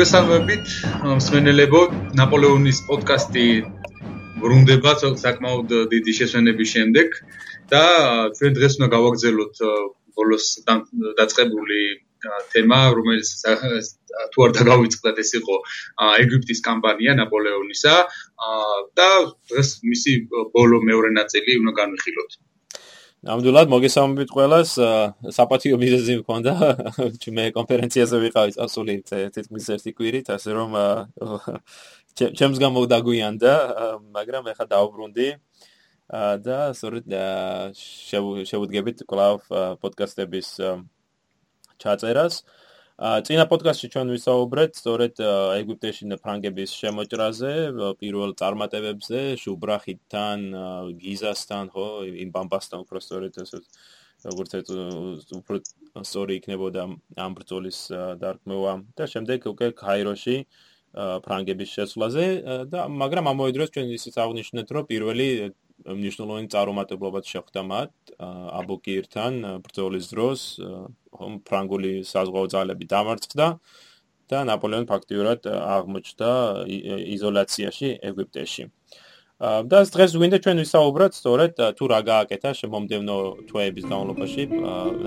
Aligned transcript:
მოგესალმებით, 0.00 0.68
მსმენელებო, 1.20 1.80
ნაპოლეონის 2.16 2.78
პოდკასტი 2.88 3.42
ბრუნდება 4.40 4.94
საკმაოდ 5.20 5.74
დიდი 5.92 6.12
შესვენების 6.18 6.70
შემდეგ 6.70 7.18
და 7.68 7.82
ჩვენ 8.38 8.56
დღეს 8.56 8.78
უნდა 8.80 8.88
გავაგზავნოთ 8.96 9.60
ბოლოს 10.16 10.46
დაწყებული 11.20 11.80
თემა, 12.54 12.80
რომელიც 12.96 13.28
თუ 14.32 14.38
არ 14.48 14.56
დაგავიწყდათ, 14.56 15.20
ეს 15.20 15.30
იყო 15.36 15.60
ეგვიპტის 16.24 16.64
კამპანია 16.64 17.20
ნაპოლეონისა 17.20 17.96
და 18.96 19.10
დღეს 19.52 19.84
მისი 19.84 20.12
ბოლო 20.56 20.80
მეორე 20.80 21.12
ნაწილი 21.20 21.60
უნდა 21.60 21.76
განვიხილოთ. 21.76 22.40
ნამდვილად 23.20 23.68
მოგესალმებით 23.68 24.30
ყველას. 24.32 24.70
საპატიო 25.36 25.76
მიზეზი 25.76 26.14
მქონდა. 26.22 26.52
მე 27.36 27.44
კონფერენციაზე 27.52 28.16
ვიყავი 28.22 28.54
წასული 28.56 28.94
თითქმის 29.04 29.66
ერთი 29.76 29.92
კვირით, 29.92 30.30
ასე 30.32 30.50
რომ 30.56 30.70
ჩემს 32.16 32.58
გამოდაგვიანდა, 32.64 33.52
მაგრამ 34.16 34.48
ეხა 34.56 34.64
დაუბრუნდი. 34.72 35.28
და 36.10 36.58
სწორედ 36.74 37.06
შევუდგებით 38.50 39.04
კლავ 39.06 39.44
პოდკასტების 39.84 40.48
ჩაწერას. 41.78 42.34
წინა 43.00 43.46
პოდკასტში 43.48 43.88
ჩვენ 43.94 44.10
ვისაუბრეთ 44.12 44.74
სწორედ 44.76 45.20
ეგვიპტეში 45.56 46.16
ფრანგების 46.20 46.72
შემოჭრაზე, 46.80 47.52
პირველ 47.96 48.34
წარმატებებზე, 48.36 49.20
შუბრახიდან, 49.40 50.40
გიზასთან, 51.00 51.70
ხო, 51.72 51.86
იმ 52.24 52.34
ბამბასთან 52.34 52.84
უფრო 52.84 53.00
სწორედ 53.00 53.40
ასე 53.40 53.62
როგორც 54.28 54.50
ეს 54.60 54.68
უფრო 55.32 55.56
სწორი 56.04 56.36
იქნებოდა 56.40 56.82
ამ 57.24 57.32
ბრძოლის 57.40 57.78
დარქმევა 58.20 58.72
და 59.00 59.04
შემდეგ 59.08 59.48
უკვე 59.48 59.68
კაიროში 59.80 60.36
ფრანგების 61.24 61.72
შესვლაზე 61.80 62.26
და 62.68 62.84
მაგრამ 63.00 63.32
ამავე 63.32 63.56
დროს 63.56 63.72
ჩვენ 63.80 63.96
ისიც 63.96 64.14
აღნიშნეთ, 64.20 64.68
რომ 64.76 64.84
პირველი 64.92 65.28
მნიშვნელოვანი 65.86 66.48
წარუმატებლობაც 66.52 67.30
შეხვდა 67.34 67.62
მათ 67.70 67.92
აბუკირთან 68.60 69.38
ბრძოლის 69.64 70.10
დროს 70.12 70.40
ხომ 71.16 71.38
ფრანგული 71.48 71.92
საზღვაო 72.04 72.50
ძალები 72.54 72.88
დამარცხდა 72.90 73.46
და 74.30 74.42
ნაპოლეონი 74.50 74.86
ფაქტიურად 74.90 75.48
აღმოჩნდა 75.50 76.30
იზოლაციაში 77.16 77.88
ეგვიპტეში. 78.10 78.64
და 79.40 79.78
დღეს 79.88 80.12
ვინდა 80.20 80.38
ჩვენ 80.44 80.58
ვისაუბროთ 80.62 81.12
სწორედ 81.16 81.52
თუ 81.80 81.84
რა 81.92 82.00
გააკეთა 82.10 82.50
შემომდევნო 82.60 83.16
თვეების 83.48 83.84
განმავლობაში 83.88 84.42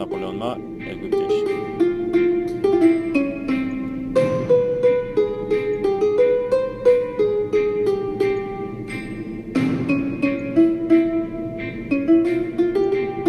ნაპოლეონმა 0.01 0.51
ეგვიპტეში. 0.89 1.62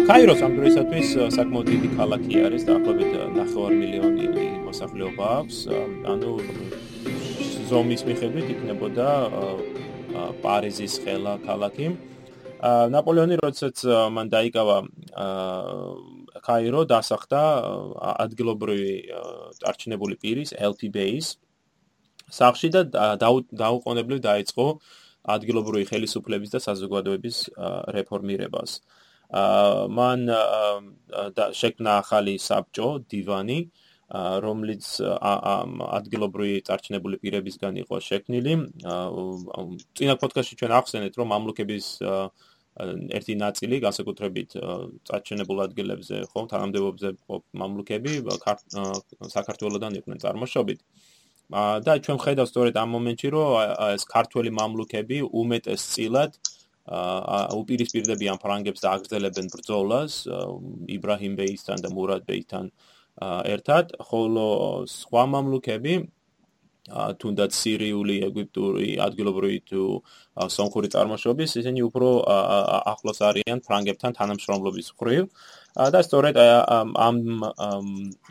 კაიროს 0.05 0.41
ამ 0.45 0.53
დროისათვის 0.59 1.11
საკმაოდ 1.33 1.69
დიდი 1.73 1.87
ქალაქი 1.97 2.41
არის, 2.45 2.63
დაახლოებით 2.67 3.13
9 3.37 3.69
მილიონი 3.73 4.25
მოსახლეობა 4.65 5.29
აქვს. 5.37 5.57
ანუ 6.13 6.33
ზომის 7.69 8.01
მიხედვით 8.09 8.51
იქნებოდა 8.53 9.07
პარიზის 10.43 10.97
ხელა 11.01 11.33
ქალაქი. 11.47 11.87
ნაპოლეონი 12.93 13.39
როდესაც 13.41 13.81
მან 14.17 14.29
დაიკავა 14.29 14.77
კაირო, 16.49 16.81
დასახდა 16.85 17.41
ადგილობრივი 18.25 18.93
არჩინებული 19.73 20.15
პირის 20.21 20.53
Base 20.93 21.29
სახში 22.29 22.69
და 22.77 22.81
დაუყოვნებლივ 23.17 24.19
დაიწყო 24.21 24.67
ადგილობრივი 25.33 25.85
ხელისუფლების 25.89 26.49
და 26.53 26.59
საზოგადოების 26.61 27.37
რეფორმირებას. 27.97 28.71
აა 28.85 29.04
მან 29.33 30.29
შექმნა 31.57 31.97
ახალი 32.03 32.37
საბჭო 32.39 32.89
დივანი 33.09 33.59
რომლიც 34.45 34.85
ადგილობრივი 35.01 36.61
წარჩინებული 36.67 37.17
პირებისგან 37.23 37.77
იყო 37.81 37.99
შექმნილი. 38.05 38.53
წინა 39.97 40.15
პოდკასტში 40.21 40.55
ჩვენ 40.61 40.71
ახსენეთ, 40.77 41.13
რომ 41.17 41.27
მამლუქების 41.33 41.87
ერთი 43.17 43.33
ნაწილი, 43.39 43.75
განსაკუთრებით 43.81 44.49
წარჩინებულ 45.09 45.57
ადგილებზე, 45.65 46.17
ხო, 46.29 46.39
თანამდებობებზე 46.53 47.09
მამლუქები 47.55 48.11
საქართველოსდან 49.31 49.93
იყვნენ 49.99 50.19
წარმოშობით. 50.21 50.79
და 51.85 51.93
ჩვენ 52.01 52.17
ხედავთ 52.25 52.49
სწორედ 52.49 52.75
ამ 52.77 52.89
მომენტში, 52.97 53.27
რომ 53.29 53.49
ეს 53.95 54.03
ქართველი 54.09 54.49
მამლუქები 54.59 55.17
უმეტესწილად 55.29 56.31
აა 56.33 56.54
უპირისპირდებიან 56.85 58.37
ფრანგებს 58.41 58.83
და 58.85 58.91
აგრძელებენ 58.97 59.47
ბრძოლას 59.53 60.17
იბრაჰიმ 60.97 61.37
ბეისთან 61.39 61.81
და 61.81 61.89
მურად 61.89 62.27
ბეისთან 62.29 62.69
ერთად, 63.49 63.95
ხოლო 64.05 64.49
სხვა 64.91 65.23
მამლუქები 65.33 65.95
თუნდაც 66.85 67.55
სირიული, 67.57 68.19
ეგვიპტური, 68.27 68.89
ადგილობრივი 69.01 69.59
თუ 69.69 69.85
სომხური 70.53 70.91
წარმოშობის, 70.93 71.55
ისინი 71.61 71.81
უფრო 71.89 72.09
ახლოს 72.93 73.21
არიან 73.25 73.63
ფრანგებთან 73.65 74.13
თანამშრომლობის 74.19 74.91
მხრივ. 74.93 75.23
და 75.75 75.99
სწორედ 76.07 76.37
ამ 76.37 77.25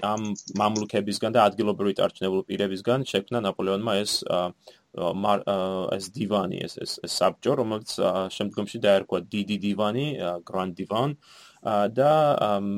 ამ 0.01 0.23
მამლუქებისგან 0.61 1.35
და 1.35 1.45
ადგილობრივი 1.51 1.95
წარჩინებული 1.99 2.47
პირებისგან 2.49 3.05
შექმნა 3.05 3.43
ნაპოლეონმა 3.45 3.93
ეს 4.01 4.25
ეს 4.95 6.11
დივანი 6.15 6.61
ეს 6.67 6.79
ეს 6.85 6.99
საბჭო 7.19 7.55
რომელიც 7.61 7.95
შემდგომში 8.37 8.79
დაერქვა 8.85 9.21
დიდი 9.35 9.57
დივანი 9.65 10.07
grand 10.51 10.79
divan 10.81 11.17
და 11.99 12.13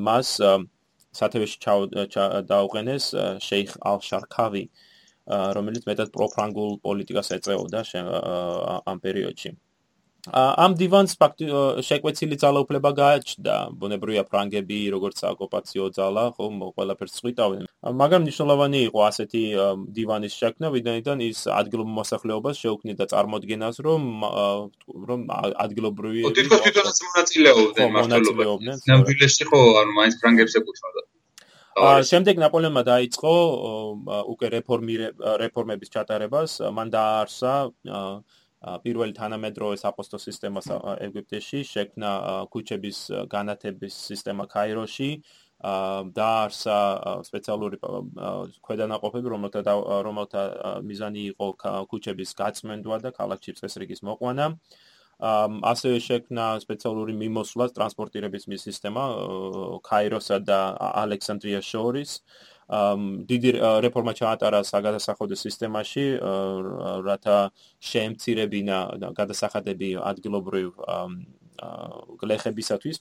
მას 0.07 0.33
სათავეში 1.19 1.57
დაუყენეს 2.53 3.05
შეიხ 3.49 3.77
ალ-შარკავი 3.91 4.63
რომელიც 5.59 5.87
მეტად 5.91 6.11
პროფრანგულ 6.17 6.77
პოლიტიკას 6.87 7.31
ეწეოდა 7.37 7.85
ამ 8.93 8.99
პერიოდში 9.05 9.53
ამ 10.33 10.71
დივანს 10.79 11.13
ფაქტი 11.21 11.45
შეკვეცილი 11.87 12.35
ძალაუფლება 12.43 12.91
გააჩნდა. 12.99 13.55
ბუნებრივია 13.79 14.23
ფრანგები 14.27 14.79
როგორც 14.95 15.23
ოკუპაციო 15.31 15.85
ძალა 15.97 16.25
ხომ 16.35 16.55
ყველაფერს 16.75 17.13
წვითავენ 17.19 17.67
მაგრამ 18.01 18.23
მნიშვნელოვანი 18.25 18.79
იყო 18.89 18.99
ასეთი 19.07 19.41
დივანის 19.95 20.33
შექმნა 20.41 20.67
ვიდრე 20.75 21.15
ის 21.29 21.39
ადგილობრივ 21.47 21.93
მოსახლეობას 21.99 22.55
შეუქმნიდა 22.63 23.05
წარმოადგენას 23.13 23.75
რომ 23.87 24.01
რომ 25.09 25.21
ადგილობრივი 25.65 26.21
თვითონ 26.27 26.63
თვითონაც 26.65 26.97
მონაწილეობდნენ 27.07 27.93
მონაწილეობდნენ 27.97 28.77
ნამდვილად 28.91 29.45
ხო. 29.51 29.61
ანუ 29.81 29.91
მაინც 29.99 30.15
ფრანგებს 30.21 30.57
ეკუთვნოდა 30.59 31.01
ა 31.77 32.01
შემდეგ 32.09 32.39
ნაპოლეონმა 32.41 32.81
დაიწყო 32.89 33.33
უკვე 34.33 34.47
რეფორმების 35.45 35.89
ჩატარებას. 35.93 36.51
მან 36.73 36.87
დაარსა 36.89 37.53
პირველი 38.83 39.13
თანამედროვე 39.13 39.77
საპოსტო 39.77 40.17
სისტემა 40.21 40.61
ეგვიპტეში 41.05 41.59
შექმნა 41.71 42.11
ქუჩების 42.53 42.97
განათების 43.29 43.93
სისტემა 44.09 44.47
კაიროში 44.49 45.09
დაარსა 46.17 46.77
სპეციალური 47.29 47.77
ქვედანაყოფები 48.65 49.27
რომელთა 49.33 49.61
რომელთა 50.09 50.43
მიზანი 50.89 51.23
იყო 51.33 51.47
ქუჩების 51.93 52.33
გაწმენდვა 52.41 52.97
და 53.05 53.09
ქალაქში 53.13 53.57
წესრიგის 53.61 54.01
მოყვანა. 54.09 54.45
ასევე 55.17 55.97
შექმნა 55.97 56.45
სპეციალური 56.61 57.13
მიმოსვლა 57.17 57.65
ტრანსპორტირების 57.73 58.43
სისტემა 58.61 59.03
კაიროსა 59.81 60.37
და 60.45 60.59
ალექსანდრიას 60.77 61.65
შორის 61.65 62.21
დიდი 62.67 63.51
რეფორმა 63.83 64.13
ჩაატარა 64.19 64.59
საგადასახადო 64.67 65.35
სისტემაში, 65.39 66.05
რათა 67.07 67.37
შეემცირებინა 67.79 68.77
გადასახადები 69.15 69.89
ადგილობრივ 70.03 70.67
გლეხებისათვის, 72.21 72.95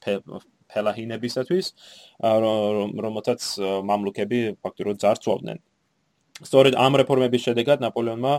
ფელაჰინებისათვის, 0.70 1.66
რომელთაც 3.06 3.40
მამლუქები 3.90 4.38
ფაქტობრივად 4.62 5.02
ძარცვავდნენ. 5.02 5.58
სწორედ 6.36 6.74
ამ 6.76 6.92
რეფორმების 7.00 7.42
შედეგად 7.48 7.80
ნაპოლეონმა 7.80 8.32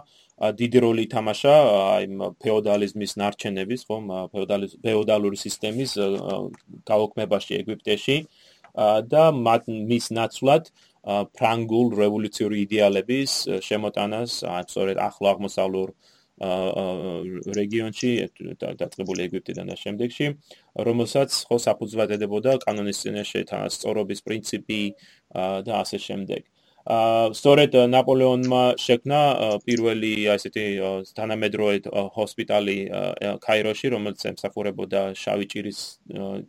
დიდი 0.54 0.80
როლი 0.86 1.02
ითამაშა 1.10 1.54
აი 1.98 2.06
ფეოდალიზმის 2.46 3.12
ნარჩენების, 3.18 3.82
ხომ, 3.90 4.06
ფეოდალური 4.86 5.38
სისტემის 5.42 5.92
გაუქმებაში 6.86 7.58
ეგვიპტეში 7.58 8.18
და 9.10 9.24
მის 9.34 10.06
ნაცვლად 10.14 10.70
ფრანგულ 11.08 11.96
რევოლუციური 12.02 12.62
იდეალების 12.68 13.34
შემოტანას 13.70 14.38
სწორედ 14.44 14.98
ახლო 15.08 15.34
აღმოსავლურ 15.34 15.94
რეგიონში 17.58 18.10
დაწყებული 18.62 19.24
ეგვიპტიდან 19.26 19.72
და 19.74 19.78
შემდეგში 19.84 20.28
რომელსაც 20.90 21.34
ხო 21.50 21.58
საფუძვლად 21.64 22.14
ედებოდა 22.18 22.60
კანონის 22.66 23.02
წინაშე 23.02 23.42
თანასწორობის 23.52 24.22
პრინციპი 24.28 24.82
და 25.66 25.74
ასე 25.82 25.98
შემდეგ. 25.98 26.44
აა 26.88 27.34
სწორედ 27.36 27.74
ნაპოლეონმა 27.92 28.62
შექმნა 28.80 29.22
პირველი 29.66 30.12
ასეთი 30.32 30.64
თანამედროვე 31.18 31.76
ჰოსპიტალი 32.16 32.78
კაიროში, 33.44 33.88
რომელიც 33.92 34.22
ემსახურებოდა 34.32 35.02
შავი 35.24 35.46
ჭირის 35.52 35.80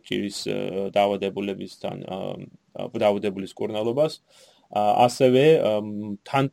ჭირის 0.07 0.37
დაავადებულებისთან 0.95 1.97
დაავადებული 2.75 3.47
სკურნალობას. 3.49 4.21
ასევე 4.69 5.43
თან 6.29 6.45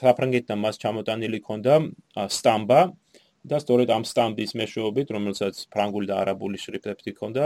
საფრანგეთთან 0.00 0.58
მას 0.58 0.74
ჩამოტანილი 0.82 1.38
ქონდა 1.46 1.74
სტამბა 2.34 2.80
და 3.46 3.56
სწორედ 3.62 3.88
ამ 3.94 4.04
სტამბის 4.04 4.52
მეშვეობით, 4.58 5.06
რომელსაც 5.16 5.54
ფრანგული 5.72 6.06
და 6.10 6.18
არაბული 6.22 6.58
შრიფტები 6.58 7.14
ჰქონდა, 7.14 7.44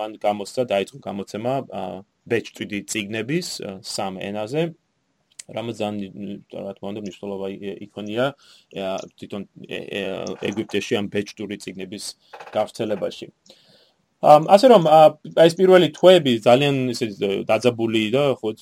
მან 0.00 0.10
გამოსცა 0.16 0.62
დაიწყო 0.72 0.98
გამოცემა 1.08 1.52
ბეჭდვიდი 2.24 2.78
ციგნების 2.88 3.48
სამ 3.84 4.16
ენაზე 4.16 4.62
რამაზან 5.50 5.94
რა 6.54 6.72
თქმა 6.76 6.88
უნდა 6.92 7.00
მნიშვნელოვანი 7.02 7.56
იქონია 7.86 8.26
თვითონ 9.18 9.42
ეგვიპტეში 10.48 10.98
ამ 11.00 11.06
ბეჭდური 11.14 11.56
ციგნების 11.62 12.04
გავრცელებაში. 12.54 13.26
ამ 13.26 13.61
ასე 14.22 14.66
რომ 14.70 14.84
ეს 15.42 15.54
პირველი 15.58 15.88
თვეები 15.98 16.32
ძალიან 16.46 16.76
ისე 16.94 17.06
დაძაბული 17.48 18.02
და 18.14 18.22
ხო 18.38 18.54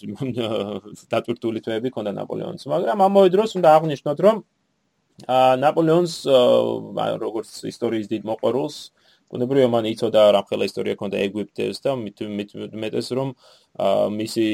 დატვირთული 1.13 1.61
თვეები 1.61 1.93
ქონდა 1.93 2.13
ნაპოლეონს, 2.17 2.65
მაგრამ 2.65 3.05
ამავე 3.05 3.29
დროს 3.35 3.61
უნდა 3.61 3.69
აღნიშნოთ 3.77 4.19
რომ 4.25 4.41
ნაპოლეონს 5.61 6.15
როგორც 7.21 7.51
ისტორიის 7.69 8.09
დიდ 8.09 8.25
მოყვარულს 8.25 8.77
უნებრივია 9.31 9.69
მან 9.71 9.85
იცოდა 9.93 10.23
რა 10.35 10.43
ხელა 10.49 10.65
ისტორია 10.67 10.97
ქონდა 10.99 11.19
ეგვიპტეს 11.29 11.85
და 11.85 11.93
მეტეს 12.01 13.09
რომ 13.15 13.29
მისი 14.17 14.47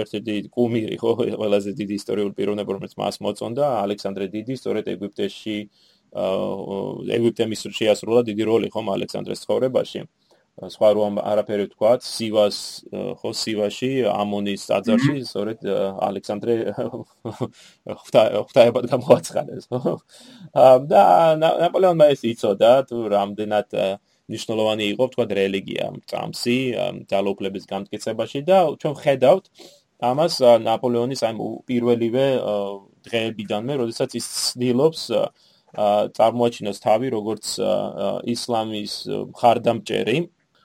ერთ-ერთი 0.00 0.34
კუმირი 0.56 0.96
ხო 0.98 1.10
ყველაზე 1.44 1.70
დიდი 1.76 1.94
ისტორიული 2.00 2.32
პიროვნება 2.40 2.70
რომელიც 2.74 2.94
მას 2.98 3.20
მოწონდა 3.20 3.64
ალექსანდრე 3.84 4.26
დიდი 4.34 4.56
სწორედ 4.58 4.90
ეგვიპტეში 4.96 5.58
ეგვიპტე 7.18 7.44
მის 7.52 7.62
შეასრულა 7.78 8.26
დიდი 8.32 8.42
როლი 8.50 8.68
ხომ 8.74 8.90
ალექსანდრეს 8.96 9.44
ცხოვრებაში 9.46 10.02
სხვა 10.54 10.88
რომ 10.94 11.18
არაფერი 11.18 11.66
თქვა 11.72 11.92
სივას 12.06 12.58
ხო 13.20 13.30
სივაში 13.34 13.90
ამონის 14.06 14.64
აძარში 14.76 15.14
სწორედ 15.26 15.66
ალექსანდრე 16.08 16.54
ხთაებად 18.48 18.84
გამოაცხადეს 18.94 19.66
ხო 19.72 19.94
და 20.92 21.04
ნაპოლეონმა 21.42 22.06
ეს 22.14 22.22
იცოდა 22.30 22.72
თუ 22.90 23.02
რამდენად 23.16 23.78
ნიშნულოვანი 24.34 24.84
იყო 24.94 25.04
თქვა 25.14 25.24
რელიგია 25.40 25.90
წამსი 26.10 26.58
ძალოუფლების 27.10 27.64
განმტკიცებაში 27.74 28.46
და 28.46 28.60
ჩვენ 28.78 28.94
ხედავთ 29.02 29.50
ამას 30.04 30.38
ნაპოლეონის 30.62 31.20
აი 31.26 31.50
პირველივე 31.68 32.26
დღეებიდანვე, 33.04 33.74
როდესაც 33.82 34.16
ის 34.18 34.26
ცდილობს 34.44 35.02
წარმოაჩინოს 36.18 36.78
თავი 36.84 37.08
როგორც 37.14 37.46
ისლამის 38.34 38.94
მხარდამჭერი 39.34 40.18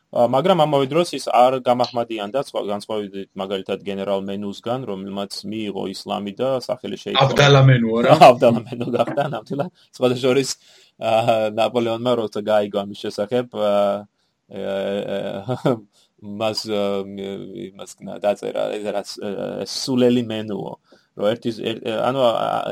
მაგრამ 0.09 0.63
ამავე 0.65 0.87
დროს 0.89 1.13
ის 1.13 1.27
არ 1.29 1.59
გამახმადიანდა 1.61 2.41
სხვა 2.47 2.61
განსხვავებით 2.65 3.29
მაგალითად 3.37 3.83
გენერალ 3.85 4.23
მენუსგან 4.25 4.87
რომელმაც 4.89 5.37
მიიღო 5.45 5.83
ისლამი 5.93 6.33
და 6.33 6.49
სახელი 6.65 6.97
შეიცვალა 6.97 7.29
აბდალა 7.29 7.61
მენუ 7.69 7.89
რა 8.09 8.15
აბდალა 8.29 8.59
მენუ 8.65 8.87
გახდა 8.95 9.23
ნამდვილად. 9.37 9.69
სხვა 9.93 10.07
შორის 10.17 10.49
ნაპოლეონმა 11.61 12.11
როცა 12.25 12.41
გაიგო 12.41 12.77
ამის 12.81 13.03
შესახებ 13.05 13.53
მას 16.41 16.59
მას 17.77 17.91
დაწერა 18.25 18.63
ეს 18.81 19.13
სულელი 19.69 20.25
მენუო 20.25 20.73
რომ 21.19 21.27
ერთის 21.29 21.61
ანუ 22.09 22.19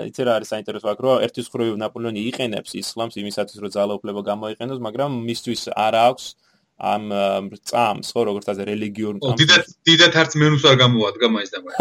იცი 0.09 0.21
რა 0.25 0.33
არის 0.39 0.49
საინტერესო 0.57 0.89
აქ 0.89 0.99
რომ 1.05 1.23
ერთის 1.27 1.47
ხრივ 1.53 1.77
ნაპოლეონი 1.85 2.21
იყენებს 2.33 2.75
ისლამს 2.81 3.15
იმისათვის 3.21 3.61
რომ 3.61 3.71
ძალაუფლება 3.77 4.21
გამოიყენოს 4.31 4.79
მაგრამ 4.87 5.21
მისთვის 5.29 5.61
არ 5.75 5.95
აქვს 6.01 6.25
ამ 6.77 7.09
წამს 7.65 8.13
ხო 8.13 8.21
როგორც 8.29 8.45
ასე 8.53 8.63
რელიგიურ 8.69 9.15
წამს. 9.17 9.39
დიდად 9.41 9.63
დიდად 9.89 10.13
არც 10.21 10.31
მენუს 10.37 10.63
არ 10.69 10.75
გამოადგა 10.77 11.27
მაინც 11.33 11.49
და 11.49 11.59
მაინც. 11.65 11.77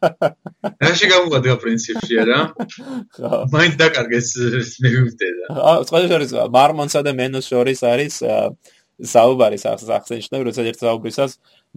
რაში 0.84 1.06
გამოადგა 1.12 1.54
პრინციპში 1.64 2.14
რა 2.28 2.40
ხო. 3.16 3.40
მაინც 3.56 3.74
დაკარგეს 3.80 4.28
მეუბნე 4.84 5.28
და. 5.32 5.46
აა 5.56 5.76
სხვა 5.88 5.98
შორის 6.12 6.30
მარმონსა 6.52 7.00
და 7.08 7.12
მენუს 7.16 7.46
შორის 7.48 7.80
არის 7.88 8.14
საუბარი 9.02 9.58
სახსენშნე 9.58 10.38
როცა 10.46 10.64
ერთ 10.70 10.82
საუბრისას 10.84 11.32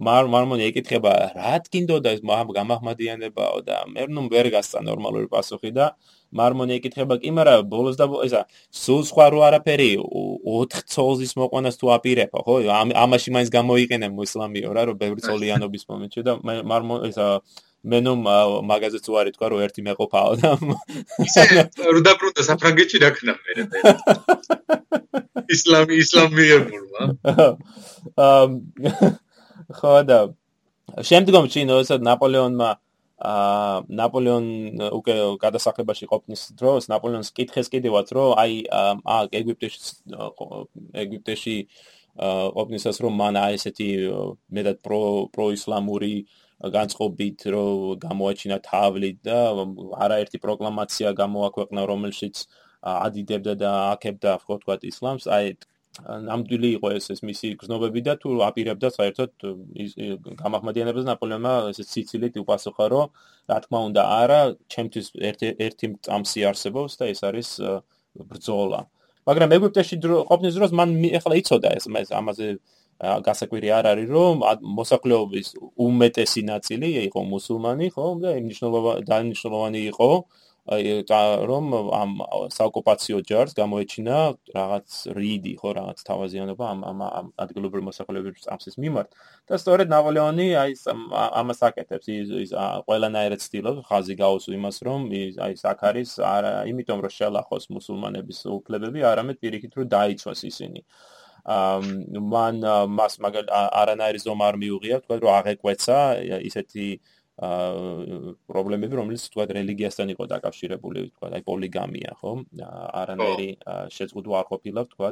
მარ 0.06 0.28
მარმონი 0.30 0.68
ეკითხება 0.70 1.14
რა 1.34 1.54
თქინდოდა 1.64 2.12
ეს 2.16 2.20
გამახმადიანებაო 2.22 3.58
და 3.66 3.78
მე 3.90 4.06
ნუ 4.12 4.28
ვერ 4.30 4.52
გასცა 4.54 4.84
ნორმალური 4.86 5.26
პასუხი 5.32 5.72
და 5.72 5.96
მარმონი 6.38 6.76
ეკითხება 6.78 7.16
კი 7.22 7.32
მაგრამ 7.36 7.68
ბოლოს 7.72 7.96
და 8.00 8.06
ესა 8.26 8.42
სულ 8.82 9.02
სხვა 9.10 9.26
რო 9.34 9.40
არაფერი 9.48 9.90
4 10.00 10.82
ცოლზის 10.94 11.32
მოყვანას 11.40 11.80
თუ 11.80 11.92
აპირებო 11.96 12.42
ხო? 12.46 12.54
ამაში 13.04 13.34
მაინც 13.36 13.50
გამოიყენე 13.58 14.08
მუსლამიო 14.18 14.74
რა 14.76 14.82
რომ 14.90 15.00
ბევრი 15.02 15.20
ცოლიანობის 15.28 15.84
მომენტში 15.90 16.26
და 16.28 16.32
მარმონ 16.44 17.08
ესა 17.10 17.26
მე 17.86 17.98
ნუ 18.02 18.12
მაგაზე 18.70 18.98
თუ 19.06 19.10
არის 19.20 19.34
თქვა 19.36 19.46
რომ 19.52 19.60
ერთი 19.66 19.80
მეყოფაო 19.86 20.32
და 20.42 20.48
ისე 21.26 21.42
რო 21.94 22.00
დაბრუნდა 22.06 22.42
საფრანგეთში 22.50 22.98
რა 23.02 23.10
ქნა 23.18 23.34
მე 23.42 23.52
ისლამი 25.54 25.94
ისლამიებურმა 26.02 27.02
ამ 28.30 28.50
ხო 29.78 29.94
და 30.10 30.18
შემდგომში 31.10 31.62
ნოცა 31.70 32.02
ნაპოლეონმა 32.08 32.70
აა 32.72 32.85
ნაპოლეონ 33.16 34.46
უკვე 34.92 35.14
გადასახლებაში 35.40 36.06
ყოფნის 36.10 36.42
დროს 36.60 36.88
ნაპოლეონს 36.92 37.32
კითხეს 37.32 37.72
კიდევაც 37.72 38.12
რომ 38.12 38.36
აი 38.36 38.56
აა 38.68 39.20
ეგვიპტეში 39.40 39.80
ეგვიპტეში 41.04 41.56
ყოფნისას 42.20 43.00
რომ 43.00 43.16
მან 43.16 43.40
აი 43.40 43.56
ესეთი 43.56 43.88
მეტად 44.52 44.82
პრო 44.84 45.00
პროისლამური 45.32 46.28
განწყობით 46.76 47.40
რომ 47.56 47.96
გამოაჩინა 48.04 48.58
თავლი 48.68 49.10
და 49.24 49.40
არაერთი 50.04 50.38
პროკლამაცია 50.44 51.12
გამოაქვეყნა 51.16 51.82
რომელშიც 51.88 52.36
ადიდებდა 52.84 53.54
და 53.64 53.72
აკებდა 53.96 54.32
ხო 54.44 54.60
თქვა 54.60 54.76
ისლამს 54.92 55.24
აი 55.36 55.56
ნამდვილი 56.04 56.70
იყო 56.76 56.88
ეს 56.96 57.06
ეს 57.14 57.20
მისი 57.24 57.48
გზნობები 57.60 58.00
და 58.08 58.14
თუ 58.20 58.36
აპირებდა 58.48 58.88
საერთოდ 58.96 59.30
გამახმადიანებას 60.42 61.06
ნაპოლეონმა 61.08 61.52
ეს 61.72 61.80
სიცილით 61.92 62.36
უპასუხა 62.42 62.86
რომ 62.92 63.06
რა 63.50 63.58
თქმა 63.64 63.78
უნდა 63.88 64.02
არა 64.20 64.40
ჩემთვის 64.72 65.06
ერთი 65.24 65.88
წამსი 66.06 66.40
არსებობს 66.50 66.92
და 67.00 67.04
ეს 67.12 67.20
არის 67.28 67.48
ბრძოლა. 68.16 68.80
მაგრამ 69.26 69.50
ეგვიპტეში 69.56 69.96
ყოფნის 70.30 70.54
დროს 70.58 70.70
მან 70.78 70.90
ეხლა 71.18 71.34
იცოდა 71.40 71.68
ეს 71.80 71.84
ამაზე 72.20 72.48
გასაკვირი 72.96 73.68
არ 73.76 73.84
არის 73.92 74.08
რომ 74.08 74.34
მოსახლეობის 74.78 75.48
უმეტესი 75.86 76.42
ნაწილი 76.48 76.88
იყო 77.08 77.20
მუსულმანი 77.32 77.88
ხო 77.92 78.06
და 78.22 78.30
მნიშვნელოვანი 78.40 79.02
დანიშნულოვანი 79.10 79.80
იყო 79.92 80.10
რომ 80.66 81.64
ამ 81.94 82.12
საოკუპაციო 82.50 83.22
ჯარს 83.22 83.54
გამოეჩინა 83.54 84.16
რაღაც 84.50 84.88
რიდი 85.14 85.52
ხო 85.62 85.70
რაღაც 85.78 85.98
თავაზიანობა 86.08 86.64
ამ 86.74 86.80
ამ 87.06 87.26
ადგილობრივ 87.38 87.82
მოსახლეობის 87.86 88.42
წამსის 88.46 88.74
მიმართ. 88.82 89.08
და 89.46 89.54
სწორედ 89.62 89.86
ნაპოლეონი 89.94 90.48
აი 90.58 90.72
ამას 91.14 91.60
აკეთებს. 91.70 92.06
ის 92.10 92.50
ყველანაირად 92.86 93.40
ცდილობს 93.46 93.86
ხაზი 93.86 94.14
გაუსვა 94.18 94.52
იმას 94.58 94.76
რომ 94.82 95.00
აი 95.46 95.52
აქ 95.70 95.80
არის 95.86 96.10
არა 96.34 96.52
იმიტომ 96.66 96.98
რომ 97.06 97.12
შელახოს 97.18 97.64
მუსულმანების 97.70 98.38
უფლებები 98.58 99.00
არამედ 99.06 99.36
პირიქით 99.38 99.72
რომ 99.78 99.86
დაიცვას 99.86 100.40
ისინი. 100.50 100.82
მან 101.46 102.56
მას 102.90 103.22
მაგალ 103.22 103.46
არანაირი 103.54 104.18
ზომა 104.18 104.44
არ 104.50 104.56
მიუღია, 104.58 104.96
თქვა 105.06 105.16
რომ 105.22 105.30
აღეკვეცა 105.38 105.98
ისეთი 106.42 106.86
პრობლემები, 107.36 108.94
რომელიც 108.96 109.28
თქვა 109.28 109.44
რელიგიასთან 109.52 110.08
იყო 110.16 110.24
დაკავშირებული, 110.32 111.00
თქვა 111.16 111.28
აი 111.36 111.42
პოლიგამია, 111.44 112.12
ხო? 112.20 112.32
არანაირი 113.02 113.48
შეწყვეტვა 113.92 114.36
არ 114.40 114.46
ყოფილა, 114.52 114.80
თქვა 114.92 115.08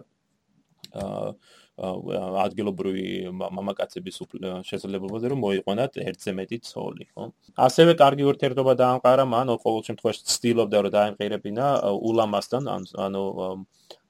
ადგილობრივი 1.75 3.05
მამაკაცების 3.35 4.17
შესაძლებლობაზე 4.69 5.27
რომ 5.33 5.41
მოიყვანათ 5.43 5.99
ერთზე 6.07 6.33
მეტი 6.39 6.59
ცოლი, 6.65 7.07
ხო? 7.13 7.25
ასევე 7.59 7.93
კარგი 7.99 8.25
ურთიერთობა 8.31 8.73
დაამყარა 8.79 9.25
მან, 9.27 9.47
ყოველ 9.65 9.83
შემთხვევაში 9.89 10.23
ცდილობდა 10.33 10.79
რომ 10.87 10.95
დაემყირებინა 10.97 11.67
ულამასთან, 12.09 12.63
ანუ 13.05 13.25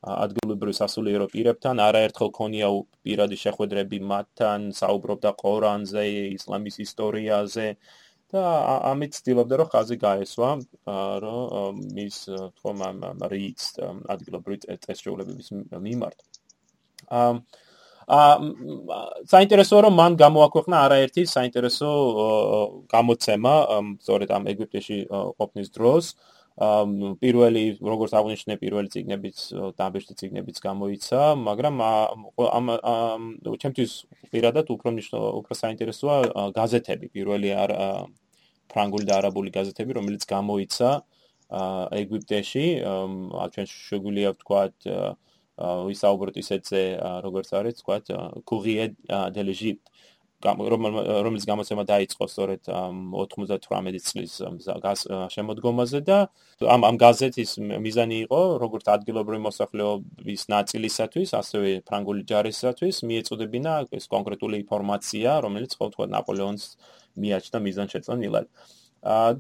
ადგილობრივ 0.04 0.74
სასულიერო 0.76 1.26
პირებთან, 1.32 1.80
არაერთხელ 1.80 2.30
ქონია 2.36 2.68
პირადი 3.00 3.36
შეხვედრები 3.40 3.98
მათთან, 4.04 4.60
საუბრობდა 4.76 5.30
ყორანზე, 5.40 6.04
ისლამის 6.36 6.76
ისტორიაზე 6.84 7.66
და 8.34 8.44
ამით 8.90 9.18
ცდილობდა 9.18 9.54
რომ 9.62 9.68
ხაზი 9.74 9.96
გაესვა, 10.04 10.50
რომ 11.24 11.82
მის 11.98 12.16
თქმა 12.58 12.90
რიც 13.34 13.60
ადგილობრივ 14.14 14.58
წესრიგების 14.86 15.48
მიმართ. 15.88 16.18
აა 17.14 17.32
საინტერესოა 19.32 19.80
რომ 19.88 19.94
მან 19.96 20.16
გამოაქვეყნა 20.20 20.76
არაერთი 20.86 21.22
საინტერესო 21.24 21.90
გამოცემა 22.92 23.54
სწორედ 24.04 24.28
ამ 24.36 24.48
ეგვიპტეში 24.52 24.98
ყოფნის 25.40 25.68
დროს 25.72 26.04
პირველი 27.18 27.64
როგორც 27.82 28.12
აღნიშნე 28.14 28.54
პირველი 28.60 28.88
ციგნებიც 28.94 29.38
დაბეჭდი 29.80 30.14
ციგნებიც 30.20 30.60
გამოიცა 30.66 31.20
მაგრამ 31.48 31.80
ამ 31.82 33.24
ჩემთვის 33.62 33.92
პირადად 34.30 34.66
უფრო 34.76 34.90
უფრო 35.40 35.52
საინტერესოა 35.62 36.16
გაზეთები 36.54 37.06
პირველი 37.16 37.50
არ 37.64 37.70
ფრანგული 38.72 39.08
და 39.08 39.18
არაბული 39.20 39.50
გაზეთები 39.56 39.98
რომელიც 39.98 40.26
გამოიცა 40.34 40.90
ეგვიპტეში 42.00 42.66
ჩვენ 43.54 43.66
შეგვიძლია 43.72 44.30
ვთქვათ 44.34 44.76
ვისაუბროთ 45.88 46.36
ისეთზე 46.42 46.82
როგორც 47.26 47.48
არის 47.58 47.74
ვთქვათ 47.78 48.04
courrier 48.48 48.90
de 49.36 49.42
l'Egypte 49.46 49.88
რომელიც 50.44 51.44
გამოცემა 51.48 51.84
დაიწყო 51.88 52.24
სწორედ 52.28 52.68
98 52.68 54.00
წლის 54.04 54.32
შემოდგომაზე 55.32 56.00
და 56.04 56.18
ამ 56.68 56.84
ამ 56.84 56.96
გაზეთის 57.00 57.50
მიზანი 57.80 58.16
იყო 58.28 58.40
როგორც 58.60 58.84
ადგილობრივი 58.92 59.40
მოსახლეობის 59.48 60.42
ნაწილისათვის, 60.54 61.28
ასევე 61.40 61.70
ფრანგული 61.88 62.22
ჯარისათვის 62.28 62.96
მიეწოდებინა 63.08 63.72
ეს 63.96 64.04
კონკრეტული 64.12 64.60
ინფორმაცია, 64.64 65.30
რომელიც 65.48 65.72
ხო 65.80 65.86
თქვა 65.96 66.06
ნაპოლეონს 66.12 66.64
მიაჩნდა 67.22 67.58
მიზანშეწონილად. 67.66 68.46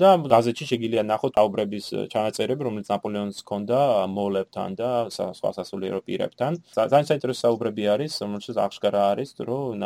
და 0.00 0.08
გაზეთში 0.28 0.64
შეგიძლია 0.70 1.02
ნახოთ 1.08 1.38
აუბრების 1.40 1.86
ჩანაწერები, 2.12 2.66
რომელიც 2.68 2.88
ნაპოლეონს 2.92 3.38
ჰქონდა 3.40 3.78
მოლებთან 4.12 4.76
და 4.76 4.90
სხვა 5.08 5.50
სასულიერო 5.56 6.00
პირებთან. 6.04 6.52
ძალიან 6.76 7.08
საინტერესო 7.08 7.40
საუბრები 7.48 7.84
არის, 7.94 8.12
რომელშიც 8.24 8.56
აღშკარა 8.60 9.02
არის, 9.12 9.30
რომ 9.40 9.80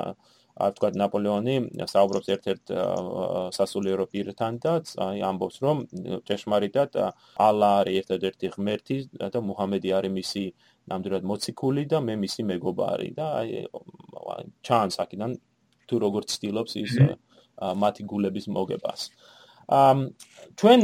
აი 0.58 0.74
თქვა 0.74 0.88
ნაპოლეონი 0.98 1.54
საუბრობს 1.86 2.28
ერთ-ერთ 2.34 2.72
სასულიერო 3.54 4.06
პირთან 4.10 4.58
და 4.58 4.72
აი 5.06 5.22
ამბობს, 5.30 5.56
რომ 5.62 5.76
ჭეშმარიტად 6.26 6.98
ალა 7.46 7.70
არის 7.82 8.10
ერთ-ერთი 8.10 8.46
ღმერთი 8.58 8.96
და 9.14 9.38
მუჰამედი 9.38 9.94
არის 9.98 10.12
მისი 10.18 10.44
ნამდვილად 10.90 11.24
მოციქული 11.30 11.84
და 11.92 12.02
მე 12.02 12.14
მისი 12.24 12.42
მეგობარი 12.50 13.10
და 13.14 13.26
აი 13.38 13.50
ჩანს 14.66 14.98
აქედან 15.04 15.38
თუ 15.88 15.94
როგორ 16.04 16.26
ცდილობს 16.32 16.72
ის 16.82 16.98
მათი 17.58 18.02
გულების 18.12 18.46
მოგებას. 18.56 19.00
ამ 19.68 19.98
ჩვენ 20.58 20.80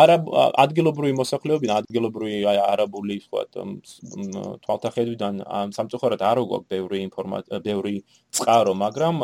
არაბ 0.00 0.28
ადგილობრივი 0.62 1.14
მოსახლეობიდან 1.18 1.76
ადგილობრივი 1.82 2.38
არაბული 2.46 3.16
ვთქვათ 3.22 3.58
თვალთახედვიდან 4.64 5.42
სამწუხაროდ 5.76 6.22
არ 6.30 6.38
აქვს 6.42 6.68
ბევრი 6.70 6.98
ინფორმაცია 7.08 7.60
ბევრი 7.66 7.94
წყარო 8.38 8.74
მაგრამ 8.84 9.16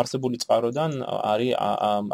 არსებული 0.00 0.36
წყაროდან 0.44 1.00
არის 1.32 1.52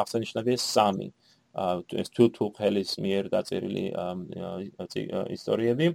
აღსანიშნავია 0.02 0.58
სამი. 0.62 1.08
ეს 1.52 2.08
თუ 2.16 2.24
თუ 2.32 2.44
ხელის 2.56 2.90
მიერ 3.04 3.24
დაწერილი 3.28 3.84
ისტორიები. 5.36 5.86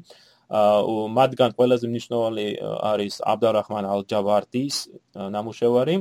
მათგან 1.18 1.52
ყველაზე 1.58 1.86
მნიშვნელოვანი 1.92 2.48
არის 2.92 3.16
აბდარაჰმან 3.34 3.86
ალ-ჯავარდის 3.94 4.76
ნამუშევარი 5.16 5.96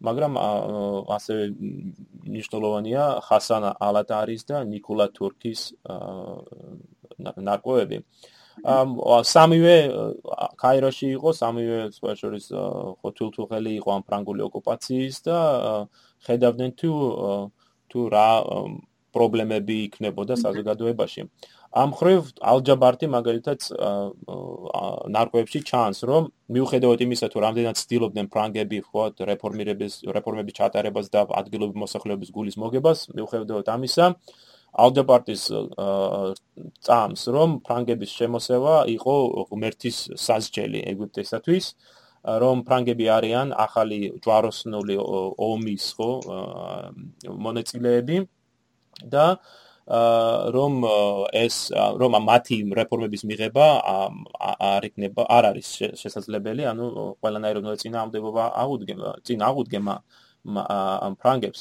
მაგრამ 0.00 0.38
ასე 1.16 1.34
მნიშვნელოვანია 1.54 3.04
ხასან 3.26 3.62
ალატარის 3.78 4.42
და 4.48 4.64
ნიკოლა 4.66 5.06
თურქის 5.14 5.74
ნარკვევები. 7.18 7.98
სამივე 9.34 9.76
კაიროში 10.62 11.06
იყო, 11.18 11.28
სამივე 11.42 11.78
სპეციალის 11.94 12.46
ხოთულთუღელი 13.02 13.72
იყო 13.80 13.90
ამ 13.96 14.02
ფრანგული 14.08 14.42
ოკუპაციის 14.48 15.16
და 15.26 15.38
ხედავდნენ 16.26 16.70
თუ 16.78 16.92
თუ 17.90 18.00
რა 18.14 18.28
პრობლემები 19.14 19.74
იქნებოდა 19.86 20.34
საზოგადოებაში. 20.34 21.22
აა 21.22 21.53
ამ 21.74 21.90
ხრივ 21.98 22.28
ალჯაბარტი 22.38 23.06
მაგალითად 23.10 23.64
ნარკვევებში 25.14 25.60
ჩანს, 25.66 26.04
რომ 26.06 26.28
მიუხედავად 26.54 27.00
იმისა, 27.02 27.26
თუ 27.34 27.38
რამდენად 27.44 27.80
ცდილობდნენ 27.80 28.28
ფრანგები 28.30 28.78
ხოთ 28.90 29.24
რეფორმირების 29.30 29.94
რეფორმების 30.16 30.54
ჩატარებას 30.58 31.10
და 31.10 31.24
ადგილობრივი 31.40 31.82
მოსახლეობის 31.82 32.30
გულის 32.36 32.56
მოგებას, 32.62 32.98
მიუხედავად 33.18 33.66
ამისა, 33.74 34.06
ალჯაბარტის 34.84 35.42
წამს, 36.86 37.22
რომ 37.34 37.58
ფრანგების 37.66 38.10
შემოსევა 38.22 38.76
იყო 38.94 39.16
ღმერთის 39.50 39.98
საზჯელი 40.14 40.80
ეგვიპტესათვის, 40.94 41.64
რომ 42.24 42.62
ფრანგები 42.64 43.06
არიან 43.18 43.50
ახალი 43.66 43.98
ჯვაროსნული 44.22 44.96
ომის 45.50 45.84
ხო 45.98 46.10
მონაწილეები 47.44 48.16
და 49.10 49.26
რომ 49.84 50.74
ეს 51.36 51.56
რომ 52.00 52.12
მათი 52.24 52.56
რეფორმების 52.72 53.22
მიღება 53.28 53.66
არ 54.72 54.82
იქნება 54.88 55.26
არ 55.28 55.44
არის 55.52 55.68
შესაძლებელი 56.00 56.64
ანუ 56.72 56.84
ყველანაირად 57.20 57.62
უნდა 57.68 57.76
წინააღმდეგობა 57.84 58.44
აღუდგება 58.64 59.10
წინ 59.28 59.44
აღუდგება 59.44 59.94
ამ 60.44 61.14
ფრანგებს. 61.20 61.60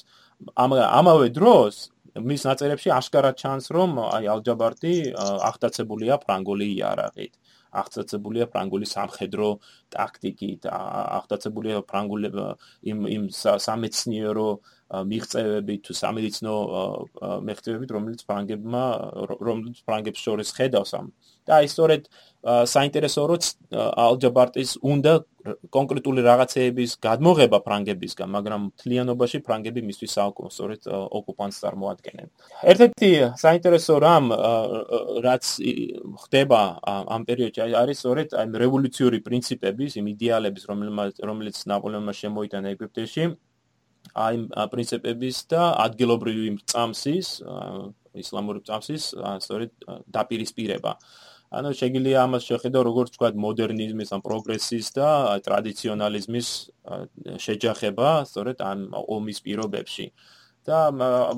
ამავე 0.56 1.28
დროს 1.36 1.76
მის 2.14 2.42
ნაწერებში 2.48 2.90
აშკარად 2.96 3.36
ჩანს 3.42 3.68
რომ 3.76 4.00
აი 4.08 4.26
ალჯაბარტი 4.34 4.94
აღტაცებულია 5.50 6.16
ფრანგული 6.24 6.68
იარაღით 6.80 7.34
აღწაცებულია 7.82 8.46
ფრანგული 8.54 8.86
სამხედრო 8.90 9.50
ტაქტიკით, 9.96 10.62
აღწაცებულია 10.70 11.82
ფრანგული 11.90 12.30
იმ 12.92 13.00
იმ 13.16 13.24
სამეცნიერო 13.68 14.50
მიღწევებით 14.94 15.82
თუ 15.88 15.94
სამედიცინო 15.98 16.56
მიღწევებით, 17.48 17.90
რომელიც 17.98 18.22
ფრანგებმა 18.30 18.84
რომელიც 19.42 19.78
ფრანგებს 19.88 20.22
შორის 20.22 20.50
ხედავს 20.54 20.94
ამ. 21.00 21.08
და 21.44 21.60
აი 21.60 21.68
სწორედ 21.68 22.04
საინტერესოა 22.44 23.26
რომ 23.32 23.42
ალჯაბარტის 24.04 24.72
უნდა 24.80 25.14
კონკრეტული 25.76 26.22
რაღაცეების 26.24 26.92
გადმოღება 27.04 27.60
ფრანგებისგან, 27.68 28.30
მაგრამ 28.32 28.62
თლიანობაში 28.80 29.40
ფრანგები 29.44 29.82
მისთვის 29.84 30.12
საუკუნე 30.18 30.50
სწორედ 30.56 30.82
ოკუპანტს 31.20 31.58
წარმოადგენენ. 31.64 32.28
ერთ-ერთი 32.72 33.10
საინტერესო 33.44 33.94
რამ 34.08 34.26
რაც 35.28 35.44
ხდება 36.24 36.62
ამ 36.88 37.22
პერიოდში 37.28 37.63
არის 37.82 37.98
სწორედ 38.04 38.36
აი 38.40 38.48
რევოლუციური 38.64 39.20
პრინციპების, 39.24 39.98
იმ 40.00 40.06
იდეალების, 40.14 40.64
რომელიც 41.30 41.58
ნაპოლეონმა 41.72 42.14
შემოიტანა 42.20 42.74
ეგვიპტეში, 42.76 43.26
აი 44.26 44.36
პრინციპების 44.74 45.38
და 45.54 45.62
ადგილობრივი 45.88 46.50
წამსის, 46.74 47.28
ისლამური 48.24 48.60
წამსის, 48.68 49.04
სწორედ 49.16 49.72
დაპირისპირება. 50.18 50.92
ანუ 51.54 51.70
შეიძლება 51.78 52.22
ამას 52.26 52.44
შეხედო 52.50 52.80
როგორც 52.90 53.10
თქვა 53.14 53.30
მოდერნიზმის 53.38 54.10
ან 54.16 54.22
პროგრესის 54.26 54.88
და 54.98 55.10
ტრადიციონალიზმის 55.46 56.48
შეჯახება 57.46 58.10
სწორედ 58.26 58.58
ამ 58.66 58.80
ომის 58.98 59.38
პირობებში 59.46 60.06
და 60.66 60.80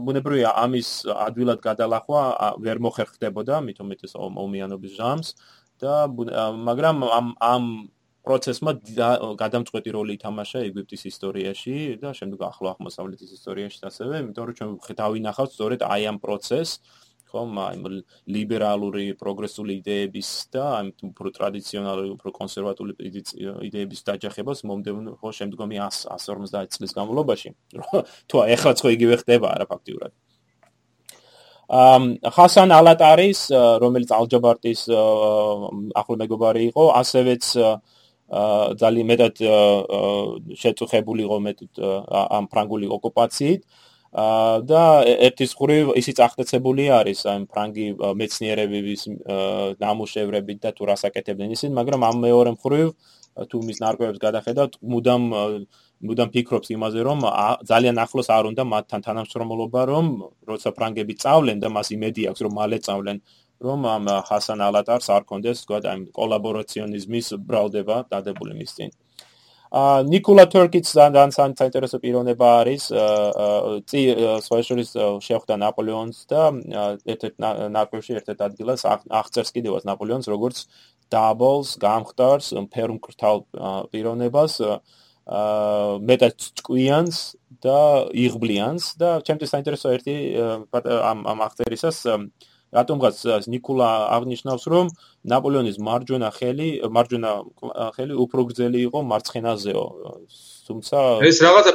ბუნებრივია 0.05 0.53
ამის 0.63 0.89
ადვილად 1.11 1.59
გადალახვა 1.67 2.23
ვერ 2.63 2.79
მოხერხდებოდა 2.87 3.59
მithumetes 3.67 4.15
ომიანობის 4.15 4.93
ჟამს 4.99 5.33
და 5.83 5.93
მაგრამ 6.69 6.97
ამ 7.19 7.27
ამ 7.51 7.65
პროცესმა 8.25 8.71
გადამწყვეტი 9.37 9.89
როლი 9.93 10.17
ითამაშა 10.17 10.61
ეგვიპტის 10.67 11.03
ისტორიაში 11.11 11.75
და 12.01 12.13
შემდეგ 12.19 12.45
ახლო 12.49 12.71
აღმოსავლეთის 12.73 13.33
ისტორიაში 13.37 13.83
ასევე 13.89 14.21
იმიტომ 14.23 14.45
რომ 14.49 14.55
ჩვენ 14.59 14.71
დავინახავთ 15.01 15.51
სწორედ 15.55 15.85
აი 15.85 16.07
ამ 16.11 16.17
პროცესს 16.25 17.03
ხომ 17.29 17.59
აი 17.65 18.01
ლიბერალური 18.35 19.05
პროგრესული 19.21 19.77
იდეების 19.81 20.29
და 20.55 20.63
აი 20.79 20.91
უფრო 21.11 21.31
ტრადიციონალური 21.37 22.09
უფრო 22.15 22.29
კონსერვატული 22.39 22.95
იდეების 23.69 24.01
დაჯახებას 24.09 24.63
მომდევნო 24.69 25.17
ხო 25.21 25.29
შემდგომი 25.39 25.81
150 25.85 26.77
წლის 26.77 26.95
განმავლობაში. 26.97 27.49
თუ 28.29 28.35
ეხლა 28.55 28.71
ხო 28.79 28.93
იგივე 28.97 29.15
ხდება 29.21 29.51
არა 29.57 29.67
ფაქტიურად 29.73 30.13
ხასან 31.69 32.69
ალატარის 32.71 33.49
რომელიც 33.81 34.09
ალჯაბარტის 34.13 34.81
ახლო 35.97 36.15
მეგობარი 36.21 36.61
იყო 36.69 36.85
ასევეც 37.01 37.43
ძალიან 38.81 39.07
მეტად 39.09 39.35
შეწუხებული 40.61 41.25
იყო 41.25 41.37
მეტად 41.47 41.71
ამ 42.13 42.45
ფრანგული 42.53 42.87
ოკუპაციით. 42.89 43.65
და 44.15 45.03
ერთის 45.03 45.51
ხრივ 45.59 45.91
ისიც 45.99 46.17
აღწაცებული 46.23 46.87
არის 46.87 47.19
აი 47.27 47.39
ფრანგი 47.51 47.87
მეცნიერების 47.99 49.01
ნამუშევრებით 49.83 50.59
და 50.63 50.71
თუ 50.71 50.83
რასაკეთებდნენ 50.87 51.51
ისინი, 51.51 51.73
მაგრამ 51.75 52.01
ამ 52.09 52.17
მეორე 52.23 52.51
ხრივ 52.63 52.87
თუ 53.51 53.57
მის 53.67 53.77
ნარკვევებს 53.83 54.19
გადახედავთ, 54.23 54.79
მუდამ 54.79 55.23
მუდამ 56.03 56.29
ფიქრობს 56.35 56.69
იმაზე, 56.75 56.99
რომ 57.07 57.19
ძალიან 57.71 57.95
ახლოს 58.03 58.27
არ 58.37 58.51
უნდა 58.51 58.63
მათთან 58.73 59.01
თანამშრომლობა, 59.07 59.81
რომ 59.91 60.05
როცა 60.49 60.69
ფრანგები 60.77 61.13
წავლენ 61.23 61.57
და 61.63 61.69
მას 61.71 61.87
იმედი 61.95 62.21
აქვს, 62.29 62.41
რომ 62.45 62.53
მალე 62.59 62.77
წავლენ, 62.87 63.17
რომ 63.63 63.79
ამ 63.95 64.05
ხასან 64.27 64.59
ალატარს 64.67 65.07
არ 65.15 65.23
კონდეს, 65.29 65.63
თქვა 65.63 65.79
აი 65.91 65.99
კოლაბორაციონიზმის 66.19 67.27
ბრალდება 67.47 67.95
დადებული 68.11 68.53
მის 68.59 68.71
წინ. 68.75 68.91
აა 69.75 70.03
ნიკოლა 70.07 70.45
თურკიც 70.53 70.87
ძალიან 70.87 71.31
საინტერესო 71.35 71.97
პიროვნება 71.99 72.47
არის. 72.61 72.83
წი 73.89 74.01
სოციალის 74.45 74.91
შეხვდა 75.25 75.55
ნაპოლეონს 75.63 76.17
და 76.31 76.41
ერთ-ერთ 77.11 77.35
ნაკრებში 77.75 78.11
ერთ-ერთ 78.19 78.39
ადგილას 78.47 78.85
აღწერს 79.19 79.51
კიდევაც 79.55 79.83
ნაპოლეონს 79.89 80.31
როგორც 80.31 80.57
doubles, 81.11 81.75
გამხდარს, 81.81 82.53
ფერმკრთალ 82.71 83.37
პიროვნებას, 83.91 84.53
მეტად 85.25 86.35
ჭკვიანს 86.61 87.17
და 87.65 87.79
იღბლიანს 88.13 88.93
და 89.01 89.09
ჩემთვის 89.25 89.49
საინტერესო 89.55 89.93
ერთი 89.97 90.15
ამ 90.69 91.25
ამ 91.25 91.39
აღწერისას 91.49 91.97
რატომღაც 92.75 93.47
ნიკოლა 93.49 93.89
აღნიშნავს 94.17 94.63
რომ 94.73 94.91
ნაპოლეონის 95.31 95.77
მარჯვენა 95.87 96.29
ხელი 96.37 96.69
მარჯვენა 96.97 97.31
ხელი 97.97 98.13
უფრო 98.25 98.41
გრძელი 98.51 98.79
იყო 98.85 98.99
მარცხენაზეო. 99.11 99.85
თუმცა 100.67 100.97
ეს 101.29 101.37
რაღაცა 101.45 101.73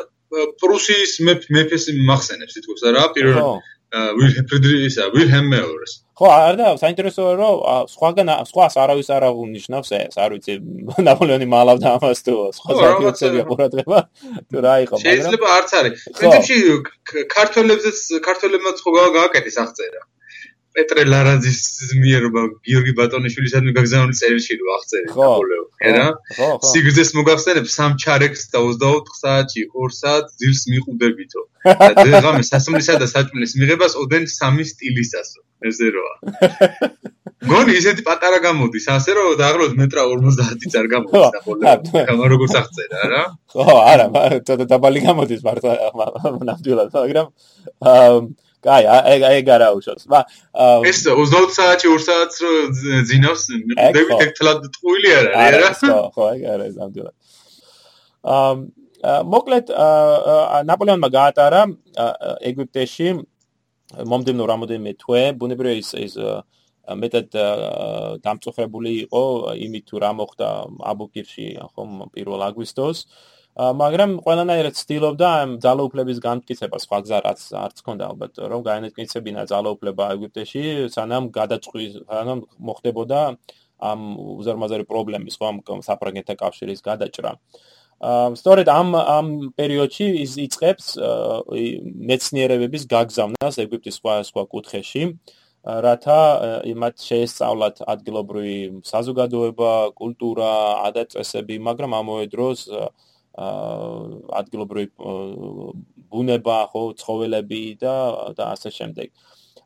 პრუსიის 0.62 1.12
მეფეს 1.26 1.85
მახსენებს 2.07 2.54
თითქოს 2.54 2.83
რა 2.95 3.04
პირველ 3.16 3.59
ფრიდრიხისა 3.90 5.11
ვილჰემ 5.14 5.49
მეორეს 5.50 5.94
ხო 6.20 6.28
არა 6.30 6.68
საინტერესოა 6.78 7.30
რომ 7.40 7.54
სხვაგან 7.90 8.28
სხვას 8.50 8.76
არავის 8.82 9.09
არ 9.16 9.26
აღნიშნავს 9.30 9.90
ეს 9.99 10.14
არ 10.20 10.37
ვიცი 10.37 10.54
ნაპოლეონი 11.09 11.49
მალავდა 11.54 11.94
ამას 11.99 12.23
თუ 12.26 12.35
სხვა 12.59 12.76
საკითხები 12.80 13.42
ყურადღება 13.50 13.99
თუ 14.47 14.62
რა 14.66 14.75
იყო 14.85 14.94
მაგრამ 15.00 15.16
შეიძლება 15.16 15.49
არც 15.59 15.70
არის. 15.80 16.00
პრინციპში 16.20 16.56
ქართველებზეც 17.35 17.99
ქართველებმაც 18.28 18.76
ხო 18.85 18.90
გააკეთეს 19.18 19.56
აღწერა 19.64 20.00
პეტრე 20.77 21.05
ლარაძის 21.11 21.61
მიერობა 21.99 22.43
გიორგი 22.67 22.93
ბატონიშვილისადმი 23.00 23.75
გაგზავნილი 23.79 24.19
წერილში 24.21 24.59
რო 24.61 24.73
აღწერე 24.77 25.07
ნაპოლეო 25.11 25.65
ერა 25.91 26.07
სიგრძეს 26.71 27.11
მოგახსენებ 27.19 27.71
სამ 27.75 27.97
ჩარეკს 28.05 28.43
და 28.55 28.62
24 28.67 29.21
საათში 29.21 29.65
2 29.77 29.93
საათ 30.00 30.35
ძილს 30.43 30.62
მიყუდებითო 30.73 31.43
და 31.81 31.93
დღემდე 32.00 32.45
სასმლისა 32.50 32.99
და 33.03 33.07
საჭმლის 33.15 33.57
მიღებას 33.61 33.97
ოდენ 34.05 34.29
სამი 34.35 34.67
სტილისასო 34.73 35.41
ესე 35.71 35.89
როა 35.97 36.15
გონი 37.50 37.75
ისეთი 37.81 38.05
პატარა 38.05 38.39
გამოდის 38.45 38.87
ასე 38.95 39.17
რომ 39.17 39.33
დაახლოებით 39.41 39.79
მეტრა 39.81 40.03
50 40.12 40.75
წარ 40.75 40.87
გამოდის 40.93 41.35
ნაპოლეო 41.37 42.05
კამა 42.11 42.29
როგორც 42.33 42.55
აღწერა 42.61 43.09
რა? 43.12 43.23
ხო 43.55 43.77
არა 43.93 44.07
და 44.45 44.69
დაბალი 44.73 45.00
გამოდის 45.09 45.43
მარტო 45.49 45.75
ნამდვილად 46.50 46.95
მაგრამ 46.97 47.33
აა 47.93 48.21
კაი, 48.64 48.85
აი 48.87 49.23
აი 49.31 49.43
გარაუშოს. 49.49 50.05
ვა 50.11 50.21
ეს 50.90 51.00
20 51.09 51.55
საათი 51.57 51.87
2 51.88 52.02
საათს 52.09 52.37
რო 52.45 52.52
ძინავს, 53.09 53.45
მიდებით 53.69 54.11
ერთლად 54.26 54.69
ტყუილი 54.76 55.11
არა, 55.21 55.33
არა? 55.47 55.71
ხო, 55.81 55.99
ხო, 56.14 56.23
აი 56.35 56.40
არა 56.55 56.67
ზამთრად. 56.76 57.14
ამ 58.37 58.59
მოკლედ 59.33 59.73
ნაპოლეონმა 60.69 61.09
გაატარა 61.09 61.62
ეგვიპტეში 62.45 63.09
მომდენო 64.11 64.45
რამოდენიმე 64.52 64.93
თვე, 65.00 65.23
ბუნებრივია 65.40 65.81
ის 65.81 65.90
ის 65.97 66.14
მეტად 67.00 67.37
დამწუხრებული 68.25 68.93
იყო 69.07 69.23
იმით 69.67 69.85
თუ 69.88 69.97
რა 70.05 70.11
მოხდა 70.21 70.49
აბუკირში, 70.93 71.47
ხომ 71.75 71.90
1 72.19 72.45
აგვისტოს. 72.49 72.99
მაგრამ 73.59 74.12
ყველანაირად 74.23 74.76
ცდილობდა 74.78 75.28
ამ 75.42 75.50
ძალაუფლების 75.64 76.19
განმტკიცება 76.23 76.78
სხვა 76.78 76.99
გზა 77.02 77.19
რაც 77.25 77.40
არც 77.61 77.83
ქონდა 77.83 78.04
ალბათ 78.14 78.38
რომ 78.52 78.62
განმტკიცებინა 78.62 79.42
ძალაუფლება 79.50 80.07
ეგვიპტეში 80.14 80.62
სანამ 80.95 81.28
გადაწყვი 81.35 81.87
სანამ 81.99 82.45
მოხდებოდა 82.70 83.20
ამ 83.90 84.01
უზარმაზარი 84.38 84.87
პრობლემის 84.87 85.37
ხომ 85.40 85.83
საფრანგეთთან 85.83 86.37
კავშირის 86.44 86.81
გადაჭრა. 86.87 87.33
აა 88.01 88.33
სწორედ 88.40 88.68
ამ 88.72 88.88
ამ 88.96 89.27
პერიოდში 89.59 90.07
იწყებს 90.46 90.87
მეცნიერებების 92.11 92.87
გაგზავნას 92.94 93.61
ეგვიპტის 93.64 93.98
სხვა 94.01 94.14
სხვა 94.31 94.42
კუთხეში 94.55 95.03
რათა 95.85 96.20
იმათ 96.72 96.96
შეესწავლათ 97.05 97.83
ადგილობრივი 97.92 98.81
საზოგადოება, 98.88 99.72
კულტურა, 100.01 100.53
ადათ-წესები, 100.88 101.61
მაგრამ 101.61 101.92
ამავე 102.01 102.27
დროს 102.33 102.61
ადგილობრივი 103.37 104.87
ბუნება, 106.11 106.59
ხო, 106.73 106.83
ცხოველები 106.99 107.62
და 107.81 107.95
და 108.35 108.45
ასე 108.55 108.71
შემდეგ. 108.75 109.11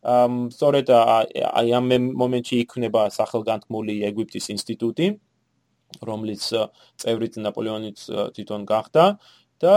ამ 0.05 0.53
სწორედ 0.53 0.91
აი 0.93 1.69
ამ 1.73 1.87
მომენტში 2.21 2.57
იქნება 2.65 3.09
სახელგანთქმული 3.09 4.05
ეგვიპტის 4.05 4.51
ინსტიტუტი, 4.53 5.07
რომლის 6.05 6.45
წევრიც 7.01 7.41
ნაპოლეონიც 7.41 7.99
თვითონ 8.37 8.67
გახდა 8.69 9.05
და 9.65 9.75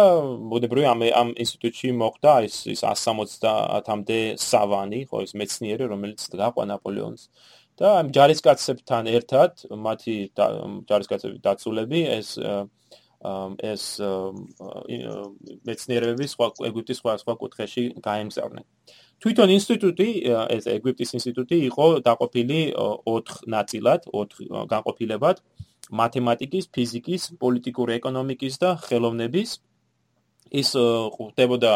ბუნებრივია 0.51 0.91
ამ 0.91 1.01
ამ 1.21 1.29
ინსტიტუტში 1.43 1.93
მოხდა 1.95 2.33
ის 2.47 2.55
ის 2.73 2.81
170-მდე 2.83 4.19
სავანი, 4.35 5.01
ხო, 5.07 5.17
ის 5.23 5.31
მეცნიერი, 5.39 5.85
რომელიც 5.93 6.27
გაყვა 6.35 6.63
ნაპოლეონს. 6.75 7.29
და 7.77 7.87
ამ 8.01 8.07
ჯარისკაცებთან 8.09 9.03
ერთად, 9.13 9.51
მათი 9.69 10.15
ჯარისკაცების 10.89 11.39
დაცულები 11.45 11.99
ეს 12.09 12.29
ეს 13.17 13.83
მეცნიერებების 15.67 16.31
სხვა 16.37 16.47
ეგვიპტის 16.69 16.97
სხვა 17.01 17.13
სხვა 17.21 17.33
კუთხეში 17.41 17.83
გაემგზავრნენ. 18.07 18.65
თვითონ 19.17 19.49
ინსტიტუტი, 19.57 20.09
ეს 20.53 20.63
ეგვიპტის 20.69 21.11
ინსტიტუტი 21.17 21.57
იყო 21.69 21.85
დაყოფილი 22.05 22.59
4 22.77 23.41
ნაწილად, 23.49 24.01
4 24.13 24.67
განყოფილებად: 24.69 25.37
მათემატიკის, 25.89 26.65
ფიზიკის, 26.69 27.21
პოლიტიკური 27.41 27.91
ეკონომიკის 27.99 28.53
და 28.61 28.69
ხელოვნების. 28.85 29.49
ის 30.47 30.69
ხდებოდა 30.77 31.71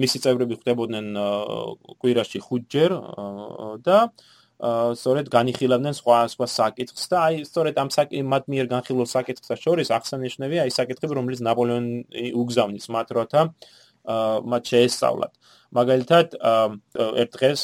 მისი 0.00 0.18
წევრები 0.24 0.54
ხდებოდნენ 0.60 1.06
კვირაში 2.00 2.38
5 2.44 2.68
ჯერ 2.70 2.90
და 3.82 3.98
სწორედ 4.56 5.26
განიხილავდნენ 5.28 5.94
სხვა 6.00 6.18
სხვა 6.32 6.46
საკითხს 6.48 7.10
და 7.12 7.16
აი 7.28 7.42
სწორედ 7.44 7.76
ამ 7.76 7.90
საკითხ 7.92 8.48
მიერ 8.48 8.66
განხილულ 8.72 9.08
საკითხთა 9.10 9.56
შორის 9.60 9.92
აღსანიშნავია 9.92 10.64
აი 10.64 10.72
საკითხები 10.72 11.18
რომელიც 11.18 11.40
ნაპოლეონი 11.44 12.30
უგზავნის 12.32 12.88
მათ 12.88 13.08
როთა 13.20 13.42
მათ 14.06 14.62
შეესწავლათ. 14.70 15.32
მაგალითად 15.76 16.26
ერთ 17.20 17.30
დღეს 17.36 17.60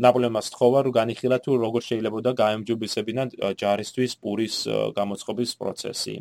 ნაპოლეონმა 0.00 0.42
სთხოვა 0.48 0.78
რომ 0.86 0.92
განიხილა 0.96 1.36
თუ 1.44 1.50
როგორ 1.60 1.82
შეიძლება 1.82 2.18
და 2.24 2.32
გაემჯობესებინა 2.40 3.22
ჯარისთვის 3.60 4.12
პურის 4.22 4.56
გამოწყობის 4.96 5.50
პროცესი. 5.60 6.14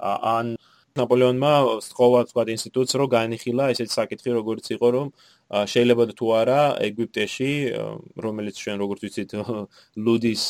ან 0.00 0.56
ნაპოლეონმა 0.98 1.52
სთხოვა 1.86 2.20
სხვა 2.30 2.42
ინსტიტუტს 2.54 2.96
რომ 2.98 3.08
განიხილა 3.14 3.68
ესეთი 3.74 3.94
საკითხი 3.94 4.30
როგორც 4.34 4.70
იყო 4.74 4.88
რომ 4.96 5.08
შეიძლება 5.50 6.04
თუ 6.18 6.26
არა 6.40 6.60
ეგვიპტეში 6.86 7.52
რომელიც 8.26 8.54
ჩვენ 8.62 8.76
როგორც 8.82 9.00
ვიცით 9.06 9.30
ლუდის 10.06 10.42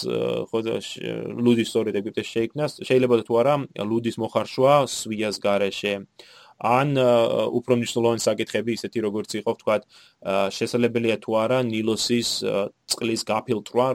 ხო 0.49 0.59
ლუდის 1.45 1.69
სწორედ 1.73 1.95
ეგვიპტეში 2.01 2.33
შეიქმნა 2.37 2.65
შეიძლება 2.89 3.17
თუ 3.29 3.35
არა 3.41 3.55
ლუდის 3.91 4.17
მოხარშვა 4.25 4.75
სვიას 4.97 5.37
გარეშე 5.45 5.95
ან 6.61 6.93
უფრო 7.57 7.77
მნიშვნელოვანი 7.81 8.21
საკითხები 8.21 8.77
ისეთი 8.77 9.01
როგორც 9.07 9.35
იყო 9.41 9.53
თქვა 9.61 9.77
შესაძლებელია 10.53 11.17
თუ 11.25 11.37
არა 11.41 11.59
ნილოსის 11.65 12.31
წყლის 12.93 13.23
გაფილტრვა 13.25 13.87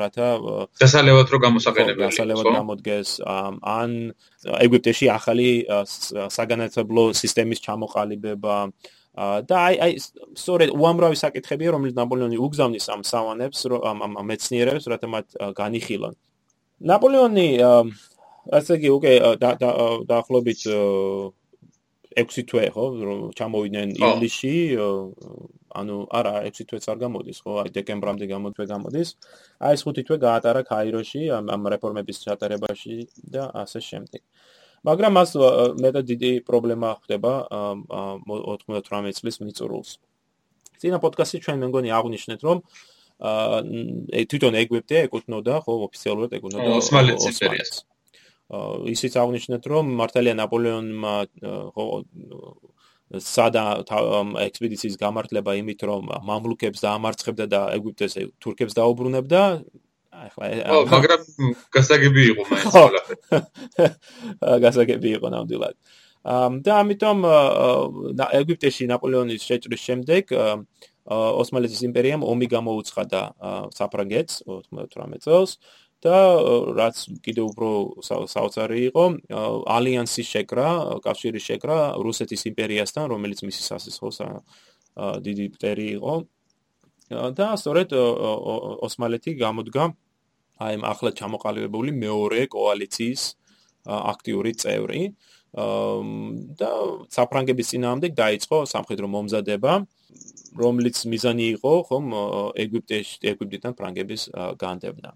რათა 0.00 0.28
დასალევად 0.84 1.32
რო 1.32 1.38
გამოსაყენებელი 1.48 2.04
დასალევად 2.04 2.50
გამოდგეს 2.60 3.10
ან 3.24 3.90
ეგვიპტეში 4.44 5.08
ახალი 5.16 5.48
საგანმანათლებლო 6.36 7.04
სისტემის 7.16 7.64
ჩამოყალიბება 7.64 8.56
და 9.48 9.56
აი 9.68 9.74
აი 9.84 9.92
სწორედ 10.40 10.70
უამრავი 10.72 11.16
საკითხებია 11.20 11.72
რომელიც 11.76 11.96
ნაპოლეონი 11.96 12.38
უგზავნის 12.40 12.86
ამ 12.92 13.02
სავანებს 13.04 13.64
ამ 13.68 13.98
ამ 14.08 14.14
მეცნიერებს 14.28 14.88
რათა 14.88 15.08
მათ 15.14 15.26
განიხილონ. 15.56 16.14
ნაპოლეონი 16.80 17.48
ასე 18.56 18.72
იგი 18.80 18.88
უკვე 18.96 19.12
დაახლოებით 20.08 20.60
6 22.16 22.44
თვე 22.50 22.64
ხო? 22.74 22.84
ჩამოვიდნენ 23.38 23.94
ივლისში 23.98 24.54
ანუ 25.80 25.96
არა 26.18 26.34
6 26.48 26.68
თვეც 26.70 26.84
არ 26.92 26.98
გამოდის 27.04 27.38
ხო? 27.44 27.52
აი 27.62 27.74
დეკემბრამდე 27.76 28.26
გამოდის 28.32 28.68
გამოდის. 28.72 29.08
აი 29.62 29.72
ეს 29.78 29.82
5 29.88 30.04
თვე 30.08 30.16
გაატარა 30.26 30.62
კაიროში 30.68 31.22
ამ 31.32 31.68
რეფორმების 31.74 32.22
ჩატარებაში 32.26 32.96
და 33.34 33.50
ასე 33.64 33.80
შემდეგ. 33.90 34.22
მაგრამ 34.82 35.12
მას 35.14 35.30
მეტად 35.78 36.04
დიდი 36.10 36.32
პრობლემა 36.48 36.88
ხდება 37.02 37.32
98 38.26 39.14
წლის 39.18 39.36
მიწურულს. 39.46 39.90
წინა 40.82 40.98
პოდკასტში 40.98 41.38
ჩვენ 41.46 41.56
მეგონი 41.62 41.94
აღნიშნეთ, 41.94 42.40
რომ 42.42 42.58
აა 43.22 44.26
თვითონ 44.26 44.58
ეგვიპტე 44.58 44.96
ეკუთვნოდა, 45.06 45.54
ხო, 45.62 45.72
ოფიციალურად 45.86 46.30
ეკუთვნოდა 46.38 46.70
ოსმალეთის 46.82 47.28
იმპერიას. 47.30 47.70
ისიც 48.92 49.16
აღნიშნეთ, 49.16 49.62
რომ 49.72 49.92
მართალია 50.00 50.34
ნაპოლეონმა 50.40 51.14
სადა 53.20 53.62
ექსპედიციის 54.46 54.96
გამართლება 55.00 55.54
იმით, 55.60 55.80
რომ 55.88 56.12
მამლუქებს 56.28 56.84
დაამარცხებდა 56.84 57.44
და 57.48 57.60
ეგვიპტეს 57.76 58.14
თურქებს 58.40 58.76
დაუბრუნებდა, 58.76 59.40
ახლა 60.12 60.44
ო 60.68 60.84
მაგრამ 60.92 61.20
გასაგები 61.76 62.22
იყო 62.32 62.42
მაინც 62.52 62.72
ყველაფერი. 62.76 63.16
გასაგები 64.64 65.08
იყო 65.18 65.28
ნამდვილად. 65.32 65.76
ამ 66.22 66.62
და 66.62 66.72
ამიტომ 66.84 67.18
ეგვიპტეში 68.38 68.86
ნაპოლეონის 68.92 69.42
შეჭრის 69.42 69.82
შემდეგ 69.82 70.32
ოსმალეთის 71.42 71.82
იმპერიამ 71.88 72.22
ომი 72.22 72.46
გამოუცხადა 72.52 73.20
საფრანგეთს 73.74 74.34
98 74.46 75.18
წელს 75.24 75.50
და 76.02 76.18
რაც 76.74 76.96
კიდევ 77.22 77.44
უფრო 77.52 77.70
საოცარი 78.26 78.78
იყო 78.90 79.04
ალიანსის 79.76 80.28
შეკრა, 80.34 80.68
კავშირის 81.04 81.44
შეკრა 81.48 81.78
რუსეთის 82.02 82.42
იმპერიასთან, 82.50 83.04
რომელიც 83.14 83.42
მისი 83.46 83.62
სასისხოს 83.70 84.18
დიდი 84.98 85.46
პტერი 85.56 85.88
იყო. 85.98 86.14
და 87.12 87.46
სწორედ 87.60 87.92
ოსმალეთი 87.92 89.36
გამოდგა 89.36 89.84
აი 90.64 90.74
ამ 90.78 90.84
ახლა 90.92 91.10
ჩამოყალიბებული 91.20 91.92
მეორე 91.92 92.40
კოალიციის 92.48 93.22
აქტიური 93.84 94.52
წევრი. 94.62 95.02
და 95.52 96.70
საფრანგების 97.12 97.70
ძინაამდე 97.76 98.08
დაიწყო 98.16 98.58
სამხედრო 98.72 99.06
მომზადება, 99.14 99.72
რომლის 100.56 101.04
მიზანი 101.12 101.44
იყო 101.60 101.72
ხომ 101.88 102.06
ეგვიპტეში, 102.56 103.20
ეგვიპტიდან 103.32 103.76
ფრანგების 103.76 104.22
განდევნა. 104.62 105.12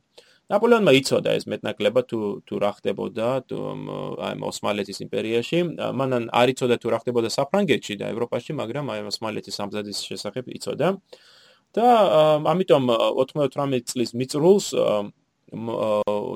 ნაპოლეონმა 0.53 0.93
იცოდა 1.01 1.33
ეს 1.39 1.45
მეტნაკლებად 1.51 2.07
თუ 2.11 2.19
თუ 2.47 2.59
რა 2.63 2.71
ხდებოდა 2.79 3.29
აი 3.51 4.35
ოსმალეთის 4.47 4.99
იმპერიაში. 5.03 5.59
მანან 5.99 6.31
არ 6.31 6.53
იცოდა 6.55 6.77
თუ 6.79 6.89
რა 6.95 6.99
ხდებოდა 7.03 7.29
საფრანგეთში 7.35 7.95
და 7.99 8.11
ევროპაში 8.15 8.55
მაგრამ 8.61 8.87
აი 8.95 9.01
ოსმალეთის 9.11 9.59
სამზადის 9.59 9.99
შესახებ 10.07 10.45
იცოდა. 10.55 10.89
და 11.77 11.87
ამიტომ 12.47 12.85
98 12.95 13.85
წლის 13.91 14.11
მიწრულს 14.15 14.67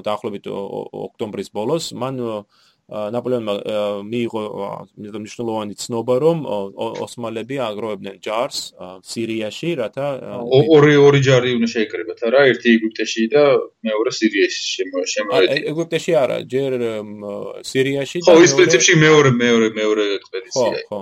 დაახლოებით 0.06 0.44
ოქტომბრის 0.50 1.48
ბოლოს 1.54 1.94
მან 1.94 2.44
ნაპოლეონმა 2.90 3.54
მიიღო 4.02 4.40
მნიშვნელოვანი 4.98 5.76
ცნობა 5.78 6.14
რომ 6.24 6.38
ოსმალები 7.06 7.56
აგროვებდნენ 7.62 8.16
ჯარს 8.26 8.58
სირიაში 9.06 9.70
რათა 9.80 10.06
ორი 10.58 10.96
ორი 10.98 11.20
ჯარი 11.22 11.54
უნდა 11.58 11.68
შეეკრებათ 11.74 12.24
არა? 12.30 12.40
ერთი 12.50 12.68
ეგვიპტეში 12.76 13.26
და 13.34 13.44
მეორე 13.86 14.10
სირიაში 14.18 14.60
შემოედი 15.14 15.60
ეგვიპტეში 15.70 16.12
არა 16.24 16.38
ჯერ 16.50 16.72
სირიაში 17.70 18.24
ხო 18.26 18.36
ის 18.42 18.56
პრინციპში 18.58 18.94
მეორე 19.06 19.30
მეორე 19.38 19.68
მეორე 19.78 20.02
ექსპედიცია 20.18 20.82
ხო 20.90 20.98
ხო. 20.98 21.00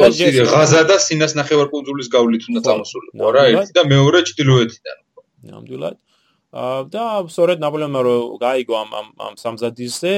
და 0.00 0.08
ჯერ 0.20 0.48
ღაზა 0.54 0.82
და 0.88 0.96
სინას 1.04 1.36
ნახევარკუნძულის 1.40 2.08
გავლით 2.16 2.48
უნდა 2.48 2.60
წამოსულიყო 2.64 3.28
რა? 3.36 3.44
ერთი 3.52 3.72
და 3.76 3.82
მეორე 3.92 4.18
ჩtildeოეთიდან 4.32 4.98
ნამდვილად 5.52 5.96
და 6.54 7.04
სწორედ 7.26 7.58
ნაპოლეონმა 7.58 8.00
რო 8.06 8.16
გაიგო 8.38 8.74
ამ 8.78 8.90
ამ 8.94 9.08
ამ 9.26 9.34
სამზადისზე 9.42 10.12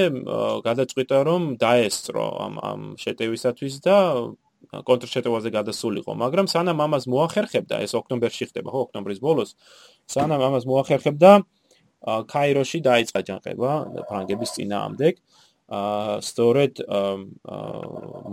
გადაწყვიტა 0.69 1.19
რომ 1.25 1.43
დაესწრო 1.57 2.27
ამ 2.47 2.55
ამ 2.61 2.81
შეტევისათვის 3.01 3.75
და 3.81 3.97
კონტრშეტევაზე 4.73 5.49
გადასულიყო. 5.55 6.13
მაგრამ 6.13 6.47
სანამ 6.53 6.79
ამას 6.85 7.05
მოახერხებდა 7.09 7.81
ეს 7.87 7.93
ოქტომბერში 7.97 8.45
ხდება 8.51 8.69
ხო 8.69 8.81
ოქტომბრის 8.87 9.21
ბოლოს 9.25 9.57
სანამ 10.11 10.43
ამას 10.49 10.65
მოახერხებდა 10.69 11.31
კაიროში 12.05 12.79
დაიწყა 12.85 13.21
ჯანყება 13.29 13.71
ფრანგების 14.09 14.51
წინააღმდეგ 14.57 15.15
ა 15.67 15.83
სწორედ 16.23 16.85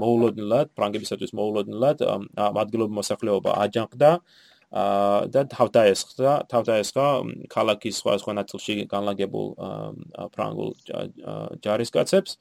მოულოდნელად 0.04 0.68
ფრანგებისათვის 0.78 1.32
მოულოდნელად 1.34 1.98
ადგილობრივი 2.04 2.98
მოსახლეობა 3.00 3.52
აჯანყდა 3.63 4.12
და 4.73 5.41
თავდაესხა 5.53 6.33
თავდაესხა 6.49 7.07
ქალაქის 7.53 7.95
სხვა 8.01 8.13
სხვა 8.21 8.33
ნაწილში 8.41 8.75
განლაგებულ 8.89 9.47
ფრანგულ 10.33 10.71
ჯარისკაცებს. 11.62 12.31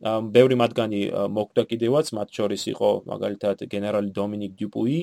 ბევრი 0.00 0.56
მათგანი 0.56 1.00
მოკვდა 1.36 1.62
კიდევაც 1.68 2.06
მათ 2.16 2.28
შორის 2.36 2.62
იყო 2.72 2.90
მაგალითად 3.04 3.64
გენერალი 3.68 4.10
დომინიკ 4.16 4.52
დიუპუი 4.60 4.98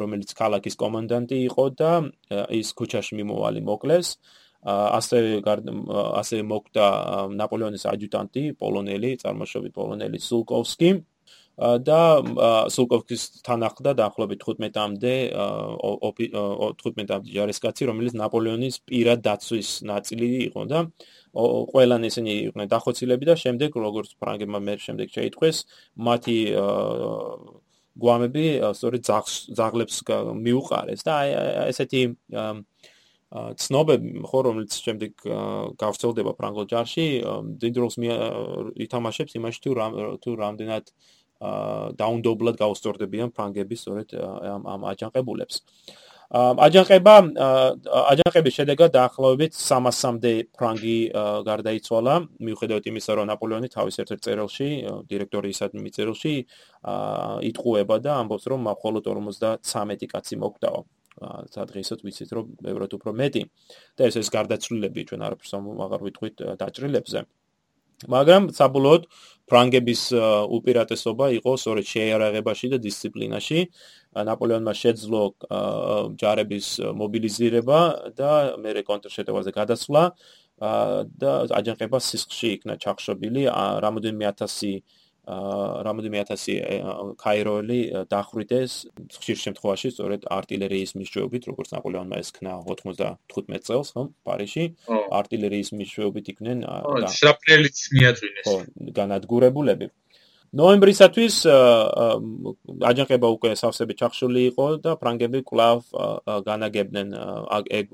რომელიც 0.00 0.30
ქალაქის 0.36 0.76
კომანდანტი 0.80 1.36
იყო 1.48 1.64
და 1.80 1.92
ის 2.52 2.68
ქუჩაში 2.76 3.16
მიმოვალი 3.20 3.60
მოკლეს. 3.64 4.08
ასე 4.64 5.40
ასე 6.20 6.36
მოკვდა 6.42 6.86
ნაპოლეონის 7.40 7.84
ადიუტანტი 7.88 8.42
პოლონელი 8.60 9.10
წარმოშობით 9.22 9.72
პოლონელი 9.76 10.18
სულკოვსკი 10.18 10.90
და 11.58 12.00
სულკოვკის 12.70 13.22
თანახდა 13.42 13.94
დაახლოებით 13.98 14.44
15-მდე 14.46 15.14
15-მდე 15.34 17.32
ჯარისკაცი, 17.34 17.88
რომელიც 17.90 18.14
ნაპოლეონის 18.14 18.76
პირად 18.86 19.24
დაცვის 19.26 19.70
ნაწილი 19.90 20.28
იყო 20.48 20.62
და 20.70 20.84
ყველან 21.34 22.06
ესენი 22.08 22.34
იყვნენ 22.48 22.70
დახოცილები 22.70 23.24
და 23.26 23.34
შემდეგ 23.42 23.74
როგორც 23.74 24.14
ფრანგებმა 24.22 24.60
მე 24.62 24.74
შემდეგ 24.86 25.08
შეიტყვეს, 25.18 25.56
მათი 25.98 26.38
გვამები 27.98 28.44
სწორედ 28.78 29.02
ზაღლებს 29.58 29.96
მიუყარეს 30.06 31.02
და 31.02 31.14
ესეთი 31.66 32.02
ცნობები 33.28 34.22
ხო 34.24 34.38
რომელიც 34.46 34.72
შემდეგ 34.86 35.12
გავრცელდება 35.76 36.32
ფრანგულ 36.38 36.66
ჯარში 36.70 37.06
დიდ 37.60 37.80
როლს 37.82 37.96
ითამაშებს 38.86 39.36
იმაში 39.36 39.60
თუ 39.66 39.72
თუ 40.24 40.30
რამდენად 40.38 40.84
დაუნდობლად 41.38 42.58
გაუსწორდებიან 42.58 43.30
ფრანგები 43.30 43.76
სწორედ 43.78 44.14
ამ 44.18 44.62
ამ 44.66 44.80
აჯანყებულებს. 44.92 45.62
აჯანყება 46.28 47.14
აჯანყების 47.88 48.54
შედეგად 48.58 48.90
დაახლოებით 48.92 49.52
300-მდე 49.56 50.32
ფრანგი 50.52 50.98
გარდაიცვალა, 51.48 52.14
მიუხედავად 52.44 52.84
იმისა, 52.90 53.16
რომ 53.16 53.30
ნაპოლეონი 53.32 53.68
თავის 53.72 53.96
ერთ-ერთ 54.04 54.20
წერილში, 54.28 54.68
დირექტორიისადმი 55.08 55.80
მიწერილში, 55.88 56.34
იტყუება 57.48 57.96
და 58.04 58.12
ამბობს, 58.20 58.44
რომ 58.44 58.60
მხოლოდ 58.68 59.04
53 59.08 60.04
კაცი 60.12 60.36
მოკვდაო. 60.44 60.84
სადღეისოდ 61.18 62.04
ვიცით, 62.06 62.30
რომ 62.30 62.44
ბევრად 62.62 62.92
უფრო 62.94 63.10
მეტი. 63.10 63.42
და 63.96 64.06
ეს 64.06 64.16
ეს 64.22 64.28
გარდაცვლილები 64.30 65.00
ჩვენ 65.08 65.20
არაფერს 65.26 65.52
აღარ 65.58 66.00
ვიტყვით 66.06 66.36
დაჭრილებზე. 66.60 67.20
მაგრამ 68.06 68.52
საბოლოოდ 68.54 69.02
ფრანგების 69.48 70.02
უპირატესობა 70.54 71.26
იყო 71.40 71.52
სწორედ 71.56 71.86
შეიარაღებაში 71.88 72.66
და 72.74 72.78
დისციპლინაში. 72.84 73.60
ნაპოლეონმა 74.28 74.72
შეძლო 74.76 75.22
ჯარების 76.20 76.66
მობილიზირება 77.00 77.80
და 78.18 78.30
მეორე 78.60 78.82
კონტრშეტევაზე 78.84 79.50
გადასვლა 79.56 80.02
და 81.22 81.32
აჯანყება 81.58 81.98
სისხლში 82.02 82.48
იქნა 82.58 82.74
ჩახშობილი 82.82 83.42
რამოდენიმე 83.84 84.24
ათასი 84.32 84.72
რამოდიმე 85.28 86.20
ათასი 86.24 86.54
кайროელი 87.20 87.78
დახვრიტეს 88.08 88.72
ხშირ 89.20 89.38
შემთხვევაში 89.44 89.92
სწორედ 89.92 90.24
артиლერიის 90.32 90.94
მისჯვეობით, 90.96 91.48
როგორც 91.52 91.74
ნაპოლეონმა 91.76 92.20
ეს 92.22 92.32
ქნა 92.38 92.56
95 92.64 93.68
წელს, 93.68 93.92
ხო, 93.92 94.08
პარიში, 94.24 94.64
артиლერიის 95.20 95.72
მისჯვეობით 95.76 96.32
იქნენ 96.32 96.58
და 96.64 97.12
შრაპნელიც 97.12 97.78
მიაწვინეს. 97.98 98.44
ხო, 98.48 98.56
განადგურებულები. 98.96 99.92
ნოემბრისათვის 100.48 101.34
აჯანყება 102.88 103.28
უკვე 103.36 103.50
სავსებით 103.60 103.98
ჩახშული 104.00 104.44
იყო 104.48 104.66
და 104.80 104.96
ფრანგები 104.96 105.44
კვლავ 105.44 105.84
განაგებდნენ 106.48 107.12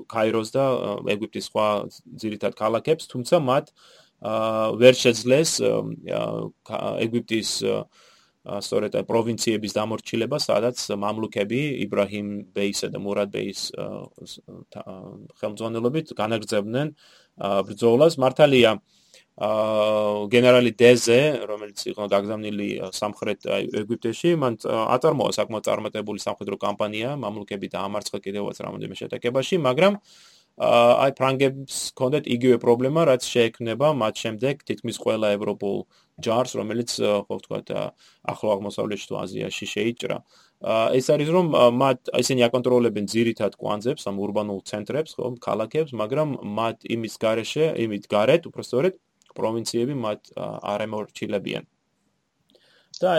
კაიროს 0.07 0.55
და 0.55 0.65
ეგვიპტის 1.11 1.51
სხვა 1.51 1.67
ძირითად 2.15 2.55
ქალაქებს, 2.55 3.11
თუმცა 3.11 3.43
მათ 3.43 3.75
ვერ 4.21 4.95
შეძლეს 4.95 5.59
ეგვიპტის 7.05 7.49
სწორედ 8.45 8.93
პროვინციების 9.09 9.73
დამორჩილება, 9.73 10.37
სადაც 10.37 10.77
მამლუქები 11.01 11.61
იბრაჰიმ 11.85 12.27
ბეისა 12.53 12.93
და 12.93 12.99
მურად 13.01 13.33
ბეის 13.33 13.73
ხელმძღვანელობით 15.41 16.13
განაგრძებდნენ 16.13 16.87
ბრძოლას. 17.65 18.13
მართალია 18.21 18.77
გენერალი 20.31 20.71
დეზე, 20.79 21.19
რომელიც 21.49 21.79
იყო 21.91 22.03
დაგზავნილი 22.07 22.69
სამხრეთ 22.95 23.41
ეგვიპტეში, 23.81 24.31
მან 24.39 24.53
აწარმოა 24.95 25.31
საკმაოდ 25.35 25.65
წარმატებული 25.65 26.19
სამხედრო 26.23 26.55
კამპანია, 26.61 27.17
მამლუქები 27.19 27.67
დაამარცხა 27.73 28.17
კიდევაც 28.23 28.55
რამოდენიმე 28.63 28.95
შეტაკებაში, 28.95 29.59
მაგრამ 29.59 29.99
აი 30.55 31.11
ფრანგებს 31.19 31.91
ჰქონდათ 31.91 32.27
იგივე 32.31 32.57
პრობლემა, 32.63 33.03
რაც 33.11 33.27
შეექმნება 33.27 33.91
მათ 33.99 34.15
შემდეგ 34.23 34.63
თითქმის 34.63 34.97
ყველა 35.03 35.35
ევროპულ 35.35 35.83
ჯარს, 36.23 36.55
რომელიც 36.55 36.95
ხო 36.95 37.35
ვთქვათ, 37.35 37.67
ახლო 38.23 38.49
აღმოსავლეთში 38.55 39.07
თუ 39.11 39.15
აზიაში 39.19 39.65
შეიჭრა. 39.67 40.17
ეს 40.95 41.05
არის 41.11 41.29
რომ 41.35 41.45
მათ 41.75 41.99
ისინი 42.23 42.47
აკონტროლებენ 42.47 43.05
ძირითად 43.11 43.59
კვანძებს, 43.59 44.07
ამ 44.07 44.15
урბანულ 44.23 44.63
ცენტრებს, 44.63 45.11
ხო, 45.19 45.35
ქალაქებს, 45.43 45.91
მაგრამ 45.91 46.39
მათ 46.39 46.87
იმის 46.87 47.15
გარეშე, 47.19 47.65
იმით 47.75 48.07
გარეთ, 48.07 48.47
უბრალოდ 48.47 48.95
პროვინციები 49.35 49.93
მათ 50.07 50.21
არ 50.39 50.79
ემორჩილებიან. 50.87 51.67
და 52.95 53.11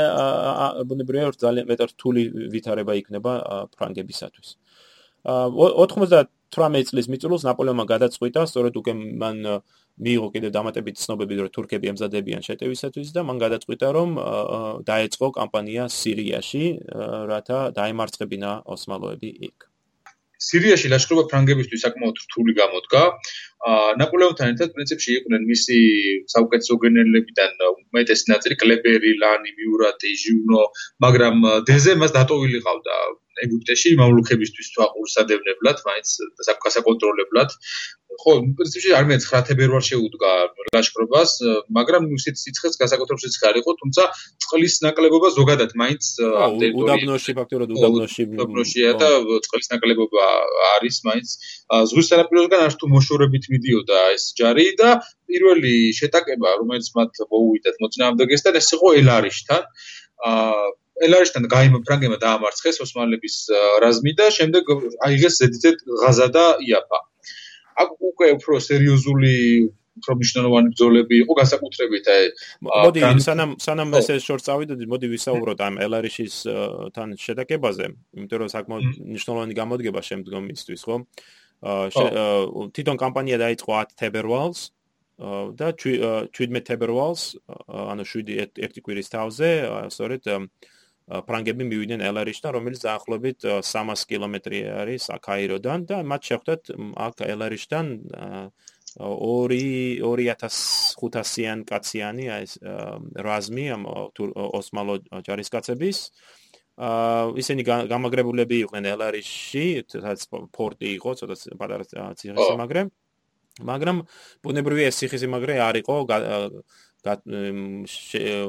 ბუნებრივია 0.89 1.29
რომ 1.29 1.37
ძალიან 1.37 1.67
მეტად 1.69 1.93
რთული 1.93 2.23
ვითარება 2.49 2.97
იქნება 2.97 3.33
ფრანგებისათვის. 3.77 4.57
90 5.29 6.33
18 6.55 6.91
წლის 6.91 7.07
მიწურულს 7.13 7.45
ნაპოლეონმა 7.49 7.85
გადაწყვიტა, 7.91 8.47
სწორედ 8.51 8.75
უკვე 8.81 8.93
მან 9.23 9.37
მიიღო 9.97 10.29
კიდე 10.35 10.49
დამატებითი 10.53 11.01
ცნობები, 11.03 11.35
რომ 11.41 11.53
თურქები 11.57 11.91
ემზადებიან 11.93 12.43
შეტევისათვის 12.47 13.09
და 13.17 13.25
მან 13.29 13.39
გადაწყვიტა, 13.45 13.87
რომ 13.97 14.11
დაეწყო 14.87 15.27
კამპანია 15.39 15.89
სირიაში, 15.89 16.65
რათა 17.33 17.59
დაემარცხებინა 17.79 18.51
ოსმალოები 18.77 19.31
იქ. 19.49 19.57
სირიაში 20.37 20.93
ლაშქრობა 20.93 21.23
ფრანგებისთვის 21.33 21.83
საკმაოდ 21.87 22.17
რთული 22.25 22.53
გამოდგა. 22.61 23.03
ნაპოლეონთან 24.01 24.53
ერთად 24.53 24.75
პრინციპში 24.77 25.11
იყვნენ 25.19 25.47
მისი 25.51 25.79
საუკეთესო 26.35 26.79
გენერლებიდან 26.85 27.53
უმეტესი 27.71 28.31
ნაწილი 28.33 28.59
კლებერი, 28.63 29.13
ლანი, 29.23 29.55
მიურატი, 29.59 30.11
ჟიუნო, 30.23 30.65
მაგრამ 31.07 31.47
დეზე 31.71 31.99
მას 32.03 32.15
დატოვილი 32.19 32.61
ყავდა 32.67 32.97
ეგვიპტეში 33.45 33.93
მამლუქებისთვის 34.01 34.73
თვალყურსადევნებლად, 34.77 35.85
მაინც 35.89 36.09
საკონტროლებლად. 36.49 37.51
ხო, 38.17 38.33
პრინციპში 38.57 38.93
არ 38.97 39.05
მეც 39.11 39.25
9 39.29 39.45
თებერვალს 39.51 39.89
შეუდგა 39.93 40.31
ლაშქრობას, 40.73 41.33
მაგრამ 41.79 42.07
ისეთ 42.17 42.37
სიცხეს 42.41 42.79
გასაკუთრებულ 42.81 43.21
სიცხე 43.25 43.51
იყო, 43.61 43.73
თუმცა 43.83 44.03
წყლის 44.41 44.75
ნაკლებობა 44.87 45.29
ზოგადად 45.37 45.75
მაინც 45.83 46.05
უდაბნოში 46.81 47.33
ფაქტობრივად 47.37 47.75
უდაბნოში 47.77 48.23
უდაბნოშია 48.37 48.91
და 49.03 49.11
წყლის 49.45 49.69
ნაკლებობა 49.75 50.25
არის 50.73 50.97
მაინც 51.09 51.29
ზღვის 51.93 52.07
სანაპიროსგან 52.15 52.61
არ 52.67 52.73
თუ 52.81 52.87
მოშორებით 52.95 53.45
მიდიოდა 53.57 54.01
ეს 54.15 54.25
ჯარი 54.39 54.69
და 54.81 54.91
პირველი 55.29 55.75
შეტაკება, 55.99 56.57
რომელიც 56.63 56.91
მათ 56.97 57.23
მოუვიდათ 57.33 57.81
მოწინააღმდეგესთან, 57.85 58.61
ეს 58.61 58.69
იყო 58.77 58.89
ელარიშთან. 59.03 59.63
აა 60.31 60.67
ელარიშთან 61.07 61.45
გაიმო 61.53 61.79
ფრანგებმა 61.85 62.17
დაამარცხეს 62.21 62.81
ოსმალების 62.85 63.35
რაზმი 63.85 64.13
და 64.21 64.27
შემდეგ 64.37 64.71
აიღეს 65.09 65.35
ზედიზედ 65.43 65.83
ღაზა 66.03 66.29
და 66.37 66.45
იაფა. 66.69 67.01
აქ 67.85 67.91
უკვე 68.11 68.29
უფრო 68.37 68.55
სერიოზული 68.65 69.35
უფრო 69.97 70.13
მნიშვნელოვანი 70.21 70.73
ბრძოლები 70.73 71.19
იყო 71.25 71.37
განსაკუთრებით 71.41 72.09
აი 72.13 72.25
მოდი 72.69 73.01
სანამ 73.25 73.55
სანამ 73.65 73.95
ესე 74.01 74.19
შორს 74.25 74.45
წავიდოდი 74.49 74.89
მოდი 74.93 75.11
ვისაუბროთ 75.13 75.63
ამ 75.67 75.81
ელარიშის 75.87 76.37
თან 76.97 77.17
შედაკებაზე 77.25 77.87
იმიტომ 77.89 78.43
რომ 78.45 78.51
საკმაოდ 78.53 78.85
მნიშვნელოვანი 79.13 79.59
გამოდგება 79.61 80.05
შემდგომისთვის 80.11 80.85
ხო 80.89 80.97
თვითონ 81.65 82.97
კამპანია 83.01 83.41
დაიწყო 83.41 83.73
10 83.73 83.97
თებერვალს 84.01 84.61
და 85.57 85.73
17 85.73 86.29
თებერვალს 86.69 87.41
ანუ 87.73 88.05
7 88.05 88.61
ერთი 88.61 88.81
კვირის 88.85 89.09
თავზე 89.09 89.49
სწორედ 89.89 90.29
ფრანგები 91.07 91.63
მივიდნენ 91.71 92.03
ელარიშთან, 92.03 92.51
რომელიც 92.59 92.83
დაახლოებით 92.83 93.47
300 93.63 94.11
კილომეტრი 94.11 94.59
არის 94.83 95.07
აკაიროდან 95.17 95.87
და 95.87 96.03
მათ 96.03 96.23
შეხვდათ 96.29 96.63
აქ 97.07 97.17
ელარიშთან 97.31 97.87
2-2500-იან 98.97 101.59
კაციანი 101.69 102.25
ეს 102.37 102.53
რაზმი 103.29 103.65
ამ 103.77 103.83
ოსმალო 103.87 104.95
ჯარისკაცების 105.29 105.99
აა 106.11 106.46
აა 106.77 107.33
ისინი 107.41 107.65
გამაგრებულები 107.89 108.57
იყვნენ 108.67 108.85
ელარიში, 108.93 109.89
სადაც 109.89 110.29
პორტი 110.53 110.89
იყო, 111.01 111.15
ცოტა 111.17 111.37
პატარა 111.57 111.85
ციხესიმაგრე. 112.21 112.83
მაგრამ 113.65 114.03
ბუნებრივი 114.45 114.83
ეს 114.85 115.01
ციხესიმაგრე 115.01 115.55
არ 115.65 115.81
იყო 115.81 115.95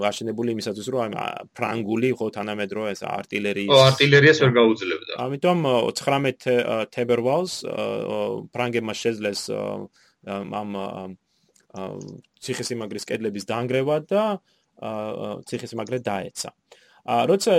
აშენებული 0.04 0.52
იმისათვის, 0.58 0.88
რომ 0.92 1.16
ფრანგული 1.56 2.10
ხო 2.20 2.28
თანამედროვე 2.36 2.90
ეს 2.92 3.02
არტილერიის 3.08 3.72
ო 3.72 3.80
არტილერიას 3.88 4.38
ვერ 4.44 4.52
გაუძლებდა. 4.60 5.13
ამიტომ 5.24 5.60
19 5.96 6.92
თებერვალს 6.92 7.54
ფრანგებმა 8.52 8.94
შეძლეს 9.04 9.42
ამ 10.28 10.70
ციხესიმაგრის 12.44 13.08
კედლების 13.08 13.48
დაანგრევა 13.48 13.98
და 14.12 14.24
ციხესიმაგრე 15.48 16.04
დაეცა. 16.04 16.52
აა 16.52 16.87
როცა 17.08 17.54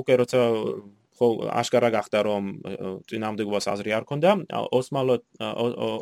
ოკეი 0.00 0.16
როცა 0.22 0.40
ხო 1.14 1.26
აშკარა 1.62 1.90
გახდა 1.94 2.18
რომ 2.26 2.44
წინამდებობას 3.06 3.70
აზრი 3.70 3.90
არ 3.94 4.04
ქონდა 4.10 4.30
ოსმალო 4.78 5.16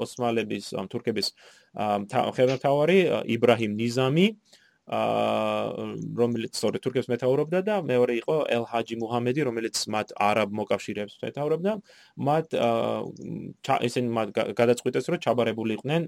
ოსმალების 0.04 0.72
თურქების 0.88 1.28
ხელმძღვანელი 1.76 2.98
იბრაჰიმ 3.36 3.72
ნიზამი 3.76 4.26
რომელიც 6.18 6.58
სწორედ 6.58 6.80
თურქებს 6.82 7.08
მეთაურობდა 7.12 7.60
და 7.68 7.76
მეორე 7.86 8.14
იყო 8.18 8.36
ელ-ჰაჯი 8.56 8.96
მუჰამედი 8.98 9.40
რომელიც 9.46 9.76
მათ 9.94 10.08
არაბ 10.18 10.50
მოკავშირეებს 10.58 11.14
მეთაურობდა. 11.22 11.72
მათ 12.18 12.46
ესენ 13.88 14.06
მათ 14.16 14.28
გადაწყვიტეს 14.58 15.06
რომ 15.12 15.22
ჩაბარებულიყვნენ 15.22 16.02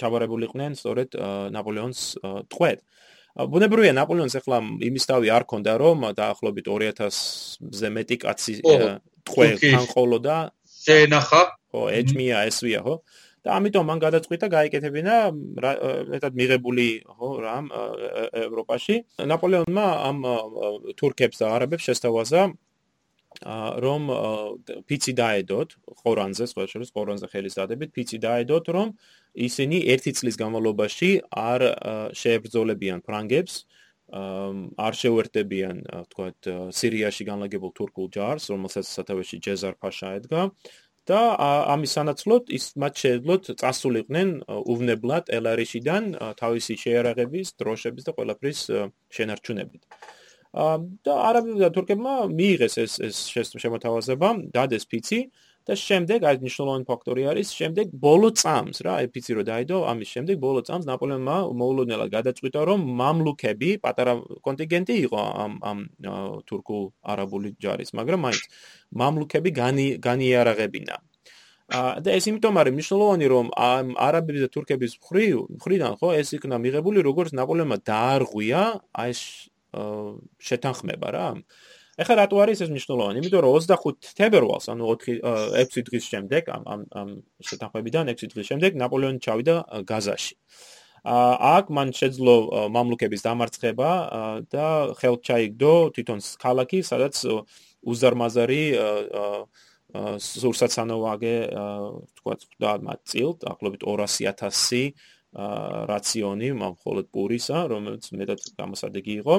ჩაბარებულიყვნენ 0.00 0.72
სწორედ 0.80 1.08
ნაპოლეონს 1.54 2.00
ტყვედ 2.50 2.78
ბუნებრივია 3.36 3.94
ნაპოლეონს 3.94 4.36
ახლა 4.40 4.58
იმის 4.90 5.04
თავი 5.10 5.30
არ 5.30 5.44
ქონდა 5.50 5.74
რომ 5.80 6.06
დაახლოებით 6.18 6.66
2000-ზე 6.66 7.88
მეტი 7.96 8.16
კაცი 8.24 8.54
ტყვე 9.28 9.48
განყოლოდა 9.62 10.36
შენახა 10.84 11.42
ხო 11.70 11.82
ეჭმია 11.94 12.46
ესვია 12.50 12.80
ხო. 12.82 12.94
და 13.40 13.56
ამიტომ 13.56 13.84
მან 13.88 13.98
გადაწყვიტა 14.04 14.46
გაიკეთებინა 14.52 15.14
მეტად 16.12 16.32
მიღებული 16.40 16.86
ხო 17.06 17.28
რამ 17.44 17.66
ევროპაში. 18.36 18.96
ნაპოლეონმა 19.30 19.86
ამ 20.10 20.18
თურქებს 20.98 21.40
და 21.40 21.46
არაბებს 21.54 21.86
შესთავაზა 21.88 22.42
რომ 23.84 24.02
ფიცი 24.90 25.12
დაედოთ 25.16 25.68
ყორანზე, 26.02 26.44
სხვა 26.50 26.66
შორის 26.72 26.90
ყორანზე 26.92 27.26
ხელის 27.32 27.54
დადებით, 27.56 27.90
ფიცი 27.96 28.18
დაედოთ, 28.26 28.64
რომ 28.76 28.88
ისინი 29.48 29.78
ერთი 29.94 30.12
წლის 30.18 30.36
განმავლობაში 30.40 31.10
არ 31.30 31.60
შეებრძოლებიან 32.20 33.00
ფრანგებს, 33.06 33.54
არ 34.10 34.94
შეუერთდებიან, 35.00 35.76
თქვათ, 36.10 36.38
სირიაში 36.74 37.24
განლაგებულ 37.30 37.72
თურქულ 37.78 38.06
ჯარს, 38.10 38.50
რომელსაც 38.50 38.86
სათავეში 38.90 39.38
ჯეზარ 39.38 39.74
ფაშა 39.78 40.08
ედგა 40.18 40.42
და 41.10 41.20
ამის 41.74 41.94
სანაცვლოდ 41.96 42.50
ის 42.54 42.64
მათ 42.82 42.94
შეეძლოთ 43.02 43.44
წასულიყვნენ 43.62 44.28
უვნებლად 44.74 45.30
ელარიშიდან 45.38 46.02
თავისი 46.38 46.74
შეერაღების, 46.82 47.54
დროშების 47.62 48.06
და 48.06 48.12
ყველაფრის 48.18 48.60
შენარჩუნებით. 49.16 49.82
და 50.50 51.14
არაბებმა 51.30 51.60
და 51.62 51.70
თურქებმა 51.74 52.14
მიიღეს 52.34 52.74
ეს 52.82 52.92
ეს 53.06 53.54
შემოთავაზება, 53.62 54.28
დადეს 54.50 54.84
ფიცი 54.90 55.20
და 55.68 55.76
შემდეგ 55.78 56.24
აი 56.26 56.36
მნიშვნელოვანი 56.42 56.84
ფაქტორი 56.88 57.22
არის, 57.30 57.48
შემდეგ 57.54 57.92
ბოლო 58.02 58.30
წამს 58.40 58.80
რა, 58.82 58.94
აი 58.98 59.06
ფიცი 59.14 59.36
რო 59.38 59.42
დაიდო, 59.46 59.78
ამის 59.92 60.08
შემდეგ 60.14 60.36
ბოლო 60.42 60.64
წამს 60.66 60.88
ნაპოლეონმა 60.90 61.36
მოულოდნელად 61.60 62.10
გადაწყვიტა, 62.16 62.60
რომ 62.70 62.80
მამლუქები, 63.00 63.70
პატარა 63.84 64.14
კონტინგენტი 64.46 64.94
იყო 65.06 65.20
ამ 65.44 65.52
ამ 65.70 65.78
თურქულ 66.50 66.82
არაბული 67.14 67.54
ჯარის, 67.62 67.94
მაგრამ 67.94 68.20
მაინც 68.26 68.42
მამლუქები 68.90 69.50
განი 69.60 69.86
განიარაღებინა. 70.02 70.96
და 71.70 72.10
ეს 72.18 72.26
იმიტომ 72.26 72.56
არის 72.58 72.74
მნიშვნელოვანი 72.74 73.26
რომ 73.30 73.46
არაბების 73.94 74.42
და 74.42 74.48
თურქების 74.50 74.92
მხრიდან 74.98 75.92
ხო 76.02 76.08
ეს 76.18 76.34
იქნა 76.34 76.58
მიღებული 76.58 76.98
როგორც 77.06 77.30
ნაპოლეონმა 77.38 77.78
დაარღვია 77.86 78.62
აი 78.90 79.12
შეთანხმება 79.72 81.08
რა. 81.14 81.28
ეხლა 82.00 82.14
რატო 82.24 82.36
არის 82.40 82.60
ეს 82.64 82.70
მნიშვნელოვანი? 82.72 83.20
იმიტომ 83.20 83.40
რომ 83.44 83.52
25 83.60 84.12
თებერვალს, 84.16 84.66
ანუ 84.72 84.84
4 85.04 85.20
6 85.20 85.84
დღის 85.88 86.04
შემდეგ 86.12 86.42
ამ 86.54 86.62
ამ 86.72 86.80
ამ 87.00 87.08
შეთანხმებიდან 87.44 88.04
6 88.14 88.32
დღის 88.32 88.46
შემდეგ 88.50 88.70
ნაპოლეონი 88.82 89.20
ჩავიდა 89.20 89.56
გაზაში. 89.90 90.34
აა 91.00 91.34
აქ 91.56 91.64
მან 91.76 91.88
შეძლო 91.96 92.34
მამლუქების 92.76 93.24
დამარცხება 93.24 93.90
და 94.52 94.66
ხელთ 95.00 95.20
ჩაიგდო 95.28 95.74
თვითონ 95.96 96.18
ქალაქი, 96.44 96.78
სადაც 96.84 97.14
უზარმაზარი 97.80 98.62
სურსაცანოვაგე 100.20 101.36
თქვა 102.20 102.34
და 102.62 102.72
მათ 102.84 103.00
წილთ, 103.10 103.38
ახლობით 103.52 103.82
200.000 103.82 104.92
აა 104.92 105.19
რაციონი 105.32 106.48
მხოლოდ 106.58 107.06
პურისა, 107.14 107.58
რომელიც 107.70 108.10
მეტად 108.10 108.40
გამოსადეგი 108.58 109.14
იყო. 109.22 109.36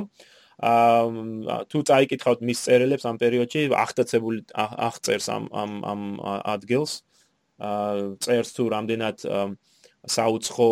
აა 0.62 1.58
თუ 1.68 1.80
წაიკითხავთ 1.90 2.40
მის 2.46 2.60
წერილებს 2.66 3.06
ამ 3.10 3.18
პერიოდში, 3.18 3.62
აღწაცებული 3.76 4.40
აღწერს 4.56 5.28
ამ 5.36 5.44
ამ 5.52 5.72
ამ 5.92 6.02
ადგილს. 6.56 7.02
აა 7.60 8.22
წერს 8.24 8.50
თუ 8.56 8.64
რამდენად 8.72 9.18
საუცხო 10.02 10.70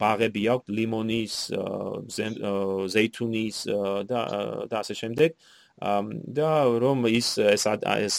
ბაღები 0.00 0.42
აქვს 0.54 0.68
ლიმონის, 0.70 1.34
ზეითუნის 2.94 3.56
და 4.10 4.20
და 4.70 4.76
ასე 4.82 4.94
შემდეგ. 4.94 5.30
და 6.36 6.50
რომ 6.84 7.08
ის 7.08 7.38
ეს 7.40 7.64
ეს 7.64 8.18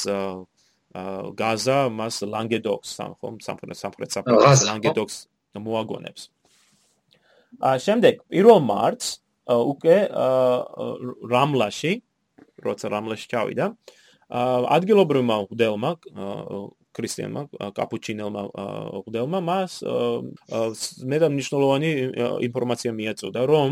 გაზა 1.37 1.79
მას 1.93 2.15
ლანგედოქს 2.27 2.91
ხომ 3.21 3.35
სამხრეთ 3.45 3.77
სამხრეთ 3.79 4.09
საფრანგეთის 4.15 4.63
ლანგედოქს 4.67 5.17
მოაგონებს. 5.55 6.29
ა 7.59 7.75
შემდეგ 7.83 8.23
1 8.31 8.59
მარტს 8.63 9.07
უკვე 9.51 9.97
რამლაში 11.27 11.93
როცა 12.63 12.85
რამლაში 12.93 13.25
ჩავიდა 13.27 13.65
ადგილობრივმა 14.31 15.35
უდელმა 15.51 15.91
ქრისტიანმა 16.95 17.41
კაპუჩინელმა 17.75 18.43
უდელმა 19.03 19.39
მას 19.43 19.71
მე 21.11 21.17
და 21.23 21.27
მნიშვნელოვანი 21.35 21.91
ინფორმაცია 22.47 22.91
მიაწოდა 22.95 23.41
რომ 23.51 23.71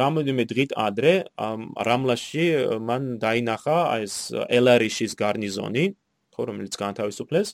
რამოდენიმე 0.00 0.44
დღით 0.48 0.70
ადრე 0.80 1.14
რამლაში 1.88 2.44
მან 2.88 3.02
დაინახა 3.20 3.78
ეს 4.00 4.14
ელარიშის 4.32 5.12
გარნიზონი 5.20 5.84
ხო 6.36 6.42
რომელიც 6.48 6.74
განთავისუფლეს 6.80 7.48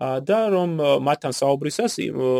და 0.00 0.38
რომ 0.48 0.70
მათთან 1.04 1.34
საუბრისას 1.36 1.94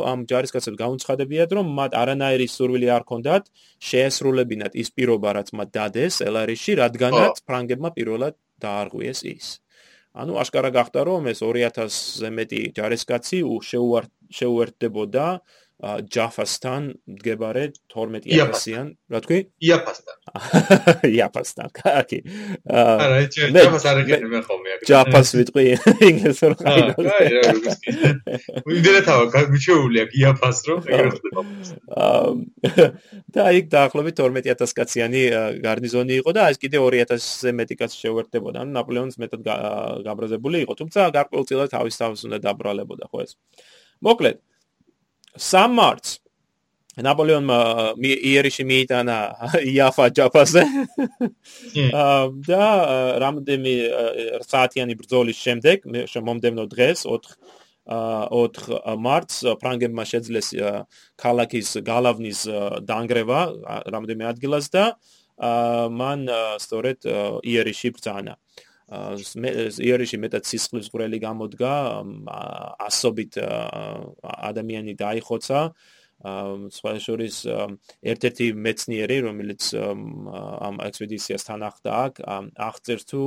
ამ 0.09 0.25
ჯარისკაცებს 0.31 0.79
გაუნცხადებიათ 0.81 1.51
რომ 1.61 1.67
მათ 1.77 1.97
არანაირი 2.03 2.47
სურვილი 2.49 2.89
არ 2.97 3.05
ქონდათ 3.11 3.51
შეესრულებინათ 3.85 4.79
ის 4.81 4.89
პირობა 4.97 5.35
რაც 5.37 5.53
მათ 5.61 5.69
დადეს 5.77 6.15
ელარიში 6.25 6.73
რადგანაც 6.81 7.45
ფრანგებმა 7.45 7.91
პირველად 7.93 8.35
დაარღვიეს 8.65 9.21
ის. 9.29 9.47
ანუ 10.11 10.33
აშკარა 10.43 10.71
გახდა 10.75 11.01
რომ 11.07 11.29
ეს 11.31 11.45
2000-ზე 11.45 12.31
მეტი 12.35 12.61
ჯარისკაცი 12.77 13.39
შეუერთდებოდა 14.41 15.27
ჯაფასთან 15.81 16.83
მდგებარე 17.09 17.63
12000-იან, 17.89 18.89
რა 19.09 19.21
თქვი? 19.25 19.39
იაფასთან. 19.65 20.17
იაფასთან, 21.17 21.71
კაკი. 21.73 22.19
არა, 22.69 23.21
ჯაფას 23.33 23.87
არ 23.89 24.01
ეგენი 24.03 24.29
მე 24.29 24.41
ხოლმე 24.45 24.75
აქ. 24.77 24.85
ჯაფას 24.91 25.33
ვიტყვი 25.41 25.65
ინგლისურ 26.11 26.53
ხაინა. 26.61 26.93
აი, 27.01 27.33
რა 27.33 27.43
როგორია. 27.49 27.95
ვინდერეთავა 28.69 29.25
გაგვიჩეული 29.33 30.03
აქ 30.05 30.11
იაფას 30.21 30.59
რო 30.69 30.77
ეხება. 30.85 31.43
და 33.41 33.49
იქ 33.57 33.73
დაახლოებით 33.73 34.21
12000 34.21 34.77
კაციანი 34.77 35.25
გარნიზონი 35.65 36.21
იყო 36.21 36.37
და 36.37 36.53
ეს 36.53 36.61
კიდე 36.61 36.77
2000-ზე 36.85 37.57
მეტი 37.57 37.81
კაცი 37.81 37.97
შეუერთდებოდა. 38.05 38.69
ანუ 38.69 38.77
ნაპოლეონის 38.77 39.17
მეტად 39.17 39.49
გაბრაზებული 40.05 40.61
იყო, 40.69 40.77
თუმცა 40.77 41.09
გარკვეულწილად 41.17 41.73
თავის 41.73 41.97
თავს 41.97 42.29
უნდა 42.29 42.45
დაბრალებოდა, 42.45 43.09
ხო 43.09 43.25
ეს. 43.25 43.41
მოკლედ, 44.05 44.41
სამარც 45.39 46.19
ნაპოლეონმა 47.01 47.59
იერიში 48.01 48.65
მიიტანა 48.67 49.17
იაფა 49.73 50.07
ჯაფაზე 50.17 50.65
და 52.51 52.67
რამდენი 53.23 53.75
საათიანი 54.49 54.99
ბრძოლის 54.99 55.39
შემდეგ 55.39 55.87
მომდევნო 56.29 56.67
დღეს 56.75 57.07
4 57.07 57.37
4 57.91 58.99
მარტს 59.07 59.39
ფრანგებმა 59.63 60.05
შეძლეს 60.07 60.53
ქალაქის 61.19 61.71
გალავნის 61.87 62.45
დაანგრევა 62.91 63.41
რამდენი 63.95 64.29
ადგილას 64.31 64.69
და 64.75 64.85
მან 65.41 66.29
სწორედ 66.61 67.09
იერიში 67.47 67.95
ბრძანა 67.97 68.37
იერიში 68.91 70.19
მეტად 70.19 70.47
სისხლის 70.51 70.91
ღვრელი 70.91 71.19
გამოდგა 71.23 71.75
ასობით 72.91 73.39
ადამიანი 73.39 74.95
დაიხოცა. 74.99 75.61
სხვა 76.21 76.91
შორის 77.01 77.37
ერთ-ერთი 77.49 78.47
მეცნიერი 78.53 79.17
რომელიც 79.25 79.63
ამ 79.73 80.77
ექსპედიციას 80.85 81.47
თან 81.49 81.63
ახლდა 81.65 81.93
აქ 81.97 82.21
აღწერს 82.61 83.05
თუ 83.09 83.23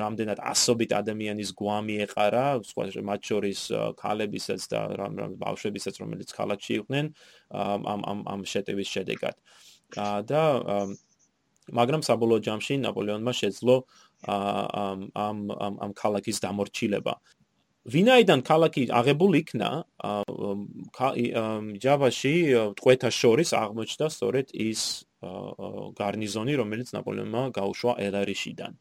რამდენად 0.00 0.40
ასობით 0.40 0.96
ადამიანის 0.96 1.52
გვამი 1.60 2.00
ეყარა 2.06 2.46
სხვა 2.64 3.04
მათ 3.04 3.20
შორის 3.20 3.60
ქალებისაც 4.00 4.64
და 4.72 4.80
რამ 4.96 5.36
ბავშვებისაც 5.44 6.00
რომელიც 6.00 6.32
ქალაქში 6.32 6.72
იყვნენ 6.80 7.12
ამ 7.52 8.00
ამ 8.00 8.18
ამ 8.32 8.40
შეტევის 8.48 8.88
შედეგად. 8.96 9.36
და 10.24 10.42
მაგრამ 11.70 12.02
საბოლოო 12.02 12.40
ჯამში 12.46 12.80
ნაპოლეონმა 12.82 13.32
შეძლო 13.36 13.76
ამ 14.28 15.00
ამ 15.14 15.38
ამ 15.84 15.92
ქალაქის 15.96 16.38
დამორჩილება. 16.44 17.14
ვინაიდან 17.90 18.40
ქალაქი 18.44 18.82
აღებულ 18.92 19.32
იქნა 19.40 19.70
ჯავაში 21.84 22.34
ტყვეთა 22.76 23.10
შორის 23.20 23.50
აღმოჩნდა 23.56 24.06
სწორედ 24.12 24.46
ის 24.52 24.82
გარნიზონი, 26.00 26.54
რომელიც 26.60 26.88
ნაპოლეონმა 26.96 27.42
გაუშვა 27.56 27.92
ელარიშიდან. 28.06 28.72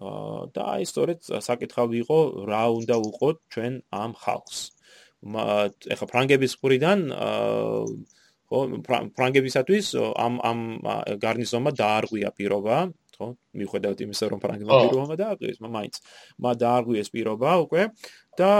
და 0.00 0.62
აი 0.74 0.84
სწორედ 0.88 1.18
საკითხავი 1.44 1.96
იყო 2.00 2.18
რა 2.48 2.64
უნდა 2.72 2.96
უყოთ 3.08 3.36
ჩვენ 3.52 3.74
ამ 3.92 4.12
ხალხს. 4.16 4.60
ეხა 5.92 6.06
ფრანგების 6.08 6.52
ყურიდან 6.56 6.98
ხო 8.48 8.60
ფრანგებისათვის 9.16 9.86
ამ 10.26 10.34
ამ 10.40 10.60
გარნიზონმა 11.20 11.70
დაარღვია 11.76 12.30
პირობა 12.38 12.76
ხო? 13.20 13.28
მიუხედავად 13.60 13.98
იმისა, 14.06 14.24
რომ 14.32 14.40
ფრანგებმა 14.40 14.72
პირობა 14.80 15.14
დააყენეს, 15.20 15.58
მაინც 15.60 15.94
მა 16.40 16.52
დააღვიეს 16.64 17.08
პირობა 17.14 17.50
უკვე 17.64 17.82
და 18.40 18.50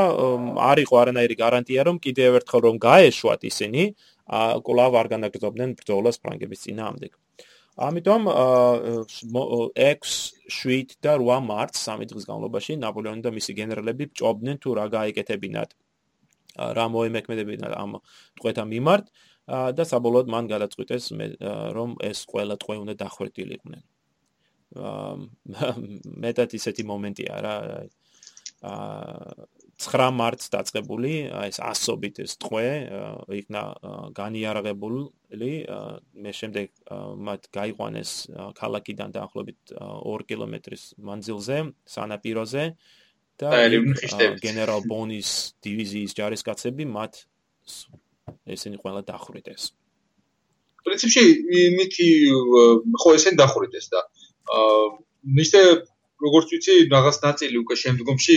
არ 0.70 0.78
იყო 0.84 0.94
არანაირი 1.02 1.36
გარანტია, 1.40 1.80
რომ 1.88 1.96
კიდევ 2.04 2.38
ერთხელ 2.40 2.60
რომ 2.68 2.76
გაეშვათ 2.84 3.40
ისინი, 3.50 3.82
კვლავ 4.68 4.92
არ 5.00 5.06
განაგრძობდნენ 5.16 5.70
ბრძოლას 5.80 6.16
ფრანგების 6.22 6.62
წინააღმდეგ. 6.68 7.12
ამიტომ 7.80 8.22
6, 9.08 10.16
7 10.52 10.96
და 11.00 11.12
8 11.16 11.46
მარტს 11.48 11.78
სამი 11.86 12.04
დღის 12.10 12.26
განმავლობაში 12.28 12.76
ნაპოლეონი 12.76 13.22
და 13.24 13.30
მისი 13.32 13.52
გენერალები 13.56 14.04
ჭობდნენ 14.20 14.56
თუ 14.60 14.74
რა 14.76 14.86
გაიკეთებინათ. 14.92 15.70
რა 16.76 16.84
მოემექმედებინათ 16.92 17.72
ამ 17.78 17.90
ტყვეთა 18.36 18.64
მიმართ 18.74 19.04
და 19.78 19.84
საბოლოოდ 19.92 20.26
მან 20.34 20.44
გადაწყვიტეს 20.52 21.04
რომ 21.78 21.96
ეს 22.10 22.18
ყველა 22.28 22.54
ტყვე 22.60 22.76
უნდა 22.84 22.94
დახვერტილიყვნენ. 23.02 23.82
მეტად 26.24 26.54
ისეთი 26.60 26.86
მომენტია 26.86 27.40
რა 27.46 27.56
აა 28.60 29.48
9 29.80 30.12
მარტს 30.12 30.50
დაწყებული 30.52 31.12
ეს 31.48 31.58
ასობით 31.64 32.20
ეს 32.24 32.36
ტყვე 32.42 32.64
იქნა 33.40 33.62
განიარაღებული 34.12 35.00
მე 36.24 36.32
შემდეგ 36.36 36.68
მათ 37.28 37.48
გაიყვანეს 37.56 38.12
ქალაქიდან 38.60 39.14
დაახლოებით 39.16 39.72
2 39.80 40.28
კილომეტრის 40.28 40.84
მანძილზე 41.00 41.58
სანაპიროზე 41.96 42.64
და 43.40 43.50
გენერალ 44.44 44.84
ბონის 44.84 45.30
დივიზიის 45.64 46.12
ჯარისკაცები 46.18 46.84
მათ 46.84 47.24
ესენი 48.52 48.76
ყველა 48.84 49.02
დახვრიტეს. 49.08 49.72
პრინციპში 50.84 51.24
მითი 51.76 52.08
ხო 53.00 53.10
ესენი 53.16 53.36
დახვრიტეს 53.40 53.86
და 53.96 54.04
მისე 55.38 55.60
როგორც 56.20 56.54
ვიცი 56.54 56.74
რაღაც 56.92 57.16
ნაწილი 57.24 57.56
უკვე 57.64 57.76
შემდგომში 57.82 58.36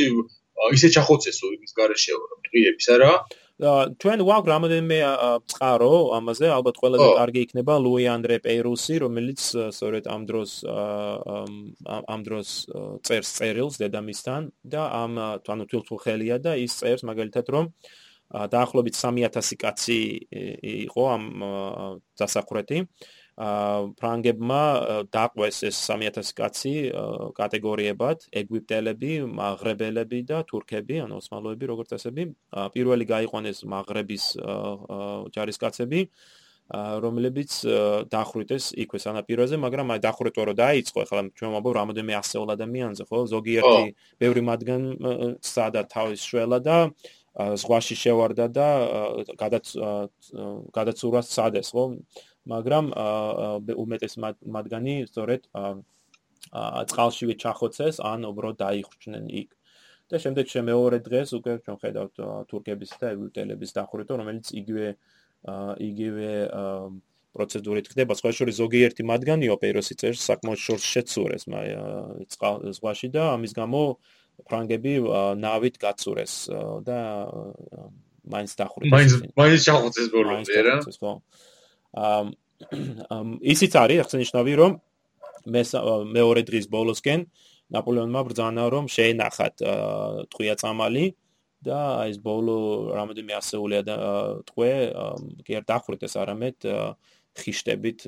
ისე 0.73 0.89
ჩახოცესო 0.95 1.47
იმის 1.58 1.71
garaშეო 1.80 2.19
პრიების 2.47 2.88
არა? 2.95 3.13
ჩვენ 4.02 4.19
ვაკ 4.28 4.47
რამოდენმე 4.49 4.99
წყარო 5.52 5.93
ამაზე 6.17 6.47
ალბათ 6.58 6.76
ყველაზე 6.82 7.08
კარგი 7.19 7.41
იქნება. 7.45 7.73
ლუი 7.86 8.06
ანდრე 8.10 8.38
პეირუსი 8.45 8.95
რომელიც 9.06 9.39
სწორედ 9.78 10.10
ამ 10.10 10.21
დროს 10.30 10.52
ამ 12.13 12.21
დროს 12.28 12.49
წერს 13.06 13.30
წერილს 13.38 13.78
დედამისთან 13.78 14.41
და 14.65 14.82
ამ 15.04 15.12
ანუ 15.21 15.65
თვითხელია 15.69 16.41
და 16.41 16.58
ის 16.58 16.82
წერს 16.82 17.06
მაგალითად 17.06 17.45
რომ 17.54 17.65
დაახლოებით 18.34 18.95
3000 18.97 19.62
კაცი 19.62 19.99
იყო 20.89 21.04
ამ 21.13 21.23
დასახრეთი 22.17 22.78
ფრანგებმა 23.34 24.63
დაყვეს 25.10 25.63
ეს 25.65 25.78
3000 25.89 26.34
კაცი 26.38 26.74
კატეგორიებად 27.34 28.30
ეგვიპტელები, 28.30 29.26
მაღრებელები 29.26 30.19
და 30.30 30.43
თურქები, 30.46 31.02
ანუ 31.08 31.17
ოსმალოები 31.17 31.65
როგორც 31.65 31.98
ასები. 31.98 32.24
პირველი 32.78 33.06
გაიყვანეს 33.10 33.65
მაღრების 33.65 34.24
ჯარისკაცები, 35.34 36.02
რომლებიც 36.74 37.51
დახვრიტეს 38.14 38.66
იქვე 38.86 38.99
სანაპიროზე, 39.01 39.58
მაგრამ 39.66 39.97
აი 39.97 39.99
დახვრიტვა 40.05 40.43
რო 40.47 40.53
დაიწყო, 40.53 40.97
ახლა 41.03 41.22
ჩვენ 41.34 41.49
ვამბობ 41.58 41.74
რამოდენმე 41.74 42.14
ასეულ 42.22 42.49
ადამიანზე, 42.53 43.03
ხო? 43.10 43.18
ზოგიერთი 43.34 43.84
ბევრი 44.22 44.41
მათგან 44.45 44.82
სადა 45.41 45.82
თავის 45.89 46.22
შველა 46.22 46.60
და 46.64 46.78
ზღვაში 47.34 47.95
შევარდა 47.97 48.45
და 48.53 48.68
გადაც 49.41 49.66
გადაცურვა 50.70 51.22
სადეს, 51.26 51.74
ხო? 51.74 51.97
მაგრამ 52.50 52.86
უმეტეს 53.84 54.14
მათგანი 54.56 54.96
სწორედ 55.08 55.41
წყალშივე 56.91 57.34
ჩახოცეს 57.39 58.04
ან 58.04 58.28
უბრალოდ 58.28 58.58
დაიხრჩნენ 58.64 59.26
იქ. 59.41 59.50
და 60.12 60.20
შემდეგ 60.20 60.46
შემეორე 60.52 60.98
დღეს 61.08 61.30
უკვე 61.39 61.54
ჩვენ 61.66 61.78
ხედავთ 61.82 62.16
თურქების 62.52 62.91
და 63.02 63.06
ეგვიპტელების 63.16 63.72
დახურიტო, 63.78 64.14
რომელიც 64.20 64.48
იგივე 64.62 64.88
იგივე 65.89 66.32
პროცედურით 67.34 67.88
ხდება. 67.89 68.14
სხვა 68.14 68.32
შორის 68.38 68.56
ზოგიერთი 68.62 69.02
მათგანი 69.10 69.48
ოპეროსი 69.56 69.96
წერს 69.98 70.22
საკმაოდ 70.30 70.60
შორს 70.66 70.86
შეცურეს 70.94 71.44
ზღვაში 72.78 73.08
და 73.16 73.24
ამის 73.36 73.54
გამო 73.58 73.82
ფრანგები 74.48 74.94
ნავით 75.39 75.76
გაწურეს 75.82 76.34
და 76.86 77.00
მაინც 78.34 78.52
დახურეს. 78.60 78.91
მაინც 78.94 79.12
მაინც 79.34 79.62
ჩახოცეს 79.68 80.08
ბოლომდე 80.14 80.60
რა. 80.68 80.76
ხო. 80.86 81.12
ისიც 83.54 83.74
არის 83.80 84.04
აღსანიშნავი 84.06 84.54
რომ 84.60 84.78
მე 85.54 85.62
მეორე 86.16 86.41
დღის 86.48 86.70
ბოლოსკენ 86.72 87.26
ნაპოლეონმა 87.74 88.22
ბრძანა 88.30 88.64
რომ 88.72 88.88
შეენახათ 88.96 89.64
ტყვია 90.34 90.56
წამალი 90.62 91.06
და 91.64 91.80
ეს 92.12 92.18
ბოლო 92.24 92.56
რამოდენიმე 92.96 93.34
ასეულია 93.39 93.82
და 93.88 93.96
ტყვე 94.50 94.72
კი 95.48 95.60
არ 95.60 95.66
დახვრიტეს 95.72 96.16
არამედ 96.24 96.68
ხიშტებით 97.39 98.08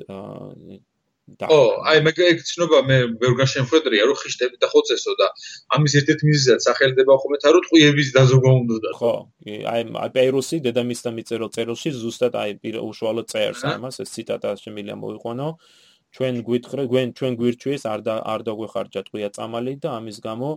ო, 1.26 1.82
აი 1.90 2.02
მე 2.06 2.12
გეცნობა 2.14 2.78
მე 2.86 2.96
ვერ 3.18 3.32
გაშენხვედრია 3.40 4.04
რომ 4.06 4.18
ხიშტები 4.22 4.60
და 4.62 4.68
ხოცესო 4.70 5.12
და 5.18 5.26
ამის 5.74 5.92
ერთ-ერთი 5.98 6.24
მიზეზად 6.30 6.60
სახელდება 6.66 7.12
ხოლმე 7.18 7.38
თა 7.42 7.50
რომ 7.56 7.62
ტყუების 7.66 8.08
დაზოგვა 8.14 8.52
უნდა. 8.62 8.92
ხო, 9.00 9.14
აი 9.72 9.80
აი 10.06 10.10
პეირუსი 10.16 10.56
დედამისთან 10.66 11.12
მიწერილ 11.18 11.50
წერილში 11.56 11.90
ზუსტად 11.98 12.34
აი 12.42 12.50
უშუალო 12.78 13.22
წერს 13.26 13.60
ამას 13.74 13.96
ეს 14.06 14.08
ციტატა 14.14 14.54
შემიძლია 14.62 14.96
მოიყვანო. 15.02 15.48
ჩვენ 16.16 16.34
გვითხრე, 16.46 16.82
ჩვენ 16.88 17.08
ჩვენ 17.18 17.32
გვირჩიეს 17.36 17.82
არ 17.92 18.00
და 18.06 18.14
არ 18.32 18.40
დაგვეხარჯა 18.46 19.00
ტყუია 19.10 19.28
წამალი 19.36 19.72
და 19.82 19.88
ამის 19.98 20.18
გამო 20.22 20.50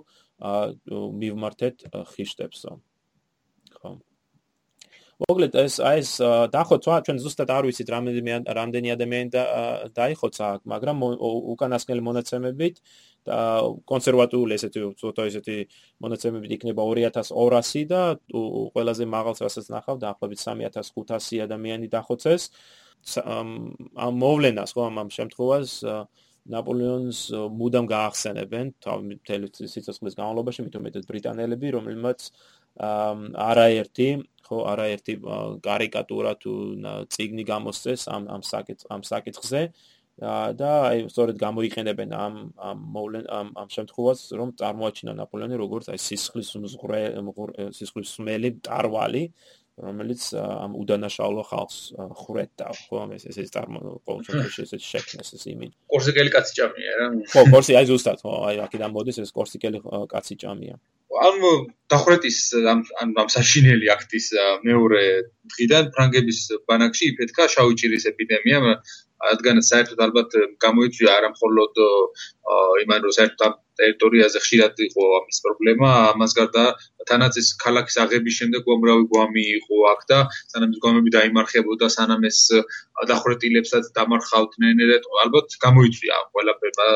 მივმართეთ 1.20 1.76
ხიშტებსო. 2.14 2.72
ხო. 3.82 3.90
მოკლედ 5.20 5.56
ეს 5.60 5.76
ეს 5.84 6.10
დახოცვა 6.54 6.98
ჩვენ 7.04 7.18
ზუსტად 7.20 7.50
არ 7.52 7.66
ვიცით 7.68 7.90
რამდენი 7.92 8.36
რამდენი 8.56 8.92
ადამიანი 8.96 9.30
დაიხოცა 9.98 10.46
აქ 10.56 10.62
მაგრამ 10.72 11.04
უკანასკნელი 11.54 12.04
მონაცემებით 12.08 12.80
და 13.28 13.40
კონსერვატიული 13.92 14.56
ესეთი 14.56 14.86
ცოტა 15.02 15.26
ესეთი 15.32 15.58
მონაცემებით 16.06 16.56
იქნება 16.58 16.86
2200 16.92 17.84
და 17.92 18.02
ყველაზე 18.32 19.10
მაღალს 19.16 19.44
რასაც 19.44 19.68
ნახავ 19.76 20.00
დაახლოებით 20.06 20.40
3500 20.40 21.44
ადამიანი 21.48 21.92
დახოცეს. 21.92 22.44
ამ 23.28 24.14
მოვლენას 24.24 24.72
ხო 24.76 24.82
ამ 24.88 25.08
შემთხვევას 25.08 25.70
ნაპოლეონს 26.50 27.20
მუდამ 27.60 27.86
გაახსენებენ 27.92 28.72
თავი 28.84 29.20
სიცოცხლის 29.74 30.18
განმავლობაში 30.20 30.66
მით 30.66 30.76
უმეტეს 30.80 31.06
ბრიტანელები 31.12 31.68
რომელმაც 31.78 32.20
არაერთი 32.78 34.10
ხო 34.50 34.58
არაერთი 34.72 35.14
კარიკატურა 35.68 36.34
თუ 36.42 36.54
ციგნი 37.14 37.44
გამოსცეს 37.52 38.02
ამ 38.16 38.24
ამ 38.36 38.42
საკითხ 38.52 38.86
ამ 38.90 39.02
საკითხზე. 39.12 39.62
და 40.60 40.70
აი 40.92 41.08
სწორედ 41.08 41.38
გამოიყენებენ 41.40 42.10
ამ 42.12 42.34
ამ 42.70 42.78
მოვლენ 42.96 43.26
ამ 43.32 43.48
ამ 43.62 43.68
შემთხვევას 43.76 44.20
რომ 44.40 44.50
წარმოაჩინა 44.60 45.14
ნაპოლეონი 45.16 45.56
როგორც 45.64 45.86
აი 45.94 46.00
სისხლის 46.08 46.50
მზღვრე 46.64 47.02
სისხლის 47.78 48.10
სმელი 48.20 48.50
ტარვალი 48.68 49.24
რომელიც 49.80 50.22
ამ 50.40 50.76
უდანაშაულო 50.82 51.44
ხალხს 51.50 51.78
ხრეთდა 52.22 52.68
ხო? 52.90 53.02
ეს 53.16 53.24
ეს 53.32 53.52
წარმო 53.56 53.80
ყოველთვის 54.08 54.74
ეს 54.78 54.84
შექმნეს 54.92 55.30
ეს 55.38 55.44
იმით 55.54 55.72
კორსიკელი 55.94 56.30
კაცი 56.36 56.54
ჭამია 56.60 56.94
რა 57.00 57.08
ხო 57.34 57.44
კორსი 57.54 57.78
აი 57.80 57.86
ზუსტად 57.92 58.24
ხო? 58.24 58.34
აი 58.50 58.56
აქედან 58.68 58.92
მოდის 58.96 59.22
ეს 59.24 59.32
კორსიკელი 59.36 59.80
კაცი 60.14 60.36
ჭამია. 60.44 60.76
ამ 61.10 61.38
დახვრეტის 61.92 62.40
ამ 62.72 62.80
ამ 63.02 63.28
საშინელი 63.36 63.88
აქტის 63.96 64.26
მეორე 64.68 65.04
დღიდან 65.54 65.84
ფრანგების 65.96 66.40
ბანაკში 66.70 67.06
იფეთქა 67.12 67.44
შავიჭირის 67.56 68.06
ეპიდემია. 68.12 68.60
რადგან 69.20 69.58
საერთოდ 69.70 70.00
ალბათ 70.06 70.36
გამოიწვია 70.64 71.12
არა 71.20 71.30
მხოლოდ 71.36 71.74
იმან 72.84 73.00
რომ 73.06 73.14
საერთოდ 73.20 73.58
ტერიტორიაზე 73.80 74.40
ხშირად 74.44 74.84
იყო 74.88 75.04
ამის 75.20 75.42
პრობლემა. 75.46 75.90
ამას 76.14 76.36
გარდა 76.40 76.64
თანაც 77.10 77.40
ეს 77.42 77.50
ქალაქის 77.64 77.98
აღების 78.04 78.38
შემდეგ 78.40 78.70
უამრავი 78.70 79.06
გვამი 79.14 79.44
იყო 79.60 79.76
აქ 79.94 80.02
და 80.12 80.20
სანამ 80.54 80.76
ეს 80.76 80.80
გვამები 80.86 81.16
დაიმარხებოდა 81.18 81.88
სანამ 81.98 82.28
ეს 82.32 82.40
დახვრეტილებსაც 83.12 83.92
დამარხავდნენ 83.98 84.86
ალბათ 85.24 85.58
გამოიწვია 85.66 86.16
ყველაფერმა 86.36 86.88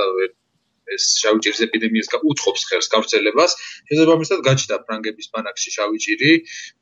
ეს 0.95 1.03
შავიჭირის 1.23 1.61
ეპიდემიას 1.67 2.07
უცხობს 2.31 2.61
ხელს 2.69 2.87
გავრცელებას. 2.93 3.51
შესაბამისად 3.89 4.39
გაჩნდა 4.47 4.75
ფრანგების 4.85 5.27
ბანაკში 5.33 5.69
შავიჭირი 5.77 6.31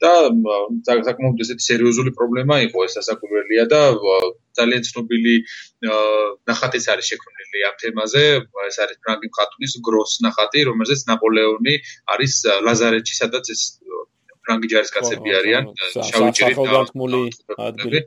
და 0.04 0.14
საკმაოდ 1.10 1.44
ესეთი 1.46 1.64
სერიოზული 1.70 2.12
პრობლემა 2.18 2.56
იყო 2.68 2.78
ეს 2.88 2.96
ასაკურველია 3.02 3.64
და 3.74 3.82
ძალიან 4.60 4.82
ცნობილი 4.90 5.36
ნახატიც 6.52 6.86
არის 6.94 7.06
შექმნილი 7.12 7.60
ამ 7.70 7.76
თემაზე. 7.82 8.26
ეს 8.70 8.78
არის 8.84 8.98
ფრანგი 9.04 9.28
მხატვრის 9.32 9.74
გროს 9.86 10.12
ნახატი, 10.28 10.60
რომელზეც 10.70 11.02
ნაპოლეონი 11.12 11.76
არის 12.14 12.34
ლაზარეთში, 12.68 13.16
სადაც 13.22 13.46
ეს 13.56 13.62
ფრანგი 14.46 14.68
ჯარისკაცები 14.74 15.30
არიან 15.40 15.64
შავიჭირი 16.10 16.54
ადგილი. 17.68 18.00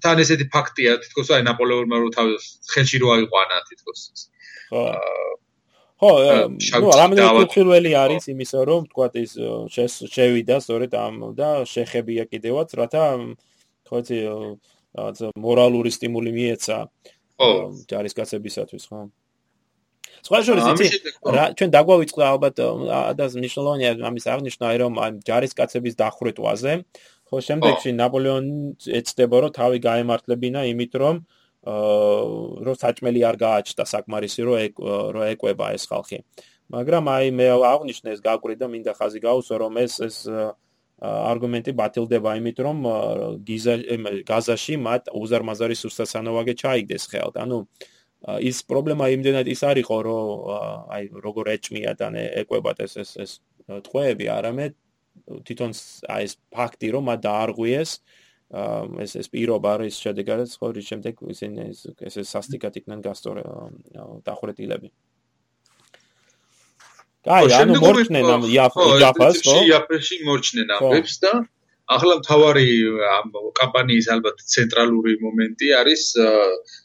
თან 0.00 0.22
ესეთი 0.24 0.46
ფაქტია, 0.48 0.96
თითქოს 1.04 1.28
აი 1.36 1.44
ნაპოლეონმა 1.48 1.96
რო 2.00 2.08
თავის 2.16 2.44
ხელში 2.72 2.98
რო 3.02 3.08
აიყვანა 3.16 3.56
თითქოს 3.68 4.00
ხო. 4.72 4.84
ხო 6.00 6.12
ნუ 6.82 6.88
რამე 6.96 7.16
კუთილველი 7.36 7.92
არის 7.94 8.24
იმისა 8.32 8.60
რომ 8.66 8.88
თქვა 8.90 9.06
ის 9.22 9.32
შევიდა 10.14 10.56
სწორედ 10.64 10.92
ამ 10.96 11.14
და 11.36 11.50
შეხებია 11.68 12.24
კიდევაც 12.32 12.72
რათა 12.80 13.04
ხო 13.86 13.96
იცი 14.02 14.18
რაღაც 14.96 15.18
მორალური 15.36 15.90
სტიმული 15.92 16.32
მიეცა 16.32 16.78
ხო 17.36 17.50
ჯარისკაცებისათვის 17.92 18.84
ხო. 18.88 19.00
სხვა 20.22 20.38
შორის 20.46 20.64
იცი 20.72 20.86
რა 21.36 21.44
ჩვენ 21.58 21.70
დაგვავიწყდა 21.76 22.24
ალბათ 22.32 22.54
და 23.18 23.24
ნიშნულოვანია 23.44 23.90
ამის 24.08 24.24
აღნიშნა 24.32 24.66
რომ 24.82 24.92
ამ 25.04 25.12
ჯარისკაცების 25.28 25.94
დახვრეტვაზე 26.02 26.72
ხო 27.32 27.40
შემდეგში 27.40 27.90
ნაპოლეონი 27.96 28.92
ეცდება 28.98 29.38
რომ 29.40 29.52
თავი 29.56 29.78
გაემართლებინა 29.88 30.64
იმით 30.68 30.96
რომ 31.02 31.20
რომ 32.68 32.76
საჭმელი 32.82 33.20
არ 33.24 33.36
გააჩნდა 33.40 33.84
საკმარისი 33.88 34.42
რომ 34.44 34.82
რომ 35.16 35.24
ეკვება 35.32 35.72
ეს 35.72 35.88
ხალხი. 35.88 36.18
მაგრამ 36.76 37.04
აი 37.08 37.30
მე 37.38 37.46
აღნიშნე 37.72 38.08
ეს 38.12 38.20
გაკვირდა 38.28 38.66
მინდა 38.68 38.92
ხაზი 39.00 39.20
გაუსვა 39.24 39.56
რომ 39.64 39.72
ეს 39.84 39.94
ეს 40.08 40.16
არგუმენტი 41.32 41.72
ბათილდება 41.80 42.30
იმით 42.40 42.58
რომ 42.66 42.76
გიზა 43.48 43.74
გაზაში 44.28 44.74
მათ 44.86 45.02
უზარმაზარი 45.22 45.76
სუსტაცანოვაგე 45.82 46.54
ჩაიგდეს 46.62 47.04
ხელთ. 47.12 47.34
ანუ 47.44 47.58
ის 48.44 48.58
პრობლემა 48.68 49.08
იმდენად 49.16 49.46
ის 49.50 49.60
არ 49.66 49.76
იყო 49.82 49.96
რომ 50.06 50.28
აი 50.94 51.04
როგორ 51.24 51.44
ეჭმიათ 51.56 51.98
ან 52.06 52.14
ეკვებათ 52.44 52.78
ეს 52.86 52.92
ეს 53.02 53.10
ეს 53.24 53.32
ტყვეები 53.88 54.26
არამედ 54.36 54.72
თვითონ 55.46 55.72
აი 56.16 56.28
ეს 56.28 56.34
ფაქტი 56.52 56.88
რომ 56.96 57.08
მათ 57.10 57.20
დაარღვიეს 57.26 57.90
ეს 58.52 59.12
ეს 59.16 59.28
პირობა 59.32 59.68
არის 59.78 59.96
შედეგად 60.04 60.44
ხო 60.44 60.68
რის 60.76 60.86
შემდეგ 60.92 61.22
ისინი 61.34 61.72
ეს 61.72 62.14
ეს 62.20 62.28
სასტიკად 62.34 62.76
იქნენ 62.82 63.00
გასწორე 63.06 63.42
დახვრეტილები. 64.28 64.92
კაი, 67.22 67.48
ანუ 67.54 67.78
მორჩნენ 67.80 68.24
ამ 68.34 68.42
იაფას, 68.50 69.36
ხო? 69.46 69.56
იაფაში 69.70 70.16
მორჩნენ 70.26 70.68
ამებს 70.76 71.14
და 71.22 71.32
ახლა 71.96 72.14
მთავარი 72.20 72.68
ამ 73.18 73.34
კამპანიის 73.60 74.06
ალბათ 74.14 74.44
ცენტრალური 74.54 75.18
მომენტი 75.24 75.68
არის 75.80 76.04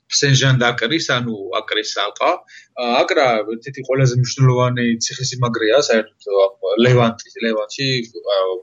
სენჟან 0.08 0.60
დაკრის, 0.62 1.10
ანუ 1.12 1.36
აკრის 1.60 1.92
ალყა. 2.04 2.32
აკრა 2.78 3.26
ერთ-ერთი 3.54 3.82
ყველაზე 3.88 4.16
მნიშვნელოვანი 4.20 4.86
ციხესიმაგრეა 5.04 5.80
საერთოდ 5.88 6.24
ლევანტის, 6.86 7.34
ლევანტში 7.44 7.88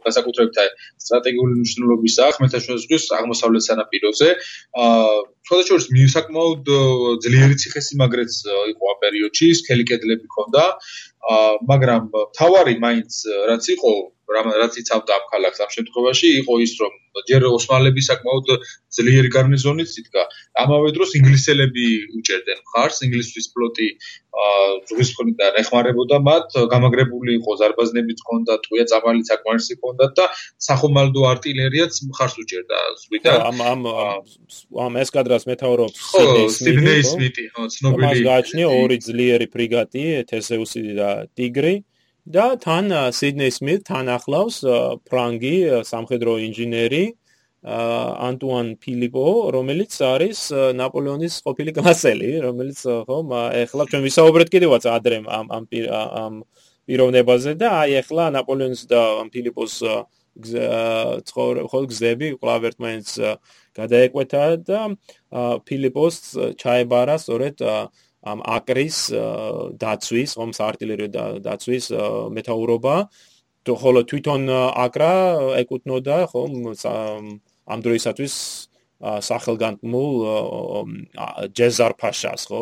გასაკუთრებით 0.06 0.60
სტრატეგიული 1.04 1.54
მნიშვნელობისაა 1.60 2.36
ხმელთაშუა 2.36 2.76
ზღვის 2.84 3.04
აღმოსავლეთ 3.18 3.66
სანაპიროზე. 3.68 4.28
აა 4.84 5.14
შესაძლოა 5.50 5.92
მიუსაკმაოდ 5.96 6.64
ძლიერი 7.26 7.56
ციხესიმაგრეც 7.64 8.32
იყო 8.72 8.84
ამ 8.94 8.98
პერიოდში, 9.04 9.46
სქელი 9.60 9.84
კედლები 9.90 10.26
ჰქონდა. 10.30 10.64
აა 11.34 11.52
მაგრამ 11.72 12.04
თავარი 12.38 12.74
მაინც 12.86 13.12
რაც 13.50 13.64
იყო 13.76 13.92
რაც 14.28 14.74
იცავდა 14.80 15.12
ამ 15.18 15.24
ქალაქს. 15.32 15.58
ამ 15.64 15.70
შემთხვევაში 15.76 16.28
იყო 16.40 16.54
ის 16.64 16.72
რომ 16.80 16.92
ჯერ 17.28 17.42
ოსმალები 17.46 18.02
საკმაოდ 18.10 18.46
ძლიერი 18.96 19.30
გარნიზონით 19.36 19.90
იდგა. 20.00 20.22
ამავე 20.64 20.88
დროს 20.96 21.10
ინგლისელები 21.18 21.86
უჭერდნენ 22.18 22.60
ხარს 22.72 22.98
ინგლისის 23.06 23.46
ფლოტი 23.54 23.88
ზღვის 24.88 25.08
მხრიდან 25.14 25.52
ეხმარებოდა 25.62 26.16
მათ. 26.28 26.48
გამაგრებული 26.74 27.30
იყო 27.38 27.50
ზარბაზნებიც 27.60 28.18
ჰქონდათ 28.24 28.60
ტყვია 28.66 28.84
წამალი 28.90 29.22
საკმარს 29.30 29.68
ჰქონდათ 29.78 30.12
და 30.18 30.24
სახომალდო 30.58 31.22
არტილერიაც 31.32 31.92
მხარს 32.10 32.34
უჭერდა 32.42 32.78
ზღვიდან. 33.04 33.38
ამ 33.50 33.58
ამ 33.62 33.80
ამ 34.86 34.92
ეს 35.02 35.08
კადრას 35.14 35.44
მეთაურობს 35.46 35.98
სიდნეი 36.58 37.02
სმიტი 37.12 37.44
ხო? 37.54 37.62
ცნობილი 37.78 38.06
მას 38.10 38.20
გააჩნია 38.30 38.68
ორი 38.82 38.98
ძლიერი 39.06 39.46
ფრიგატი 39.54 40.04
თესეუსი 40.30 40.82
და 40.98 41.10
ტიგრი. 41.38 41.74
და 42.24 42.46
თან 42.56 42.88
სიდნეი 43.12 43.52
სმით 43.52 43.84
თან 43.90 44.08
ახლავს 44.16 44.62
ფრანგი 45.08 45.56
სამხედრო 45.84 46.38
ინჟინერი 46.48 47.04
ანტუან 47.64 48.74
ფილიპო 48.80 49.26
რომელიც 49.56 49.96
არის 50.04 50.40
ნაპოლეონის 50.80 51.34
ყოფილი 51.44 51.72
გასელი 51.80 52.30
რომელიც 52.44 52.80
ხო 53.08 53.18
ეხლა 53.64 53.84
ჩვენ 53.92 54.02
ვისაუბრეთ 54.08 54.48
კიდევაც 54.52 54.84
ადრე 54.96 55.20
ამ 55.24 55.46
ამ 55.52 55.64
ამ 56.24 56.34
პიროვნებაზე 56.88 57.56
და 57.60 57.68
აი 57.80 57.96
ეხლა 58.04 58.28
ნაპოლეონის 58.36 58.82
და 58.92 59.00
ფილიპოს 59.32 59.74
ცხოვრ 60.34 61.60
ხო 61.70 61.80
გზები 61.88 62.28
კლავ 62.40 62.68
ერთმანეთს 62.68 63.14
გადაეკვეთა 63.78 64.44
და 64.68 64.80
ფილიპოს 65.64 66.16
ჩაებარა 66.60 67.16
სწორედ 67.22 67.64
ამ 68.24 68.40
აკრის 68.56 68.98
დაცვის, 69.80 70.30
ხომ 70.38 70.52
საარტილერიო 70.56 71.08
დაცვის 71.44 71.84
მეტაურობა. 72.36 72.96
ხოლო 73.64 74.00
თვითონ 74.04 74.42
აკრა 74.84 75.12
ეკუთვნოდა 75.62 76.16
ხომ 76.32 76.52
ამ 77.64 77.78
დროისათვის 77.84 78.34
სახელგანთმულ 79.04 80.12
ჯეზარ 81.52 81.92
ფაშას, 82.00 82.42
ხო? 82.48 82.60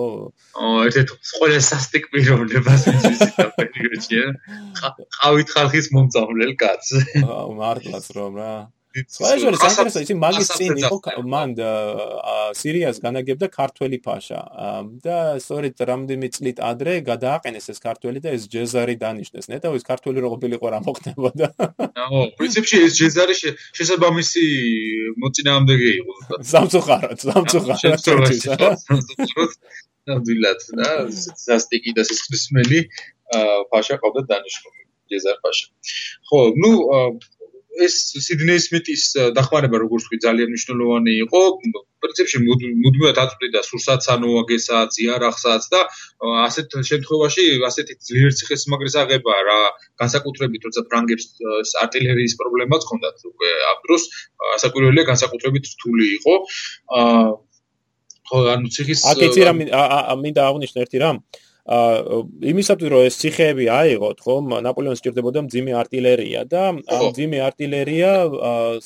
ერთ-ერთ 0.59 1.11
ყველა 1.39 1.61
სასტიკ 1.71 2.05
პიროვნებას 2.11 2.83
ის 2.93 3.05
ის 3.13 3.21
პერიოდია. 3.59 4.25
ყავით 5.23 5.49
ხალხის 5.55 5.87
მომწავლელ 5.95 6.53
კაცს. 6.59 7.23
მართლაც 7.63 8.07
რომ 8.19 8.33
რა. 8.43 8.55
სხვაჟორი 8.93 9.57
საინტერესო 9.57 10.01
ისი 10.05 10.15
მაგის 10.21 10.49
წინ 10.53 10.81
იყო 10.83 10.97
მან 11.33 11.55
სირიას 12.61 12.99
განაგებდა 13.05 13.47
ქართველი 13.49 13.99
ფაშა. 14.05 14.41
და 15.05 15.17
სწორედ 15.41 15.81
რამდენი 15.91 16.29
წლით 16.37 16.59
ადრე 16.61 17.01
გადააყენეს 17.01 17.67
ეს 17.73 17.79
ქართველი 17.81 18.19
და 18.25 18.37
ეს 18.37 18.45
ჯეზარი 18.53 18.97
დანიშნეს. 19.01 19.49
ნეტავ 19.53 19.73
ის 19.81 19.85
ქართველი 19.89 20.19
რო 20.21 20.29
ყოფილიყო 20.35 20.67
რა 20.75 20.81
მოხდებოდა 20.85 21.47
აო 22.05 22.21
პრინციპში 22.37 22.77
ეს 22.87 22.93
ჯეზარი 23.01 23.35
შესაბამისი 23.79 24.45
მოწინააღმდეგე 25.23 25.89
იყო 26.01 26.15
სამწუხაროდ 26.53 27.19
სამწუხაროდ 27.27 28.01
ნამდვილად 30.11 30.61
და 30.79 30.89
სასტიკი 31.47 31.93
და 31.97 32.03
სისხლისმელი 32.09 32.81
ფაშა 33.73 33.97
ყავდა 34.03 34.23
დანიშნული 34.31 34.81
ჯეზარ 35.13 35.37
ფაშა. 35.45 35.67
ხო 36.29 36.41
ნუ 36.61 36.73
ეს 37.81 37.95
სიდნეის 38.27 38.67
მიტის 38.73 39.05
э, 39.17 39.27
დახმარება 39.37 39.81
როგორც 39.81 40.05
ვთქვი 40.05 40.19
ძალიან 40.25 40.49
მნიშვნელოვანი 40.53 41.13
იყო. 41.25 41.41
პრინციპში 42.03 42.39
მუდმივად 42.43 43.19
აწვდიდა 43.23 43.61
სურსაც 43.63 44.09
ანუ 44.15 44.31
აგესაც 44.43 44.97
იარაღსაც 45.05 45.63
და 45.71 45.81
ასეთ 46.47 46.75
შემთხვევაში 46.91 47.45
ასეთი 47.69 47.95
ძლიერი 48.09 48.35
ციხესიმაგრის 48.41 48.97
აღება 49.03 49.37
რა 49.49 49.61
განსაკუთრებით 50.03 50.67
როცა 50.67 50.83
ფრანგებს 50.91 51.27
артиლერიის 51.85 52.35
პრობლემაც 52.43 52.83
ჰქონდათ 52.89 53.23
უკვე 53.31 53.51
ამ 53.71 53.79
დროს 53.87 54.03
საკურველია 54.65 55.05
განსაკუთრებით 55.13 55.65
რთული 55.77 56.07
იყო. 56.19 56.35
აა 56.99 57.23
ხო 58.33 58.37
ანუ 58.57 58.69
ციხის 58.75 59.01
აქ 59.13 59.25
ეცი 59.31 59.43
რა 59.47 59.53
მინდა 60.19 60.43
აღნიშნო 60.51 60.79
ერთი 60.83 60.99
რამ 61.07 61.17
აა 61.23 61.52
იმისათვის 61.63 62.91
რომ 62.91 63.05
ეს 63.07 63.17
ციხეები 63.23 63.67
აიღოთ, 63.71 64.19
ხომ, 64.27 64.47
ნაპოლეონს 64.67 64.99
სჭირდებოდა 64.99 65.45
მძიმე 65.47 65.73
артиლერია 65.79 66.43
და 66.51 66.75
ამ 66.75 66.81
მძიმე 66.83 67.39
артиლერია 67.39 68.11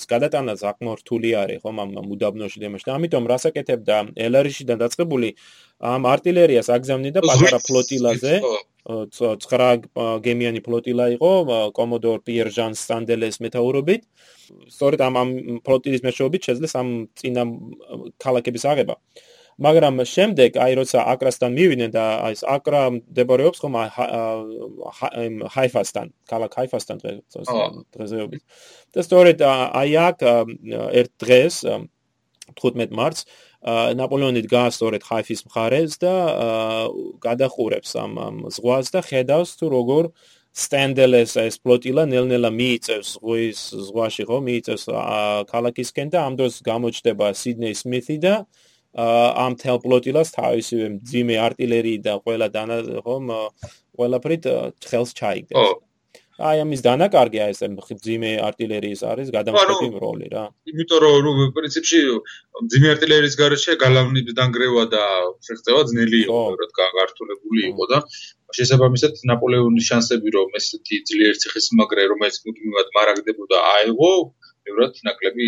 გადატანა 0.04 0.54
ზაკმორთული 0.60 1.30
არის, 1.40 1.64
ხომ, 1.64 1.76
ამ 1.80 1.90
მუდაბნოში 2.04 2.60
დემაში. 2.60 2.84
და 2.84 2.92
ამიტომ 3.00 3.24
რასაკეთებდა 3.32 3.96
ელარიშიდან 4.12 4.76
დაწყებული 4.76 5.28
ამ 5.80 6.02
артиლერიას 6.04 6.68
აგზავნიდა 6.76 7.20
პატარა 7.24 7.58
ფლოტილაზე. 7.64 8.34
9 8.86 9.88
გემიანი 10.22 10.60
ფლოტილა 10.62 11.06
იყო 11.16 11.32
კომოდორ 11.74 12.18
პიერ 12.28 12.52
ჟან 12.52 12.76
სანდელეს 12.76 13.40
მეთაურობით. 13.40 14.04
სწორედ 14.68 15.00
ამ 15.00 15.14
ამ 15.16 15.28
ფლოტილის 15.64 16.04
მეშვეობით 16.06 16.42
შეძლეს 16.44 16.76
ამ 16.76 17.08
წინა 17.18 17.42
ქალაქების 18.20 18.64
აღება. 18.68 18.94
აა 18.94 19.35
მაგრამ 19.56 20.04
შემდეგ 20.04 20.58
აი 20.60 20.72
როცა 20.76 21.00
აკრასთან 21.16 21.50
მივიდნენ 21.56 21.90
და 21.96 22.04
აი 22.28 22.34
ეს 22.36 22.42
აკრა 22.44 22.82
მდებარეობს 22.92 23.58
ხომ 23.64 23.76
ჰაიფასთან, 25.56 26.06
ქალაქ 26.28 26.50
ჰაიფასთან 26.60 26.96
დღესდღეობით. 27.00 28.42
და 28.92 29.00
სწორედ 29.00 29.38
აი 29.48 29.90
აქ 29.96 30.18
ერთ 31.00 31.12
დღეს 31.24 31.54
15 32.60 32.92
მარტს 32.92 33.24
ნაპოლეონი 33.96 34.44
დგას 34.44 34.76
სწორედ 34.76 35.02
ჰაიფის 35.08 35.40
მხარეს 35.48 35.96
და 36.04 36.14
გადახურებს 37.24 37.96
ამ 37.96 38.12
ზღვას 38.52 38.92
და 38.92 39.00
ხედავს 39.02 39.56
თუ 39.56 39.66
როგორ 39.72 40.04
სტენდელეს 40.56 41.32
ეს 41.40 41.56
ფლოტილა 41.64 42.04
ნელ-ნელა 42.12 42.50
მიიწევს 42.52 43.08
ზღვის 43.16 43.60
ზღვაში 43.88 44.24
ხო 44.28 44.38
მიიწევს 44.46 44.84
ქალაქისკენ 45.50 46.08
და 46.12 46.18
ამ 46.28 46.38
დროს 46.38 46.62
გამოჩნდება 46.64 47.26
სიდნეი 47.40 47.74
სმითი 47.76 48.16
და 48.24 48.34
ამ 48.96 49.56
თელ 49.60 49.78
ფლოტილას 49.84 50.32
თავისივე 50.32 50.86
ძიმე 51.10 51.36
артиლერიით 51.48 52.02
და 52.06 52.14
ყველა 52.24 52.46
დანა 52.52 52.76
ხომ 53.04 53.26
ყველაფრით 53.96 54.44
ხელს 54.88 55.10
ჩაიგდეს. 55.20 55.76
აი 56.36 56.60
ამის 56.64 56.80
დანაკარგი 56.84 57.38
აი 57.44 57.52
ეს 57.56 57.60
ძიმე 58.04 58.30
артиლერიის 58.48 59.00
არის 59.08 59.28
გადამწყვეტი 59.36 59.86
როლი 60.04 60.28
რა. 60.32 60.44
იმიტომ 60.68 61.00
რომ 61.04 61.52
პრინციპში 61.56 62.00
ძიმე 62.72 62.88
артиლერიის 62.96 63.36
გარეშე 63.40 63.72
გალავნით 63.84 64.28
დანგრევა 64.36 64.84
და 64.92 65.04
შეღწევა 65.48 65.80
ძნელი 65.92 66.18
იყო, 66.24 66.40
რადგან 66.60 66.90
გართულებული 66.98 67.62
იყო 67.72 67.84
და 67.92 67.98
შესაბამისად 68.56 69.12
ნაპოლეონის 69.32 69.88
შანსები 69.90 70.28
რომ 70.36 70.48
ესეთი 70.60 70.96
ძლიერი 71.08 71.40
ციხის 71.40 71.66
მაგრე 71.80 72.04
რომელიც 72.12 72.36
მუდმივად 72.44 72.92
მარაგდებოდა 72.96 73.56
აიღო 73.76 74.12
ბევრად 74.66 75.00
ნაკლები 75.08 75.46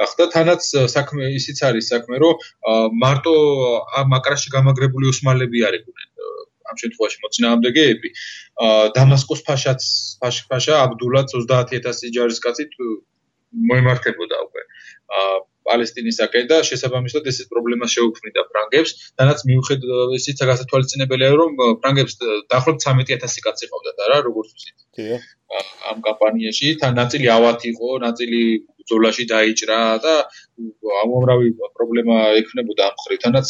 გახდა. 0.00 0.28
თანაც 0.36 0.62
საქმე 0.96 1.30
ისიც 1.38 1.62
არის 1.68 1.88
საქმე, 1.92 2.16
რომ 2.24 2.34
მარტო 3.04 3.34
ამ 4.00 4.18
აკრაში 4.18 4.48
გამაგრებული 4.56 5.10
ოსმალები 5.12 5.64
არიყვნენ. 5.68 6.08
ამ 6.64 6.76
შემთხვევაში 6.80 7.18
მოწინააღმდეგეები. 7.24 8.08
დამასკოს 8.96 9.40
ფაშაც 9.48 9.82
ფაშა 10.50 10.74
აბდულაც 10.84 11.34
30000 11.36 12.14
ჯარისკაცით 12.16 12.72
მოემართებოდა 13.70 14.36
უკვე. 14.46 14.62
პალესტინისაკენ 15.64 16.48
და 16.50 16.58
შესაბამისად 16.68 17.28
ეს 17.30 17.38
პრობლემა 17.50 17.88
შეუქმნიდა 17.94 18.42
ფრანგებს, 18.50 18.90
თანაც 19.20 19.44
მიუხედავად 19.48 20.12
ისიც 20.18 20.42
გასათვალისწინებელია, 20.50 21.30
რომ 21.40 21.62
ფრანგებს 21.80 22.18
დაახლოებით 22.52 22.84
13000 22.84 23.44
კაცი 23.46 23.70
ყავდათ 23.72 24.02
არა, 24.06 24.18
როგორც 24.28 24.52
ვთქვით. 24.52 24.78
კი. 24.98 25.08
ამ 25.88 25.98
კამპანიაში 26.04 26.74
თან 26.82 26.96
ნაწილი 27.00 27.26
ავათი 27.32 27.66
იყო, 27.72 27.88
ნაწილი 28.04 28.42
ბრძოლაში 28.84 29.24
დაიჭრა 29.32 29.78
და 30.04 30.14
ამომრავი 31.02 31.48
პრობლემა 31.76 32.16
ექნებოდა 32.40 32.82
ამ 32.90 32.96
ხრივ. 33.04 33.18
თანაც 33.24 33.46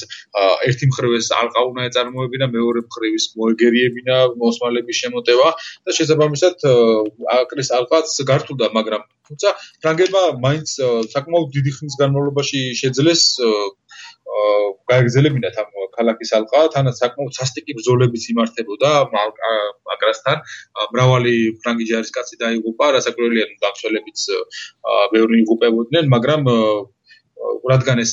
ერთი 0.69 0.85
მხრივ 0.91 1.17
ეს 1.19 1.29
ალყაუნა 1.41 1.89
ეწარმოებინა, 1.91 2.47
მეორე 2.57 2.81
მხრივ 2.89 3.13
ის 3.19 3.27
მოეგერიებინა 3.41 4.17
ოსმალების 4.49 5.01
შემოტევა 5.03 5.49
და 5.85 5.91
შესაბამისად 5.99 6.57
აკრის 7.39 7.69
ალყაც 7.79 8.09
გართულდა, 8.31 8.67
მაგრამ 8.79 9.03
თუმცა 9.29 9.49
ფრანგებმა 9.83 10.23
მაინც 10.45 10.69
საკმაოდ 11.15 11.49
დიდი 11.57 11.71
ხნის 11.77 11.95
განმავლობაში 12.01 12.61
შეძლეს 12.81 13.23
გაეგზელებინათ 14.91 15.57
ამ 15.63 15.69
ქალაქის 15.97 16.31
ალყა, 16.39 16.61
თანაც 16.75 17.01
საკმაოდ 17.03 17.37
სასტიკი 17.39 17.77
ბრძოლებიც 17.79 18.25
იმართებოდა 18.35 18.91
აკრასთან. 19.95 20.43
მრავალი 20.95 21.35
ფრანგი 21.63 21.87
ჯარისკაცი 21.91 22.41
დაიღუპა, 22.43 22.87
რასაკვირველია, 22.99 23.47
დამცველებიც 23.63 24.21
ბევრი 25.15 25.37
იღუპებოდნენ, 25.45 26.11
მაგრამ 26.15 26.51
რადგან 27.71 28.03
ეს 28.05 28.13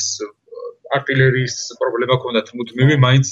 артиლერიის 0.97 1.55
პრობლემა 1.79 2.15
ქონდათ 2.23 2.47
მუდმივი, 2.57 2.95
მაინც 2.99 3.25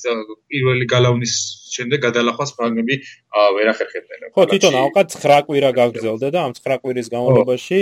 პირველი 0.50 0.86
გალავნის 0.90 1.34
შემდეგ 1.70 2.00
გადალახვას 2.08 2.52
ფრანგები 2.58 2.96
ვერ 3.56 3.68
ახერხებდნენ. 3.74 4.32
ხო, 4.34 4.44
თვითონ 4.52 4.74
ალყა 4.80 5.04
9 5.16 5.44
კვირა 5.48 5.70
გაგრძელდა 5.80 6.28
და 6.34 6.40
ამ 6.50 6.54
9 6.58 6.80
კვირის 6.82 7.08
განმავლობაში 7.14 7.80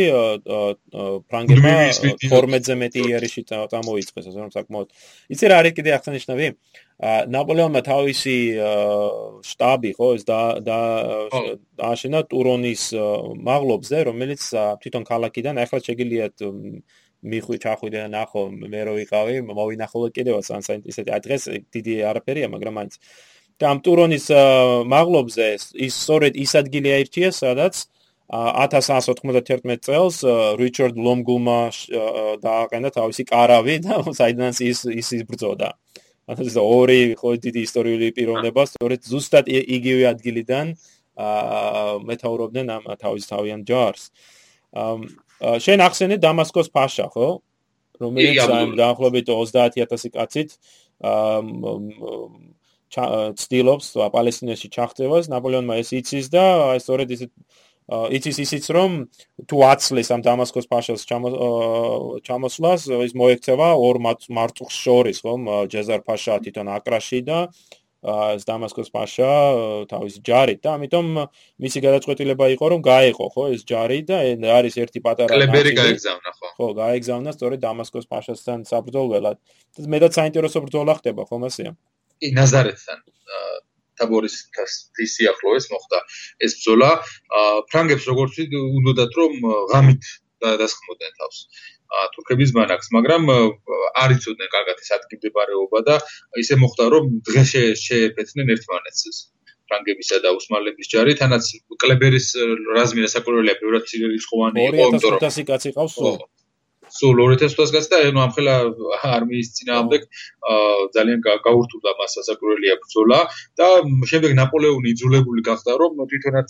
ფრანგებმა 1.30 1.76
12-ზე 2.26 2.76
მეტი 2.84 3.00
იერიში 3.08 3.42
გამოიწვეს, 3.48 4.26
ასე 4.28 4.40
რომ 4.44 4.52
საკმაოდ. 4.58 4.88
იცი 5.32 5.46
რა 5.48 5.56
არის 5.62 5.74
კიდე 5.78 5.90
აღსანიშნავი? 5.98 6.48
ნაპოლეონმა 7.30 7.82
თავისი 7.86 8.38
штаბი 9.46 9.92
ხო 9.94 10.08
ეს 10.18 10.24
და 10.26 10.42
და 10.66 10.78
აშენა 11.78 12.26
ტურონის 12.26 12.84
მაღლობზე, 13.38 13.98
რომელიც 14.10 14.42
თვითონ 14.82 15.04
ქალაქიდან 15.06 15.62
ახლა 15.62 15.80
შეგიძლიათ 15.86 16.36
მიხვი 17.24 17.58
ჩახვიდე 17.64 17.98
და 18.06 18.10
ნახო 18.14 18.42
მე 18.54 18.82
რო 18.88 18.94
ვიყავი 19.02 19.36
მოვინახულო 19.50 20.08
კიდევაც 20.14 20.48
ან 20.54 20.62
ისეთი 20.86 21.10
აი 21.18 21.22
დღეს 21.26 21.44
დიდი 21.74 21.94
არაფერია 22.12 22.48
მაგრამ 22.54 22.74
მაინც. 22.78 22.94
და 23.58 23.66
ამ 23.74 23.80
ტურონის 23.82 24.26
მაღლობზე 24.86 25.46
ის 25.82 25.94
სწორედ 25.98 26.34
ის 26.38 26.52
ადგილი 26.62 26.90
აირჩია 26.94 27.30
სადაც 27.34 27.90
1191 28.30 29.82
წელს 29.82 30.18
რიჩარდ 30.62 30.96
ლომგულმა 31.00 31.60
დააყენა 32.44 32.90
თავისი 32.94 33.24
კარავი 33.34 33.76
და 33.82 33.96
საიდანაც 34.20 34.58
ის 34.62 34.80
ის 34.86 35.08
იბრძოდა. 35.24 35.70
ანუ 36.28 36.42
ეს 36.44 36.58
ორი 36.60 37.16
ხო 37.18 37.30
დიდი 37.40 37.62
ისტორიული 37.66 38.08
პიროვნება 38.14 38.62
სწორედ 38.68 39.02
ზუსტად 39.10 39.46
იგივე 39.48 40.04
ადგილიდან 40.14 40.76
მეთაურობდნენ 42.10 42.68
ამ 42.78 42.84
თავის 43.02 43.26
თავიან 43.32 43.64
ჯარს 43.66 44.12
შენ 45.42 45.84
ახსენე 45.86 46.18
დამასკოს 46.24 46.70
ფაშა 46.74 47.08
ხო? 47.14 47.30
რომელიც 48.02 48.42
ამ 48.46 48.76
დაახლოებით 48.78 49.30
30000 49.34 50.14
კაცით 50.14 50.58
ცდილობს 53.42 53.88
პალესტინაში 54.14 54.68
ჩახტევას 54.74 55.30
ნაპოლეონმა 55.34 55.78
ეს 55.82 55.92
იცის 55.98 56.30
და 56.34 56.44
აი 56.74 56.80
სწორედ 56.82 57.10
ისეთ 57.18 57.32
იცის 57.88 58.38
ისიც 58.44 58.66
რომ 58.76 58.96
თუ 59.48 59.58
აცლეს 59.64 60.10
ამ 60.12 60.22
დამასკოს 60.24 60.68
ფაშას 60.68 61.06
ჩამოსვლას 61.08 62.82
ის 63.08 63.14
მოექცევა 63.16 63.70
ორ 63.80 64.00
მარწუხს 64.04 64.76
შორის 64.76 65.22
ხომ? 65.24 65.48
ჯეზარ 65.72 66.02
ფაშა 66.04 66.40
თვითონ 66.44 66.68
აკრაში 66.78 67.20
და 67.24 67.48
ეს 68.06 68.46
დამასკოს 68.46 68.90
პაშა 68.94 69.32
თავისი 69.90 70.22
ჯარით 70.22 70.62
და 70.62 70.78
ამიტომ 70.78 71.08
მისი 71.66 71.80
გადაწყვეტილება 71.82 72.46
იყო 72.54 72.66
რომ 72.74 72.82
გაეყო 72.86 73.26
ხო 73.34 73.44
ეს 73.58 73.66
ჯარი 73.66 74.00
და 74.06 74.22
არის 74.54 74.78
ერთი 74.78 75.02
პატარა 75.02 75.34
კლებერი 75.34 75.74
გაეგზავნა 75.74 76.32
ხო. 76.38 76.48
ხო 76.58 76.68
გაეგზავნა 76.78 77.32
სწორედ 77.34 77.60
დამასკოს 77.66 78.06
პაშასთან 78.06 78.70
საბრძოლველად. 78.70 79.38
და 79.42 79.88
მეტად 79.90 80.12
საინტერესო 80.14 80.62
ბრძოლა 80.62 80.94
ხდება 81.02 81.26
ხო 81.26 81.38
მასია 81.42 81.74
კი 82.22 82.28
ნაზარეთთან 82.38 83.00
თაბორის 83.98 84.36
თის 84.94 85.10
სიახლოვეს 85.18 85.66
მოხდა 85.74 86.00
ეს 86.46 86.52
ბრძოლა. 86.62 86.90
ფრანგებს 87.74 88.06
როგორც 88.14 88.34
უნდათ 88.46 89.12
რომ 89.18 89.34
ღამით 89.74 90.04
დასხმოდნენ 90.38 91.14
თავს 91.18 91.38
თურქების 92.16 92.52
ბანაკს, 92.58 92.92
მაგრამ 92.98 93.24
არ 94.04 94.10
იცოდნენ 94.18 94.50
კარგად 94.56 94.78
ეს 94.84 94.90
ადგილმდებარეობა 94.98 95.80
და 95.88 95.96
ისე 96.44 96.60
მოხდა 96.62 96.86
რომ 96.94 97.06
დღეს 97.30 97.52
შეეფეთნენ 97.86 98.54
ერთმანეთს 98.56 99.20
ფრანგებისა 99.68 100.18
და 100.24 100.32
ოსმალების 100.38 100.88
ჯარი, 100.92 101.14
თანაც 101.20 101.44
კლებერის 101.84 102.28
რაზმი 102.78 103.04
და 103.04 103.10
საკურველია 103.12 103.56
ბევრად 103.62 103.88
ცირერიცხოვანი 103.92 104.64
იყო, 104.64 104.86
იმიტომ 104.88 105.12
რომ 105.16 105.22
2500 105.24 105.48
კაცი 105.52 105.72
ყავს 105.76 105.96
სულ. 106.00 106.16
სულ 106.94 107.18
2000 107.38 107.74
გასა 107.76 107.90
და 107.94 107.98
ანუ 108.10 108.20
ამხელა 108.26 108.56
არმიის 109.18 109.50
წინააღმდეგ 109.58 110.02
ძალიან 110.96 111.20
გაურთულდა 111.48 111.92
მას 112.00 112.12
სასაკურველია 112.18 112.76
ბრძოლა 112.84 113.20
და 113.60 113.68
შემდეგ 114.12 114.32
ნაპოლეონი 114.42 114.94
იძულებული 114.96 115.42
გახდა 115.50 115.78
რომ 115.82 116.06
თვითონაც 116.12 116.50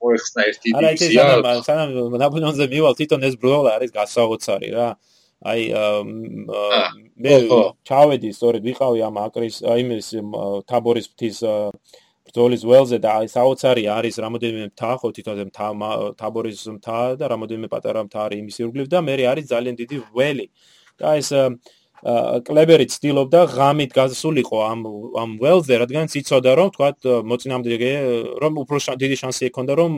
მოეხსნა 0.00 0.40
ერთი 0.50 0.68
დივიზია. 0.76 1.24
არა, 1.40 1.54
სანამ 1.68 2.18
ნაპოლეონზე 2.24 2.64
მივალ 2.74 2.94
თვითონ 3.00 3.20
ეს 3.30 3.34
ბრძოლა 3.40 3.70
არის 3.80 3.90
გასაოცარი 3.96 4.70
რა. 4.76 4.88
აი 5.40 5.60
მე 7.16 7.34
ჩავედი 7.88 8.30
სწორედ 8.36 8.62
ვიყავი 8.68 9.00
ამ 9.08 9.16
აკრის 9.24 9.64
აი 9.64 9.82
ეს 9.96 10.08
თაბორის 10.68 11.06
ფთის 11.16 11.38
ბრძოლის 12.30 12.62
ველზე 12.70 12.98
და 13.04 13.10
აი 13.20 13.26
საოცარი 13.34 13.84
არის 13.98 14.16
რამოდენიმე 14.24 14.66
მთა 14.70 14.92
ხო 15.02 15.08
თვითონზე 15.18 15.44
მთა 15.50 15.66
თაბორის 16.22 16.62
მთა 16.78 16.98
და 17.20 17.26
რამოდენიმე 17.34 17.68
პატარა 17.74 18.06
მთა 18.06 18.20
არის 18.26 18.38
იმის 18.42 18.56
ირგვლივ 18.62 18.86
და 18.94 18.98
მე 19.02 19.14
არის 19.34 19.46
ძალიან 19.50 19.74
დიდი 19.82 19.96
ველი. 20.14 20.46
და 21.00 21.16
ეს 21.16 21.30
კლებერი 22.00 22.86
ცდილობდა 22.88 23.40
ღამით 23.52 23.92
გასულიყო 23.92 24.58
ამ 24.64 24.80
ამ 25.20 25.30
ველზე 25.36 25.74
რადგან 25.84 26.06
იცოდა 26.08 26.52
რომ 26.56 26.68
თქვა 26.72 26.88
მოწინააღმდეგე 27.28 27.90
რომ 28.40 28.52
უფრო 28.64 28.78
დიდი 29.02 29.16
შანსი 29.20 29.42
ექონდა 29.52 29.72
რომ 29.80 29.92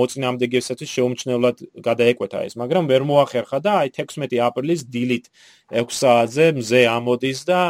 მოწინააღმდეგეებსაც 0.00 0.80
შეუმჩნევლად 0.96 1.56
გადაეკვეთა 1.88 2.40
ეს 2.48 2.56
მაგრამ 2.56 2.88
ვერ 2.88 3.02
მოახერხა 3.04 3.58
და 3.60 3.72
აი 3.84 3.92
16 4.00 4.40
აპრილის 4.48 4.80
დილით 4.88 5.28
6 5.76 6.00
საათზე 6.00 6.46
მზე 6.56 6.80
ამოდის 6.96 7.40
და 7.44 7.60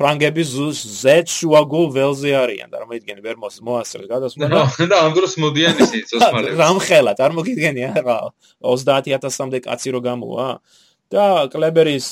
ფრანგები 0.00 0.42
ზეთ 0.42 1.28
შუაგულ 1.28 1.86
ველზე 1.96 2.30
არიან 2.32 2.68
და 2.72 2.80
წარმოიდგინე 2.80 3.20
ვერ 3.24 3.36
მოასწრეს 3.42 4.08
გადასვლა. 4.08 4.48
და 4.88 4.96
ამ 5.04 5.12
დროს 5.12 5.36
მოდიან 5.36 5.74
ისინი 5.84 6.02
ოსმალები 6.16 6.56
რამხელა 6.62 7.12
წარმოგიდგენი 7.20 7.82
არა. 7.92 8.16
30000-მდე 8.64 9.58
კაცი 9.68 9.88
რო 9.92 10.00
გამოა 10.00 10.48
და 11.12 11.24
კლებერის 11.52 12.08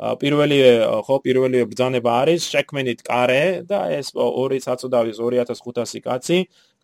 პირველი 0.00 0.58
ხო 1.06 1.16
პირველი 1.20 1.58
ბრძანება 1.68 2.10
არის 2.24 2.48
შექმენით 2.48 3.04
კარე 3.04 3.44
და 3.68 3.92
ეს 3.92 4.16
ორი 4.16 4.58
საწოდავის 4.64 5.20
2500 5.20 6.00
კაცი 6.00 6.38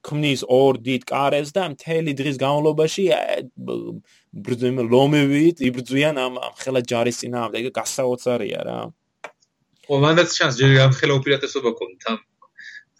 ქმნის 0.04 0.44
ორ 0.44 0.78
დიდ 0.78 1.02
კარეს 1.08 1.50
და 1.56 1.64
მთელი 1.72 2.12
დღის 2.20 2.36
განმავლობაში 2.38 3.04
ბრძიმ 4.46 4.76
ლომევით 4.92 5.64
იბრძვიან 5.68 6.20
ამ 6.20 6.38
ხელა 6.60 6.84
ჯარის 6.84 7.18
წინააღმდეგ 7.24 7.72
გასაოცარია 7.80 8.60
რა 8.68 8.78
ყველანაც 9.88 10.28
ჩანს 10.38 10.58
ჯერ 10.60 10.74
გამხელა 10.78 11.18
უპირატესობა 11.20 11.70
კონთ 11.80 12.08
ამ 12.12 12.18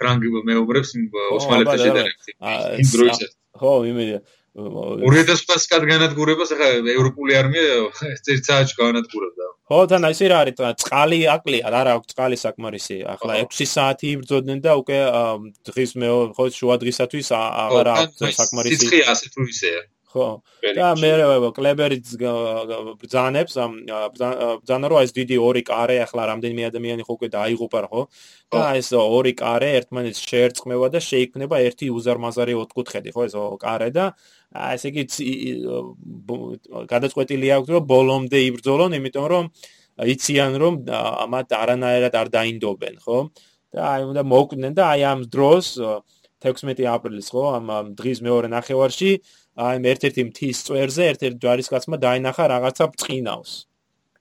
ფრანგი 0.01 0.29
მეუბრებს 0.49 0.91
ოსმალებს 1.37 1.85
შედარებით 1.85 2.35
იმ 2.83 2.91
დროისაც 2.95 3.33
ხო 3.63 3.73
იმედია 3.93 4.21
2500 4.59 5.71
კად 5.71 5.85
განადგურებას 5.87 6.53
ახლა 6.55 6.69
ევროპული 6.95 7.37
არმია 7.39 7.75
წელიწადში 8.27 8.79
განადგურებდა 8.79 9.51
ხო 9.71 9.81
თან 9.93 10.07
ისე 10.11 10.31
რა 10.33 10.39
არის 10.45 10.63
წყალი 10.83 11.21
აკლია 11.35 11.73
რა 11.75 11.83
აქვს 11.95 12.11
წყალი 12.15 12.39
საკმარისი 12.43 12.99
ახლა 13.15 13.37
6 13.59 13.69
საათი 13.75 14.09
იბრძოდნენ 14.17 14.65
და 14.65 14.75
უკვე 14.83 14.99
დღის 15.71 15.93
მე 16.03 16.09
ხო 16.39 16.49
შუა 16.59 16.77
დღისათვის 16.83 17.31
აღარ 17.39 17.93
აქვს 17.95 18.35
საკმარისი 18.41 18.81
სიცხე 18.83 19.01
ასე 19.15 19.35
თუ 19.37 19.47
ისეა 19.55 19.81
ხო. 20.13 20.43
და 20.77 20.89
მე 20.99 21.11
კლებერი 21.57 21.99
ბძანებს 23.03 23.55
ამ 23.61 23.73
ბძანა 23.85 24.87
რო 24.89 24.97
ეს 25.05 25.13
დიდი 25.13 25.37
ორი 25.39 25.63
კარე 25.69 25.97
ახლა 26.05 26.23
რამდენიმე 26.33 26.63
ადამიანი 26.71 27.03
ხო 27.05 27.13
უკვე 27.19 27.29
დაიღუპა 27.37 27.81
ხო? 27.93 28.03
და 28.53 28.63
ეს 28.81 28.89
ორი 28.97 29.33
კარე 29.37 29.69
ერთმანეთს 29.79 30.21
შეერწყმევა 30.25 30.89
და 30.95 31.01
შეიქმნება 31.05 31.57
ერთი 31.69 31.87
უზარმაზარი 31.93 32.55
ოთხკუთხედი 32.65 33.11
ხო 33.13 33.23
ეს 33.29 33.35
კარე 33.61 33.89
და 33.93 34.05
ესე 34.73 34.89
იგი 34.89 35.03
გადაწყვეტილი 36.89 37.47
აქვს 37.59 37.69
რომ 37.77 37.89
ბოლომდე 37.93 38.39
იბრძოლონ 38.49 38.97
იმიტომ 38.99 39.27
რომ 39.35 39.45
იციან 39.99 40.53
რომ 40.63 40.75
ამათ 40.89 41.49
არანაირად 41.63 42.15
არ 42.17 42.29
დაინდობენ 42.33 42.97
ხო? 43.05 43.19
და 43.75 43.81
აი 43.93 44.03
უნდა 44.09 44.23
მოკვდნენ 44.25 44.73
და 44.79 44.85
აი 44.95 45.03
ამ 45.13 45.21
დროს 45.29 45.67
16 46.45 46.87
აპრილის 46.87 47.29
ხო 47.35 47.45
ამ 47.59 47.93
დღის 47.99 48.23
მეორე 48.23 48.49
ნახევარში 48.53 49.11
აი 49.59 49.77
ერთ-ერთი 49.93 50.23
მთის 50.29 50.59
წვერზე 50.67 51.03
ერთ-ერთი 51.13 51.39
ჯარისკაცმა 51.43 51.97
დაინახა 52.05 52.45
რაღაცა 52.55 52.85
ბრწყინავს. 52.95 53.53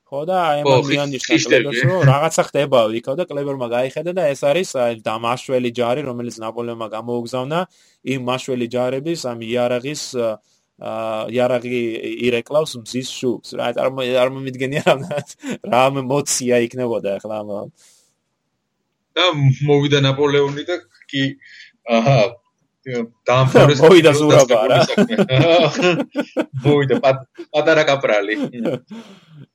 ხო 0.08 0.22
და 0.24 0.36
აი 0.50 0.60
ამ 0.64 0.86
მიანიშნა 0.88 1.36
კლებერს 1.46 1.82
რომ 1.84 2.04
რაღაცა 2.08 2.44
ხდება 2.48 2.80
იქა 3.00 3.14
და 3.20 3.24
კლებერმა 3.28 3.68
გაიხედა 3.76 4.12
და 4.18 4.24
ეს 4.34 4.42
არის 4.50 4.70
დამაშველი 5.04 5.70
ჯარი 5.78 6.02
რომელიც 6.10 6.36
ნაპოლეონმა 6.42 6.88
გამოუგზავნა. 6.96 7.60
იმ 8.14 8.22
მაშველი 8.30 8.68
ჯარების 8.72 9.20
ამ 9.28 9.40
იარაღის 9.44 10.04
იარაღი 10.78 11.82
ირეკლავს 12.30 12.78
მზის 12.82 13.10
შუბს 13.20 13.54
რა 13.58 13.70
არ 13.82 14.30
მომიდგენია 14.34 14.84
რამაც 14.86 15.28
რა 15.66 15.84
ემოცია 16.02 16.62
იქნებოდა 16.70 17.18
ახლა 17.18 17.40
ამ 17.42 17.72
და 19.18 19.26
მოვიდა 19.66 20.00
ნაპოლეონი 20.06 20.64
და 20.70 20.78
კი 21.10 21.24
აჰა 21.98 22.20
დაამთავრეს 23.30 23.82
მოვიდა 23.86 24.12
ზურაბა 24.20 24.60
რა. 24.72 24.82
მოვიდა 26.66 27.00
პატარა 27.04 27.88
კაპრალი. 27.92 28.40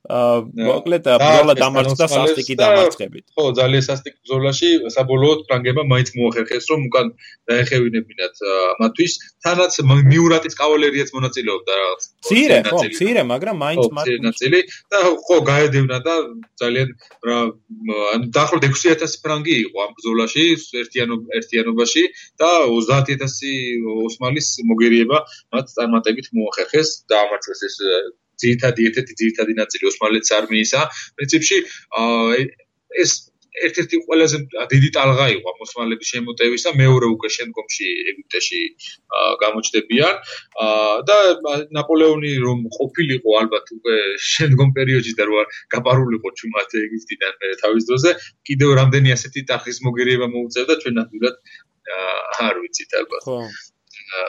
აა 0.03 0.39
მოკლედ 0.67 1.05
ბრძოლა 1.07 1.53
დამარცხდა 1.55 2.05
სასტიკი 2.11 2.55
დამარცხებით. 2.59 3.23
ხო, 3.35 3.43
ძალიან 3.55 3.83
სასტიკ 3.87 4.15
ბრძოლაში 4.19 4.69
საბოლოოდ 4.95 5.39
ფრანგებმა 5.47 5.83
მაინც 5.91 6.09
მოახერხეს 6.19 6.65
რომ 6.71 6.81
უკან 6.89 7.11
დაეხევინებინათ 7.47 8.35
ამათვის, 8.75 9.13
თანაც 9.47 9.77
მიურატის 10.11 10.59
კავალერიაც 10.59 11.09
მონაწილეობდა 11.15 11.71
რაღაც. 11.79 12.01
ცირე, 12.27 12.57
ხო, 12.67 12.79
ცირე, 12.99 13.23
მაგრამ 13.31 13.55
მაინც 13.63 13.83
მონაწილე 13.95 14.59
და 14.91 14.99
ხო 15.23 15.37
გაედევნა 15.51 15.97
და 16.03 16.15
ძალიან 16.59 16.89
რა 17.23 17.39
ანუ 18.11 18.25
დაახლოებით 18.35 18.75
6000 18.83 19.23
ფრანგი 19.23 19.55
იყო 19.67 19.77
ამ 19.87 19.91
ბრძოლაში 19.97 20.45
ერთიანო 20.83 21.15
ერთიანობაში 21.39 22.03
და 22.43 22.51
30000 22.67 23.55
ოსმალის 24.07 24.47
მოგერიება 24.71 25.17
მათ 25.55 25.65
წარმატებით 25.77 26.27
მოახერხეს 26.37 26.89
და 27.09 27.15
ამარცხეს 27.25 27.61
ეს 27.69 27.75
ძირითადი 28.43 28.81
ერთ-ერთი 28.89 29.13
ძირითადი 29.21 29.53
ნაწილი 29.61 29.83
ოსმალეთის 29.91 30.31
არმიისა. 30.39 30.81
პრინციპში 31.17 31.57
ეს 33.03 33.11
ერთ-ერთი 33.53 33.97
ყველაზე 34.05 34.37
დიდი 34.73 34.89
ტალღა 34.97 35.25
იყო 35.37 35.49
ოსმალების 35.65 36.07
შემოტევისა, 36.13 36.69
მეორე 36.81 37.07
უკვე 37.15 37.29
შემდგომში 37.37 37.87
ეგვიპტეში 38.11 38.61
გამოჩდებიან 39.43 40.13
და 41.09 41.17
ნაპოლეონი 41.77 42.33
რომ 42.45 42.59
ყოფილიყო 42.77 43.29
ალბათ 43.41 43.65
უკვე 43.77 43.97
შემდგომ 44.33 44.69
პერიოდში 44.77 45.13
და 45.19 45.23
რო 45.29 45.45
გაპარულიყო 45.75 46.29
ჩუმად 46.41 46.69
ეგვიპტიდან 46.85 47.33
თავის 47.61 47.83
დროზე, 47.89 48.11
კიდევ 48.47 48.69
რამდენი 48.81 49.09
ასეთი 49.17 49.41
ტახის 49.53 49.77
მოგერიება 49.85 50.27
მოუწევდა 50.33 50.73
ჩვენ 50.81 50.93
ნამდვილად 50.99 51.35
არ 52.47 52.55
ვიცით 52.63 52.91
ალბათ. 52.99 53.21
ხო. 53.27 53.37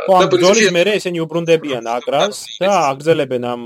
ხო, 0.09 0.16
ბრძოლის 0.32 0.70
მერე 0.72 0.92
ესენი 0.98 1.20
უბრუნდებიან 1.24 1.84
აკრას 1.96 2.36
და 2.61 2.70
აგზელებენ 2.92 3.44
ამ 3.52 3.62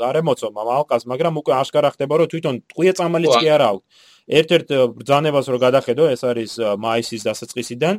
გარემოცომ 0.00 0.52
ამ 0.62 0.68
ალყას, 0.76 1.02
მაგრამ 1.12 1.40
უკვე 1.40 1.52
აშკარა 1.60 1.90
ხდება, 1.96 2.14
რომ 2.20 2.30
თვითონ 2.32 2.54
ტყვია 2.72 2.92
წამალიც 2.98 3.34
კი 3.40 3.48
არ 3.56 3.62
აქვს. 3.70 3.84
ერთ-ერთ 4.26 4.68
ბრძანებას 4.98 5.46
რო 5.52 5.58
გადახედო, 5.62 6.04
ეს 6.14 6.22
არის 6.26 6.52
მაისის 6.82 7.22
დასაწყისიდან. 7.28 7.94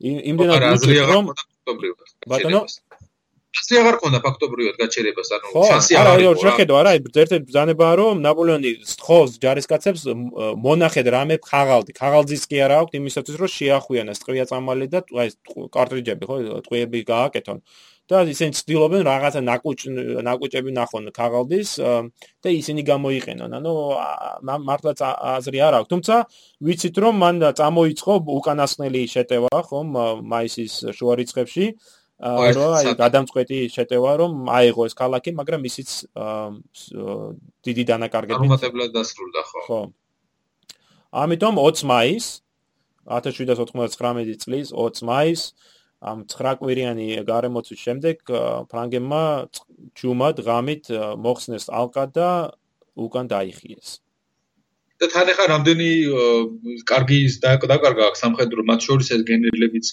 იმდენად 0.00 0.60
უჭირს 0.76 1.08
რომ 1.08 1.24
ბატონო 2.30 2.60
ასე 3.50 3.74
აღარ 3.82 3.96
ქონდა 4.02 4.18
ფაქტობრივად 4.24 4.76
გაჩერებას, 4.78 5.28
ანუ 5.34 5.62
შანსი 5.70 5.96
არ 5.98 6.06
არის. 6.10 6.26
არა, 6.30 6.40
შეხედო, 6.44 6.74
არა, 6.80 6.90
ერთ-ერთი 7.00 7.38
ბრძანებაა, 7.50 7.94
რომ 8.00 8.14
ნაპოლეონი 8.26 8.70
სთხოვს 8.92 9.30
ჯარისკაცებს 9.42 10.02
მონახეთ 10.66 11.06
რამე 11.16 11.36
ხაღალდი. 11.50 11.90
ხაღალძის 12.00 12.42
კი 12.46 12.56
არა 12.66 12.76
აქვს 12.82 12.98
იმისათვის, 13.00 13.36
რომ 13.42 13.50
შეახვიანოს 13.58 14.18
ტყვია 14.22 14.44
წამალი 14.50 14.86
და 14.94 14.98
აი 15.10 15.28
კარტრიჯები, 15.74 16.24
ხო, 16.30 16.36
ტყვიები 16.66 16.98
გააკეთონ. 17.10 17.58
და 18.10 18.26
ისინი 18.26 18.58
ცდილობენ 18.58 19.02
რაღაცა 19.06 19.40
ნაკუჭ 19.46 19.80
ნაკუჭები 20.26 20.70
ნახონ 20.74 21.04
ქაღალდის 21.14 21.70
და 22.42 22.48
ისინი 22.50 22.82
გამოიყენონ. 22.82 23.50
ანუ 23.58 23.74
მართლაც 24.66 24.98
აზრი 25.38 25.58
არ 25.66 25.74
აქვს. 25.78 25.90
თუმცა 25.94 26.14
ვიცით 26.66 26.96
რომ 27.02 27.14
მან 27.22 27.36
წამოიწყო 27.54 28.14
უკანასკნელი 28.38 29.00
შეტევა, 29.14 29.54
ხომ, 29.70 29.88
მაისის 30.26 30.74
შუა 30.98 31.14
რიცხვებში. 31.22 31.64
რა 32.20 32.66
აი 32.76 32.92
გადამწყვეტი 33.00 33.58
შეტევა 33.72 34.12
რომ 34.20 34.32
აიღო 34.52 34.86
ეს 34.90 34.94
ქალაქი, 34.96 35.32
მაგრამ 35.40 35.62
ისიც 35.64 35.90
დიდი 37.64 37.84
დანაკარგებით 37.88 38.44
არუმატებლად 38.44 38.92
დასრულდა, 38.92 39.42
ხო? 39.48 39.60
ხო. 39.64 39.80
ამიტომ 41.24 41.54
20 41.64 41.88
მაის 41.88 42.26
1799 43.08 44.36
წლის 44.44 44.72
20 44.76 45.08
მაის 45.08 45.40
ამ 46.00 46.24
9 46.28 46.60
კვირიანი 46.60 47.08
გარემოცვის 47.24 47.80
შემდეგ 47.80 48.16
ფრანგებმა 48.68 49.24
ჯუმად 49.96 50.44
ღამით 50.44 50.92
მოხსნეს 51.24 51.72
ალყა 51.72 52.04
და 52.12 52.30
უკან 52.96 53.32
დაიხიეს. 53.32 54.00
და 55.00 55.08
თან 55.12 55.30
ახლა 55.32 55.46
რამდენი 55.54 55.90
კარგი 56.90 57.18
დაკარგა 57.44 58.08
აქვს 58.10 58.22
სამხედრო 58.24 58.64
მათ 58.68 58.80
შორის 58.88 59.08
ეს 59.16 59.22
გენერლებიც 59.30 59.86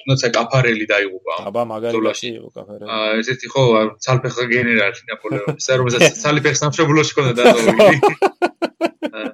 თუნდაც 0.00 0.24
აი 0.26 0.32
კაფარელი 0.38 0.86
დაიღუპა. 0.90 1.34
აბა 1.50 1.62
მაგალითი 1.70 2.30
კაფარელი. 2.56 2.90
აა 2.96 3.12
ესეთი 3.22 3.46
ხო 3.54 3.62
ცალფეხა 4.06 4.44
გენერალი 4.54 5.06
ნაპოლეონის, 5.12 5.70
რომელსაც 5.80 6.04
ცალფეხს 6.24 6.62
სამშობლოში 6.66 7.14
ჰქონდა 7.14 7.32
დატოვებული. 7.38 7.96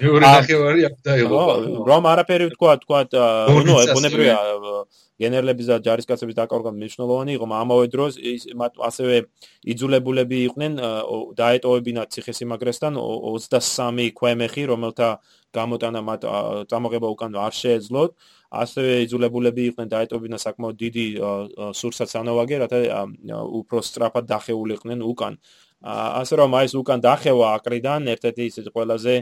მეორე 0.00 0.24
ნახევარი 0.24 0.80
აქ 0.88 0.94
დაიღუპა. 1.08 1.54
რომ 1.90 2.02
არაფერი 2.12 2.46
თქვა, 2.54 2.72
თქვა, 2.84 2.98
ნუ 3.66 3.74
ბუნებრივია 3.94 4.36
გენერლების 5.14 5.66
და 5.70 5.76
ჯარისკაცების 5.86 6.34
დაკარგვა 6.34 6.70
მნიშვნელოვანი 6.74 7.32
იყო, 7.38 7.46
ამავე 7.62 7.86
დროს 7.94 8.12
მათ 8.60 8.72
ასევე 8.88 9.16
იძულებულები 9.72 10.36
იყვნენ 10.48 10.72
დაეტოვებინათ 11.38 12.08
ციხესიმაგრესთან 12.14 12.92
23 12.98 14.10
ქვემეხი, 14.18 14.62
რომელთა 14.74 15.08
გამოტანა 15.54 16.00
მათ 16.02 16.22
წამოღება 16.70 17.08
უკან 17.14 17.30
არ 17.46 17.54
შეეძლოთ. 17.62 18.10
ასევე 18.54 18.90
იძულებულები 19.06 19.62
იყვნენ 19.70 19.88
დაეტოვებინათ 19.90 20.40
საკმაოდ 20.46 20.76
დიდი 20.78 21.06
სურსაცანოვაგე, 21.74 22.56
რათა 22.62 22.78
უფრო 23.60 23.78
სწრაფად 23.82 24.24
დახეულიყვნენ 24.30 24.98
უკან. 25.02 25.38
ასე 25.84 26.34
რომ 26.40 26.50
აი 26.58 26.64
ეს 26.68 26.74
უკან 26.80 27.00
დახევა 27.04 27.46
აკრიდან 27.60 28.08
ერთ-ერთი 28.14 28.42
ისეთი 28.50 28.70
ყველაზე 28.76 29.14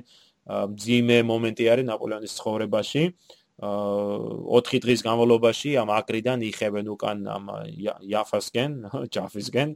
ძიმე 0.83 1.19
მომენტი 1.27 1.65
არის 1.73 1.87
ნაპოლეონის 1.91 2.33
ცხოვრებაში. 2.39 3.03
აა 3.11 3.43
4 3.63 4.81
დღის 4.83 5.01
განმავლობაში 5.07 5.71
ამ 5.79 5.91
აკრიდან 5.95 6.43
იხევენ 6.51 6.87
უკან 6.95 7.19
ამ 7.31 7.45
იაფასგენ, 7.79 8.71
ჯაფისგენ 9.15 9.69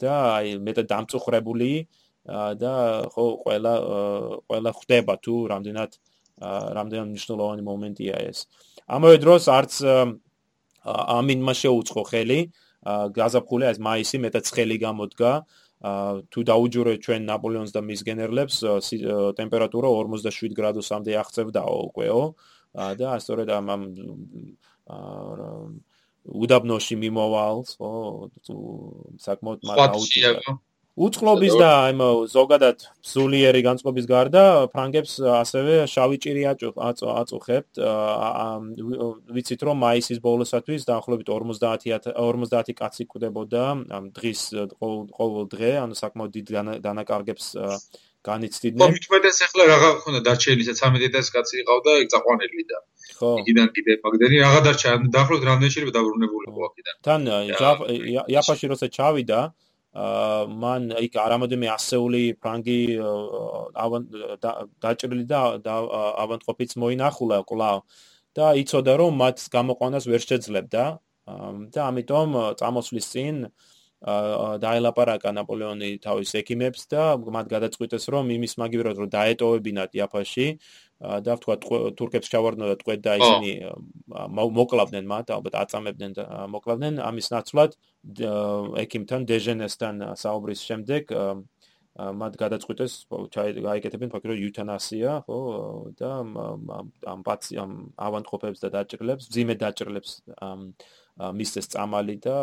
და 0.00 0.14
აი 0.40 0.56
მეტად 0.64 0.86
დამწუხრებული 0.92 1.72
და 2.28 2.72
ხო 3.12 3.24
ყველა 3.44 3.74
ყველა 4.48 4.70
ხვდება 4.78 5.14
თუ 5.24 5.34
რამდენად 5.52 5.90
რამდენად 6.78 7.06
მნიშვნელოვანი 7.12 7.62
მომენტია 7.68 8.16
ეს. 8.30 8.48
ამავე 8.88 9.16
დროს 9.20 9.42
არც 9.52 9.72
ამინმა 11.18 11.54
შეუწყო 11.60 12.02
ხელი 12.08 12.40
გაზაფხული 12.88 13.64
ეს 13.68 13.78
მაისი 13.84 14.16
მეტად 14.24 14.44
ცხელი 14.48 14.76
გამოდგა 14.86 15.32
თუ 15.78 16.40
დაუჯურე 16.42 16.94
ჩვენ 16.98 17.22
ნაპოლეონს 17.30 17.70
და 17.70 17.80
მის 17.86 18.02
გენერლებს 18.02 18.56
ტემპერატურა 19.38 19.88
47 19.94 20.56
გრადუსამდე 20.58 21.14
აღწევდაო 21.22 21.76
უკეო 21.86 22.22
და 22.98 23.14
სწორედ 23.22 23.48
ამ 23.54 23.66
ამ 23.70 23.82
უდაბნოში 26.28 26.96
მიმოვალს 26.98 27.70
ო 27.78 27.90
საკმაოდ 29.22 29.60
მარტო 29.70 30.58
უწყლობის 30.98 31.54
და 31.60 31.68
ამ 31.88 32.00
ზოგადად 32.32 32.82
სულიერი 33.06 33.60
განწყობის 33.66 34.06
გარდა 34.10 34.42
ფრანგებს 34.72 35.12
ასევე 35.30 35.76
შავი 35.92 36.18
ჭირი 36.24 36.42
აწუხებთ 36.50 37.80
ვიცით 39.36 39.62
რომ 39.68 39.78
მაისის 39.84 40.18
ბოლოსათვის 40.26 40.88
დაახლოებით 40.90 41.30
50 41.30 42.10
50 42.18 42.74
კაცი 42.82 43.06
კვდებოდა 43.14 43.64
ამ 43.98 44.10
დღის 44.18 44.42
ყოველ 44.82 45.46
დღე 45.54 45.72
ანუ 45.84 45.94
საკმაოდ 46.02 46.34
დიდ 46.34 46.52
დანაკარგებს 46.82 47.46
განიცდიდნენ. 48.28 48.90
ხო, 48.98 49.08
მეტეს 49.14 49.38
ახლა 49.46 49.64
რაღა 49.70 49.90
ხონდა 50.02 50.20
დარჩენილი 50.26 50.64
13000 50.68 51.30
კაცი 51.34 51.54
იყავდა 51.62 51.90
ეგ 52.02 52.08
წაყვანილი 52.12 52.64
და 52.70 52.78
ხო. 53.18 53.30
იქიდან 53.40 53.68
კიდე 53.76 53.92
მაგდენი 54.04 54.36
რაღა 54.42 54.60
დარჩა, 54.66 54.90
დაახლოებით 55.14 55.46
რამდენი 55.48 55.70
შეიძლება 55.74 55.94
დაბრუნებული 55.98 56.44
ხო 56.50 56.62
აქედან. 56.68 56.94
თან 57.06 57.20
იაფაში 58.34 58.66
როცა 58.74 58.86
ჩავიდა, 58.98 59.38
აა 59.38 59.67
მან 60.62 60.92
იქ 61.06 61.16
არამოდენმე 61.24 61.68
ასეული 61.74 62.22
ფრანგი 62.42 62.78
დაჭრილი 64.84 65.24
და 65.30 65.40
ავანტყოფიც 66.24 66.76
მოინახულა 66.82 67.38
კლავ 67.50 67.82
და 68.38 68.46
იცოდა 68.62 68.94
რომ 69.00 69.18
მათ 69.22 69.36
გამოყვანას 69.56 70.04
ვერ 70.12 70.22
შეძლებდა. 70.30 70.84
და 71.74 71.80
ამიტომ 71.92 72.30
წამოსვლის 72.60 73.06
წინ 73.12 73.36
დაელაპარაკა 74.62 75.30
ნაპოლეონი 75.34 75.90
თავის 76.04 76.30
ექიმებს 76.40 76.86
და 76.92 77.18
მათ 77.18 77.46
გადაწყვიტეს 77.50 78.04
რომ 78.14 78.30
იმის 78.36 78.54
მაგივრად 78.62 78.96
რომ 79.02 79.08
დაეტოვებინათ 79.12 79.90
იაფაში 79.98 80.46
და 80.98 81.34
თქვა 81.38 81.54
თურქებს 81.94 82.30
ჩავარდნოდა 82.32 82.74
ტყვედ 82.82 83.00
და 83.06 83.12
ისინი 83.22 83.50
მოკლავდნენ 84.34 85.04
მათ 85.06 85.30
ალბათ 85.36 85.54
აწამებდნენ 85.62 86.12
და 86.18 86.24
მოკლავდნენ. 86.54 86.98
ამის 86.98 87.26
ნაცვლად 87.34 87.76
ექიმთან 88.82 89.26
დეჟენესთან 89.30 89.94
საუბრის 90.18 90.60
შემდეგ 90.66 91.14
მათ 91.98 92.34
გადაწყვიტეს 92.38 92.92
ჩაიგეთებენ 93.34 94.10
ფაქტობრივად 94.10 94.42
იუთანასია 94.42 95.14
ხო 95.26 95.38
და 95.98 96.10
ამ 97.14 97.20
პაციენტ 97.26 97.94
ავანტყოფებს 97.98 98.62
და 98.62 98.68
დაჭრილებს 98.74 99.26
ძიმე 99.34 99.54
დაჭრილებს 99.58 100.12
მისცეს 101.18 101.66
წამალი 101.74 102.14
და 102.22 102.36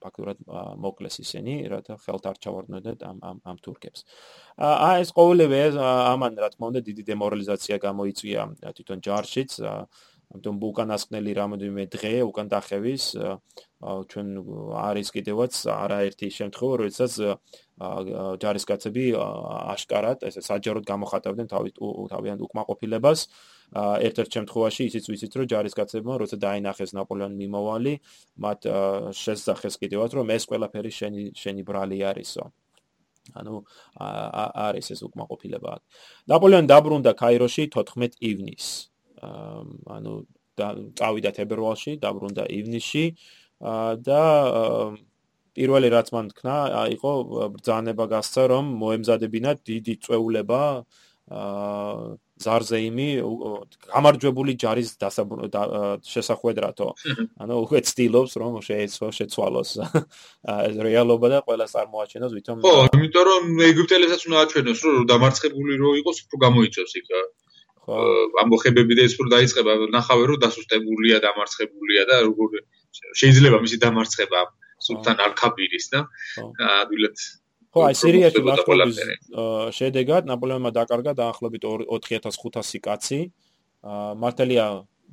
ფაქტურად 0.00 0.38
მოკლეს 0.80 1.20
ისინი, 1.20 1.54
რათა 1.72 1.96
ხელთ 2.00 2.24
არ 2.30 2.36
ჩავარდნოდეთ 2.40 3.04
ამ 3.04 3.18
ამ 3.20 3.36
ამ 3.44 3.56
თურქებს. 3.60 4.04
აა 4.56 4.92
ეს 5.04 5.12
ყოველივე 5.12 5.60
ამან 5.76 6.32
რა 6.40 6.48
თქმა 6.56 6.66
უნდა 6.72 6.80
დიდი 6.88 7.02
დემორალიზაცია 7.12 7.76
გამოიწვია 7.86 8.40
თვითონ 8.72 8.98
ჯარშიც, 9.04 9.60
ამიტომ 10.34 10.56
უკანასკნელი 10.68 11.32
რამოდენიმე 11.38 11.84
დღე 11.94 12.12
უკან 12.26 12.48
დახევის 12.50 13.04
ჩვენ 14.10 14.28
არის 14.80 15.08
კიდევაც 15.14 15.52
არაერთი 15.70 16.26
შემთხვევა, 16.36 16.74
როდესაც 16.82 17.12
ჯარისკაცები 18.42 19.04
აშკარად 19.20 20.24
ესე 20.26 20.42
საჯაროდ 20.48 20.84
გამოხატავდნენ 20.90 21.46
თავიანთ 21.52 22.40
უკმაყოფილებას. 22.48 23.20
ერთ-ერთ 23.76 24.30
შემთხვევაში 24.36 24.82
ისიც 24.90 25.04
ვიცით 25.10 25.32
რომ 25.36 25.46
ჯარისკაცებმა 25.52 26.14
როცა 26.22 26.36
დაინახეს 26.38 26.90
ნაპოლეონ 26.96 27.32
მიმოვალი 27.34 27.94
მათ 28.38 28.60
შესახეს 29.22 29.74
კიდევაც 29.82 30.10
რომ 30.14 30.26
ეს 30.36 30.44
ყველაფერი 30.50 30.90
შენი 30.98 31.22
შენი 31.34 31.62
ბრალი 31.66 31.98
არისო. 32.10 32.44
ანუ 33.34 33.54
არის 33.98 34.86
ეს 34.94 35.00
უკმაყოფილება 35.02 35.72
ნაპოლეონ 36.30 36.66
დაბრუნდა 36.70 37.12
კაიროში 37.18 37.66
14 37.74 38.14
ივნისს 38.22 38.95
ანუ 39.20 40.14
წავიდა 41.00 41.30
თებერვალში 41.38 41.96
დაბრუნდა 42.04 42.44
ივნისში 42.58 43.04
და 44.08 44.22
პირველი 45.56 45.88
რაც 45.96 46.12
მან 46.12 46.26
თქვა 46.36 46.58
იყო 46.96 47.12
ბრძანება 47.56 48.04
გასცა 48.12 48.42
რომ 48.52 48.64
მოემზადებინათ 48.82 49.64
დიდი 49.72 49.94
წვეულება 50.04 50.62
აა 51.26 52.16
ზარზეიმი 52.36 53.06
გამარჯვებული 53.88 54.54
ჯარის 54.60 54.90
შესახვედრათო. 56.04 56.88
ანუ 57.40 57.54
უკვე 57.64 57.80
ცდილობს 57.88 58.32
რომ 58.42 58.60
შეეცვა 58.66 59.08
შეცვალოს 59.18 59.70
რეალობა 60.86 61.26
და 61.32 61.38
ყველა 61.48 61.66
წარმოაჩენოს 61.72 62.32
ვითომ 62.36 62.60
ხო, 62.60 62.74
იმიტომ 62.92 63.24
რომ 63.30 63.42
ეგვიპტელებსაც 63.70 64.20
უნდა 64.28 64.38
აჩვენოს 64.44 64.80
რომ 64.84 65.08
დამარცხებული 65.12 65.72
რო 65.80 65.90
იყოს 66.04 66.16
უფრო 66.28 66.36
გამოიწევს 66.44 66.92
იქ. 67.00 67.08
ხო. 67.86 67.96
ამბოხებები 68.42 68.98
და 68.98 69.02
ეს 69.06 69.14
რო 69.18 69.28
დაიწყება 69.30 69.72
ნახავე 69.94 70.24
რომ 70.30 70.38
დასუსტებულია, 70.42 71.16
დამარცხებულია 71.22 72.02
და 72.10 72.16
როგორ 72.26 72.60
შეიძლება 73.20 73.58
მისი 73.62 73.76
დამარცხება 73.86 74.40
სულთან 74.86 75.16
ალქაბირის 75.26 75.86
და 75.94 76.00
ადვილად 76.82 77.16
ხო, 77.72 77.80
აი 77.86 77.94
სირიაში 78.00 78.42
ლაშქრობის 78.42 78.98
შედეგად 79.78 80.28
ნაპოლეონმა 80.32 80.70
დაკარგა 80.74 81.12
დაახლოებით 81.22 81.62
4500 81.70 82.82
კაცი. 82.86 83.20
მართალია 84.22 84.66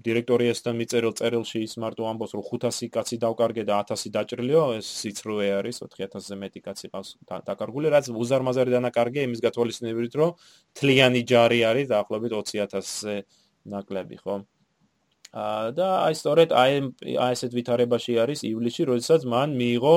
დირექტორიასთან 0.03 0.75
მიწერილ 0.79 1.13
წერილში 1.19 1.59
ის 1.63 1.73
მარტო 1.83 2.07
ამბობს 2.09 2.33
რომ 2.35 2.43
500 2.49 2.89
კაცი 2.95 3.17
დავკარგე 3.23 3.63
და 3.69 3.77
1000 3.91 4.09
დაჭრილიო 4.15 4.63
ეს 4.77 4.87
სიცრუე 5.01 5.47
არის 5.59 5.79
4000-ზე 5.85 6.35
მეტი 6.43 6.61
კაცი 6.65 6.87
ყავს 6.93 7.09
დაკარგული 7.29 7.93
რაც 7.93 8.09
უზარმაზარი 8.09 8.73
დანაკარგე 8.73 9.27
იმის 9.29 9.43
გათვალისწინებით 9.45 10.17
რომ 10.19 10.33
თლიანი 10.79 11.21
ჯარი 11.29 11.59
არის 11.69 11.87
დაახლოებით 11.93 12.31
20000-ზე 12.39 13.15
ნაკლები 13.73 14.17
ხო? 14.23 14.35
აა 15.33 15.71
და 15.77 15.87
აი 16.09 16.13
სწორედ 16.17 16.49
აი 16.53 16.73
აი 17.17 17.33
ესეთ 17.37 17.51
ვითარებაში 17.57 18.13
არის 18.21 18.45
ივლისში 18.49 18.83
როდესაც 18.89 19.21
მან 19.33 19.55
მიიღო 19.61 19.95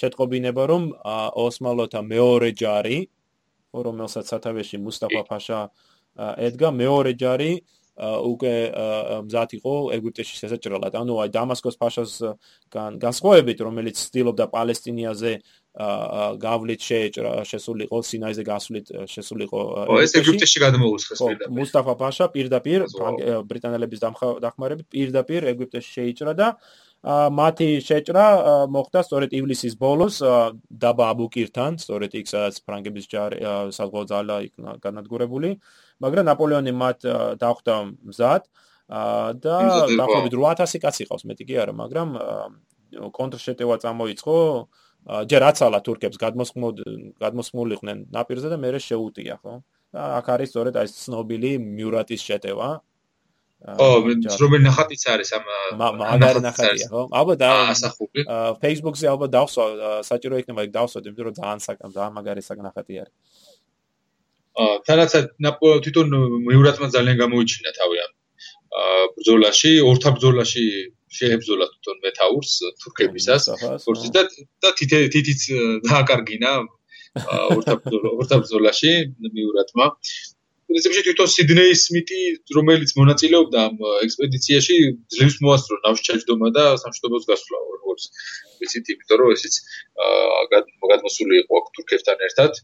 შეტყობინება 0.00 0.64
რომ 0.70 0.84
ოსმალოთა 1.44 2.00
მეორე 2.02 2.50
ჯარი 2.58 2.98
რომელსაც 3.74 4.26
სათავეში 4.32 4.78
მუსტაფა 4.82 5.22
ფაშა 5.30 5.60
ედგა 6.46 6.70
მეორე 6.74 7.12
ჯარი 7.22 7.52
უკვე 7.94 8.54
მზად 9.22 9.50
იყო 9.54 9.74
ეგვიპტეში 9.94 10.34
შესაჭრელად. 10.42 10.94
ანუ 10.98 11.14
აი 11.14 11.28
დამასკოს 11.30 11.76
ფაშას 11.78 12.12
განსხვავებით, 12.74 13.58
რომელიც 13.62 13.96
ცდილობდა 14.02 14.44
პალესტინიაზე 14.50 15.32
გავლით 16.42 16.80
შეეჭრა, 16.86 17.32
შესულიყო 17.50 17.98
სინაიზე 18.02 18.42
გასვლით 18.46 18.86
შესულიყო 19.10 19.60
ეს 20.02 20.14
ეგვიპტეში 20.18 20.58
გადმოუსხეს 20.62 21.18
პირდაპირ. 21.22 21.54
მუსტაფა 21.54 21.94
ფაშა 22.02 22.26
პირდაპირ 22.34 22.80
ბრიტანელების 23.46 24.00
დახმარებით 24.42 24.86
პირდაპირ 24.90 25.50
ეგვიპტეში 25.54 25.90
შეიჭრა 25.98 26.32
და 26.34 26.48
მათი 27.04 27.68
შეჭრა 27.84 28.26
მოხდა 28.72 29.00
სწორედ 29.04 29.34
ივლისის 29.36 29.74
ბოლოს 29.76 30.20
დაბა 30.84 31.08
აბუკირთან, 31.12 31.76
სწორედ 31.76 32.16
იქ 32.20 32.26
სადაც 32.32 32.60
ფრანგების 32.64 33.06
ჯარი 33.12 33.38
საზღვაო 33.76 34.04
ძალა 34.08 34.36
იქნა 34.48 34.70
განადგურებული. 34.80 35.60
მაგრამ 36.00 36.24
ნაპოლეონი 36.30 36.72
მათ 36.74 36.98
დახვდა 37.40 37.74
მზად 38.08 38.42
და 38.88 39.56
დაახლოებით 39.96 40.34
8000 40.36 40.80
კაცი 40.84 41.04
ყავს 41.08 41.24
მეტი 41.28 41.44
კი 41.48 41.54
არა 41.64 41.74
მაგრამ 41.76 42.08
კონტრშეტევა 43.18 43.76
წამოიწყო 43.84 44.36
ჯერ 45.30 45.42
აცალა 45.48 45.80
თურქებს 45.84 46.20
გადმოსხმოდ 46.20 46.76
გადმოსხმულიყვნენ 47.20 47.98
ნაპირზე 48.12 48.48
და 48.52 48.58
მეორე 48.60 48.80
შეუტია 48.84 49.36
ხო 49.40 49.54
და 49.94 50.02
აქ 50.20 50.26
არის 50.34 50.48
სწორედ 50.52 50.74
აი 50.80 50.88
ცნობილი 50.92 51.50
მიურატის 51.64 52.20
შეტევა 52.28 52.68
ო 53.64 53.86
რომელი 54.04 54.64
ნახატიც 54.68 55.02
არის 55.08 55.30
ამ 55.36 55.44
მაგარი 56.00 56.40
ნახატია 56.44 56.88
ხო? 56.92 57.02
ალბათ 57.20 57.44
ასახული 57.48 58.20
Facebook-ზე 58.60 59.06
ალბათ 59.08 59.30
დავსვა 59.36 59.64
საჭირო 60.04 60.40
იქნება 60.42 60.66
იქ 60.68 60.72
დავსვათ 60.76 61.08
იმიტომ 61.08 61.24
რომ 61.28 61.36
ძალიან 61.40 61.60
საკამ 61.64 61.90
ძალიან 61.96 62.12
მაგარი 62.18 62.42
საკნახატი 62.44 62.94
არის. 63.02 63.14
თანაც 64.86 65.10
თვითონ 65.84 66.06
მეურატმა 66.48 66.86
ძალიან 66.96 67.16
გამოიჩინა 67.24 67.70
თავი 67.80 67.96
ამ 68.04 68.12
ბრძოლაში, 69.16 69.72
ორთა 69.88 70.10
ბრძოლაში 70.18 70.64
შეებრძოლა 71.14 71.66
თვითონ 71.72 71.96
მეტაურს 72.04 72.52
თურქებისას. 72.84 73.42
და 74.14 74.22
და 74.62 74.68
თითიც 74.78 75.40
დააკარგინა 75.88 76.50
ორთა 77.56 77.74
ბრძოლა, 77.80 78.08
ორთა 78.18 78.36
ბრძოლაში 78.42 78.92
მეურატმა. 79.22 79.86
პრინციპში 80.74 81.02
თვითონ 81.06 81.28
სიდნეის 81.30 81.82
სმიტი, 81.86 82.20
რომელიც 82.56 82.90
მონაწილეობდა 82.98 83.58
ამ 83.70 83.76
ექსპედიციაში, 84.02 84.76
ძლივს 85.14 85.36
მოასწრო 85.46 85.76
ნავშჩაჯდომა 85.84 86.48
და 86.56 86.64
სამშვიდობოს 86.82 87.28
გასვლა 87.30 87.60
როგორც 87.78 88.08
ვიცით, 88.58 88.90
იმიტომ 88.94 89.20
რომ 89.22 89.30
ესეც 89.36 89.54
აა 90.06 90.62
გადმოსული 90.90 91.38
იყო 91.44 91.60
თურქებთან 91.78 92.26
ერთად. 92.26 92.58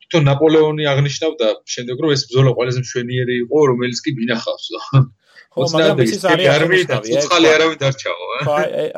თვითონ 0.00 0.24
ნაპოლეონი 0.30 0.88
აღნიშნავდა 0.88 1.48
შემდეგ 1.74 1.96
რომ 2.00 2.16
ეს 2.16 2.22
ბრძოლა 2.32 2.56
ყველაზე 2.56 2.80
მშვენიერი 2.80 3.36
იყო, 3.44 3.58
რომელიც 3.72 3.98
კი 4.00 4.16
მინახავს. 4.24 4.66
ხო, 5.54 5.68
მაგრამ 5.70 6.00
ის 6.02 6.24
არის 6.24 7.10
ცოცხალი 7.12 7.48
არავინ 7.54 7.76
დარჩაო, 7.84 8.24
აა? 8.24 8.40
ხო, 8.48 8.54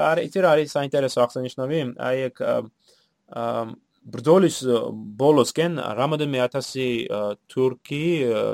არის 0.07 0.30
იცი 0.30 0.38
რა 0.47 0.53
არის 0.57 0.70
საინტერესო 0.76 1.18
აღსანიშნავი? 1.26 1.80
აი 1.99 2.22
ეგ 2.30 2.36
აა 2.47 3.66
ბრძოლის 4.07 4.57
ბოლოსკენ 5.18 5.80
რამოდენმე 5.98 6.38
1000 6.46 6.86
თურქი 7.50 8.02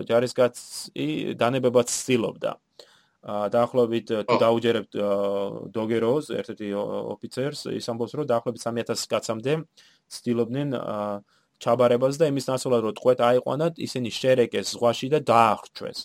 ჯარისკაცი 0.08 1.08
დანებებად 1.36 1.92
ცდილობდა. 1.92 2.52
დაახლოებით 3.22 4.08
თუ 4.26 4.36
დაუჯერებთ 4.42 4.96
დოგეროს 5.70 6.30
ერთ-ერთი 6.34 6.68
ოფიცერს 7.14 7.60
ის 7.70 7.86
ამბობს 7.86 8.14
რომ 8.18 8.26
დაახლოებით 8.26 8.62
3000 8.66 9.06
კაცამდე 9.12 9.52
ცდილობდნენ 10.10 10.74
ჩაბარებას 11.62 12.18
და 12.18 12.26
იმის 12.32 12.48
ნაცვლად 12.50 12.82
რომ 12.82 12.96
ტყვეთ 12.98 13.22
აიყვანათ 13.22 13.78
ისინი 13.78 14.10
შერეკეს 14.10 14.74
ზღვაში 14.74 15.08
და 15.14 15.22
დაახრჩვეს 15.22 15.98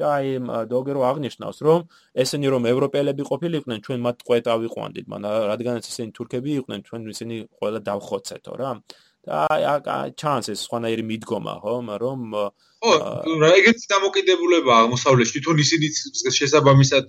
და 0.00 0.06
აი 0.16 0.30
დოგერო 0.72 1.00
აღნიშნავს 1.10 1.58
რომ 1.66 1.80
ესენი 2.24 2.48
რომ 2.54 2.68
ევროპელები 2.72 3.22
ყოფილიყვნენ 3.30 3.78
ჩვენ 3.86 4.00
მათ 4.06 4.16
ტყვეთ 4.22 4.50
ავიყვანდით 4.56 5.06
მაგრამ 5.12 5.46
რადგანაც 5.52 5.84
ისინი 5.92 6.10
თურქები 6.18 6.50
იყვნენ 6.60 6.80
ჩვენ 6.88 7.00
ისინი 7.16 7.36
ყველა 7.58 7.80
დავხოცეთო 7.90 8.52
რა 8.60 8.70
ჩანს 9.26 10.52
ეს 10.54 10.60
სხვანაირი 10.66 11.04
მიდგომა 11.10 11.54
ხო 11.62 11.74
რომ 12.04 12.20
ხო 12.86 12.92
რა 13.42 13.50
ეგეთი 13.58 13.86
დამოკიდებულება 13.90 14.72
აღმოსავლეთში? 14.84 15.40
თვითონ 15.42 15.56
ისინი 15.64 15.86
შესაბამისად 16.38 17.06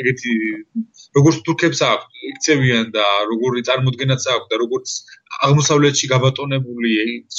ეგეთი 0.00 0.32
როგორც 1.16 1.36
თურქებს 1.46 1.80
აქვს 1.88 2.06
იქცევიან 2.30 2.92
და 2.94 3.06
როგორი 3.30 3.64
წარმოდგენაც 3.68 4.22
აქვს 4.34 4.48
და 4.52 4.56
როგორც 4.62 4.88
აღმოსავლეთში 5.48 6.06
გაბატონებული 6.14 6.92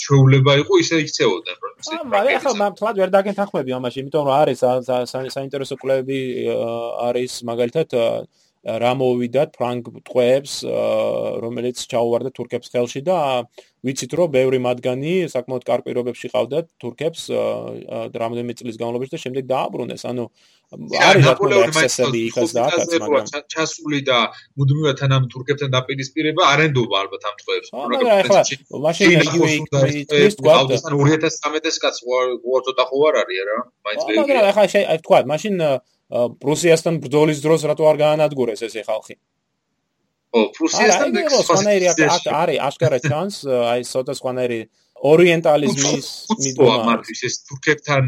შეულება 0.04 0.52
იყო 0.64 0.74
ისე 0.84 0.96
იქცეოდნენ 1.06 1.58
რომ 1.64 1.74
ისე. 1.80 1.96
მაგრამ 2.12 2.40
ახლა 2.40 2.54
მამ 2.60 2.74
თლად 2.80 2.96
ვერ 3.02 3.10
დაგეთანხმები 3.16 3.72
ამაში 3.80 3.98
იმიტომ 4.04 4.24
რომ 4.26 4.36
არის 4.42 4.60
საინტერესო 5.36 5.76
კვლევები 5.80 6.20
არის 7.08 7.34
მაგალითად 7.52 7.90
რა 8.66 8.92
მოვიდათ 8.98 9.54
ფრანგ 9.54 9.90
ტყვეებს 10.10 10.54
რომელიც 11.46 11.86
ჩაუვარდა 11.86 12.34
თურქებს 12.34 12.74
ხელში 12.74 13.02
და 13.06 13.46
ვიცით 13.86 14.12
რომ 14.18 14.32
ბევრი 14.34 14.58
მათგანი 14.66 15.30
საკმაოდ 15.30 15.64
კარპირობებში 15.70 16.32
ყავდათ 16.34 16.66
თურქებს 16.82 17.30
რამდენიმე 17.30 18.58
წლის 18.58 18.80
განმავლობაში 18.82 19.14
და 19.14 19.20
შემდეგ 19.22 19.44
დააბრუნეს. 19.54 20.02
ანუ 20.10 20.26
არის 20.74 21.24
რა 21.30 21.34
თქმა 21.38 21.46
უნდა 21.46 21.62
ექსესები 21.70 22.20
იქაც 22.26 22.50
და 22.58 22.62
აქაც 22.66 22.90
მაგრამ 23.06 23.26
ჩასული 23.54 24.00
და 24.10 24.18
მუდმივად 24.58 24.96
თანამ 24.98 25.24
თურქებთან 25.30 25.70
დაპირისპირება 25.78 26.42
არენდობა 26.58 26.96
ალბათ 27.06 27.22
ამ 27.30 27.36
ტყვეებს. 27.42 27.70
მაგრამ 27.70 28.10
ახლა 28.18 28.42
მაშინ 28.90 29.08
იგივე 29.30 29.50
ის 30.26 30.34
თქვა 30.42 30.56
2013 30.74 31.84
კაც 31.86 31.96
უარ 32.10 32.62
ცოტა 32.66 32.84
ხო 32.90 32.98
არ 33.14 33.16
არის 33.22 33.42
რა 33.46 33.58
მაინც 33.86 34.02
მაგრამ 34.26 34.46
ახლა 34.50 34.66
თქვა 35.06 35.20
მაშინ 35.30 35.54
პრუსიასთან 36.42 37.00
ბრძოლის 37.04 37.40
დროს 37.46 37.62
რატო 37.70 37.84
არ 37.92 37.98
გაანადგურეს 38.04 38.62
ესე 38.68 38.82
ხალხი? 38.88 39.16
ო, 40.36 40.40
პრუსიასთან 40.56 41.10
სხვანაირი 41.48 41.86
არის 41.92 42.60
აშკარა 42.68 43.00
ჩანს, 43.08 43.36
აი 43.72 43.82
ცოტა 43.92 44.14
სხვანაირი 44.20 44.60
ორიენტალიზმის 45.12 46.08
მიდომა. 46.44 46.84
მართვის 46.90 47.22
ეს 47.28 47.36
თურქებთან 47.48 48.04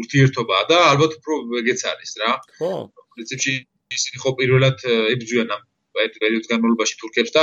ურთიერთობა 0.00 0.58
და 0.70 0.78
ალბათ 0.92 1.12
უფრო 1.20 1.34
ეგეც 1.60 1.80
არის 1.92 2.12
რა. 2.22 2.32
ხო. 2.58 2.72
პრინციპში 3.12 3.52
ისინი 3.96 4.16
ხო 4.22 4.30
პირველად 4.38 4.78
ებძვიან 5.14 5.48
ამ 5.56 5.62
ერთ 6.06 6.14
პერიოდს 6.22 6.50
განმავლობაში 6.52 6.94
თურქებს 7.02 7.34
და 7.36 7.42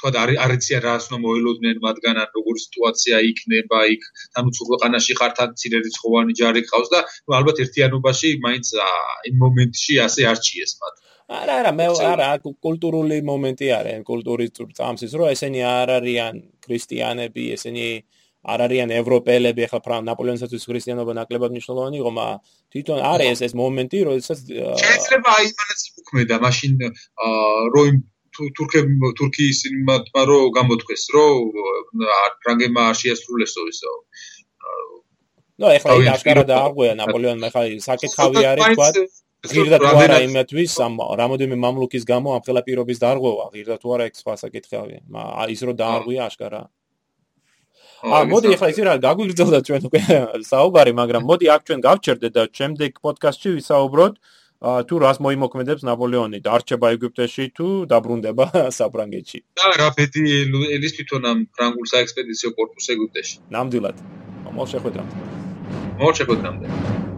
თქვა 0.00 0.10
არ 0.44 0.52
იციან 0.56 0.82
რას 0.86 1.08
უნდა 1.08 1.18
მოელოდნენ 1.26 1.76
მათგან 1.86 2.20
ან 2.22 2.28
როგორი 2.36 2.60
სიტუაცია 2.66 3.16
იქნება 3.30 3.78
იქ. 3.94 4.02
თან 4.34 4.44
უცხო 4.50 4.64
ქვეყანაში 4.70 5.12
ხართან 5.20 5.48
ცირერი 5.60 5.90
ცხოვანი 5.96 6.32
ჯარი 6.40 6.62
ყავს 6.70 6.88
და 6.94 7.00
ალბათ 7.38 7.56
ერთიანობაში 7.66 8.28
მაინც 8.46 8.66
იმ 9.30 9.34
მომენტში 9.42 9.94
ასე 10.06 10.22
არჩიეს 10.32 10.72
მათ. 10.80 10.94
არა 11.26 11.54
არა 11.60 11.72
მე 11.74 11.86
არა 12.06 12.28
კულტურული 12.64 13.16
მომენტი 13.30 13.68
არის 13.78 14.02
კულტურის 14.10 14.52
წამსის 14.78 15.12
რომ 15.18 15.32
ესენი 15.34 15.60
არ 15.66 15.88
არიან 15.98 16.34
ქრისტიანები 16.66 17.44
ესენი 17.56 17.88
არ 18.52 18.60
არიან 18.66 18.90
ევროპელები 19.00 19.66
ახლა 19.66 19.80
ფრან 19.86 20.06
ნაპოლეონსაც 20.10 20.52
ქრისტიანობა 20.70 21.12
ნაკლებად 21.18 21.54
მნიშვნელოვანი 21.56 21.96
იყო 22.02 22.12
მაგრამ 22.18 22.38
თვითონ 22.74 22.98
არის 23.12 23.42
ეს 23.46 23.52
მომენტი 23.60 23.98
როდესაც 24.08 24.38
შეიძლება 24.82 25.34
აი 25.40 25.46
მანაც 25.60 25.80
მოქმედა 25.96 26.36
მაშინ 26.46 26.72
რომ 27.74 28.00
თურქები 28.36 29.12
თურქიის 29.18 29.60
იმათმა 29.72 30.22
რომ 30.30 30.46
გამოთქვეს 30.58 31.04
რომ 31.16 31.36
ფრანგებმა 32.44 32.82
არ 32.90 32.96
შეასრულესო 33.02 33.62
ისო 33.72 33.92
ნუ 35.56 35.70
ახლა 35.72 35.92
ის 36.04 36.08
აღკარა 36.14 36.42
დააღვია 36.52 36.92
ნაპოლეონმა 37.00 37.48
ახლა 37.50 37.62
საკითხავი 37.90 38.44
არის 38.52 38.66
თქვა 38.76 38.88
ღირდა 39.50 39.78
თუ 39.82 39.92
არა 40.04 40.18
იმათვის 40.26 40.72
ამ 40.86 40.94
რამოდენიმე 41.20 41.58
მამლუქის 41.64 42.04
გამო 42.08 42.34
ამ 42.36 42.42
ხელაპირობის 42.46 42.98
დარღვევა 43.04 43.46
ღირდა 43.54 43.76
თუ 43.82 43.94
არა 43.96 44.04
ეგ 44.10 44.14
სხვა 44.20 44.34
საკითხავია 44.42 45.00
მაგრამ 45.16 45.52
ის 45.54 45.60
რომ 45.66 45.76
დააღვია 45.80 46.22
აშკარა 46.28 46.60
ა 48.06 48.22
მოდი 48.30 48.54
ახლა 48.54 48.68
ისე 48.72 48.82
რა 48.86 48.94
გაგვიგრძელდა 49.02 49.58
ჩვენ 49.66 49.82
უკვე 49.88 50.00
საუბარი 50.52 50.92
მაგრამ 51.00 51.22
მოდი 51.30 51.46
აქ 51.54 51.62
ჩვენ 51.66 51.80
გავჩერდეთ 51.86 52.32
და 52.38 52.42
შემდეგ 52.58 52.90
პოდკასტში 53.02 53.50
ვისაუბროთ 53.58 54.14
თუ 54.88 54.94
რას 55.04 55.18
მოიმოქმედებს 55.20 55.82
ნაპოლეონი 55.88 56.38
დარჩება 56.46 56.92
ეგვიპტეში 56.96 57.44
თუ 57.56 57.66
დაბრუნდება 57.92 58.46
საფრანგეთში. 58.78 59.38
და 59.60 59.72
რა 59.80 59.88
ფეთი 59.98 60.22
ელის 60.76 60.96
თვითონ 60.96 61.22
ამ 61.30 61.38
ფრანგულ 61.56 61.86
საექსპედიციო 61.92 62.50
კორპუს 62.56 62.86
ეგვიპტეში? 62.96 63.36
ნამდვილად. 63.52 63.96
მოლ 64.56 64.66
შეხვედრამდე 64.72 65.14
მოლ 66.00 66.12
შეხვედრამდე 66.20 67.15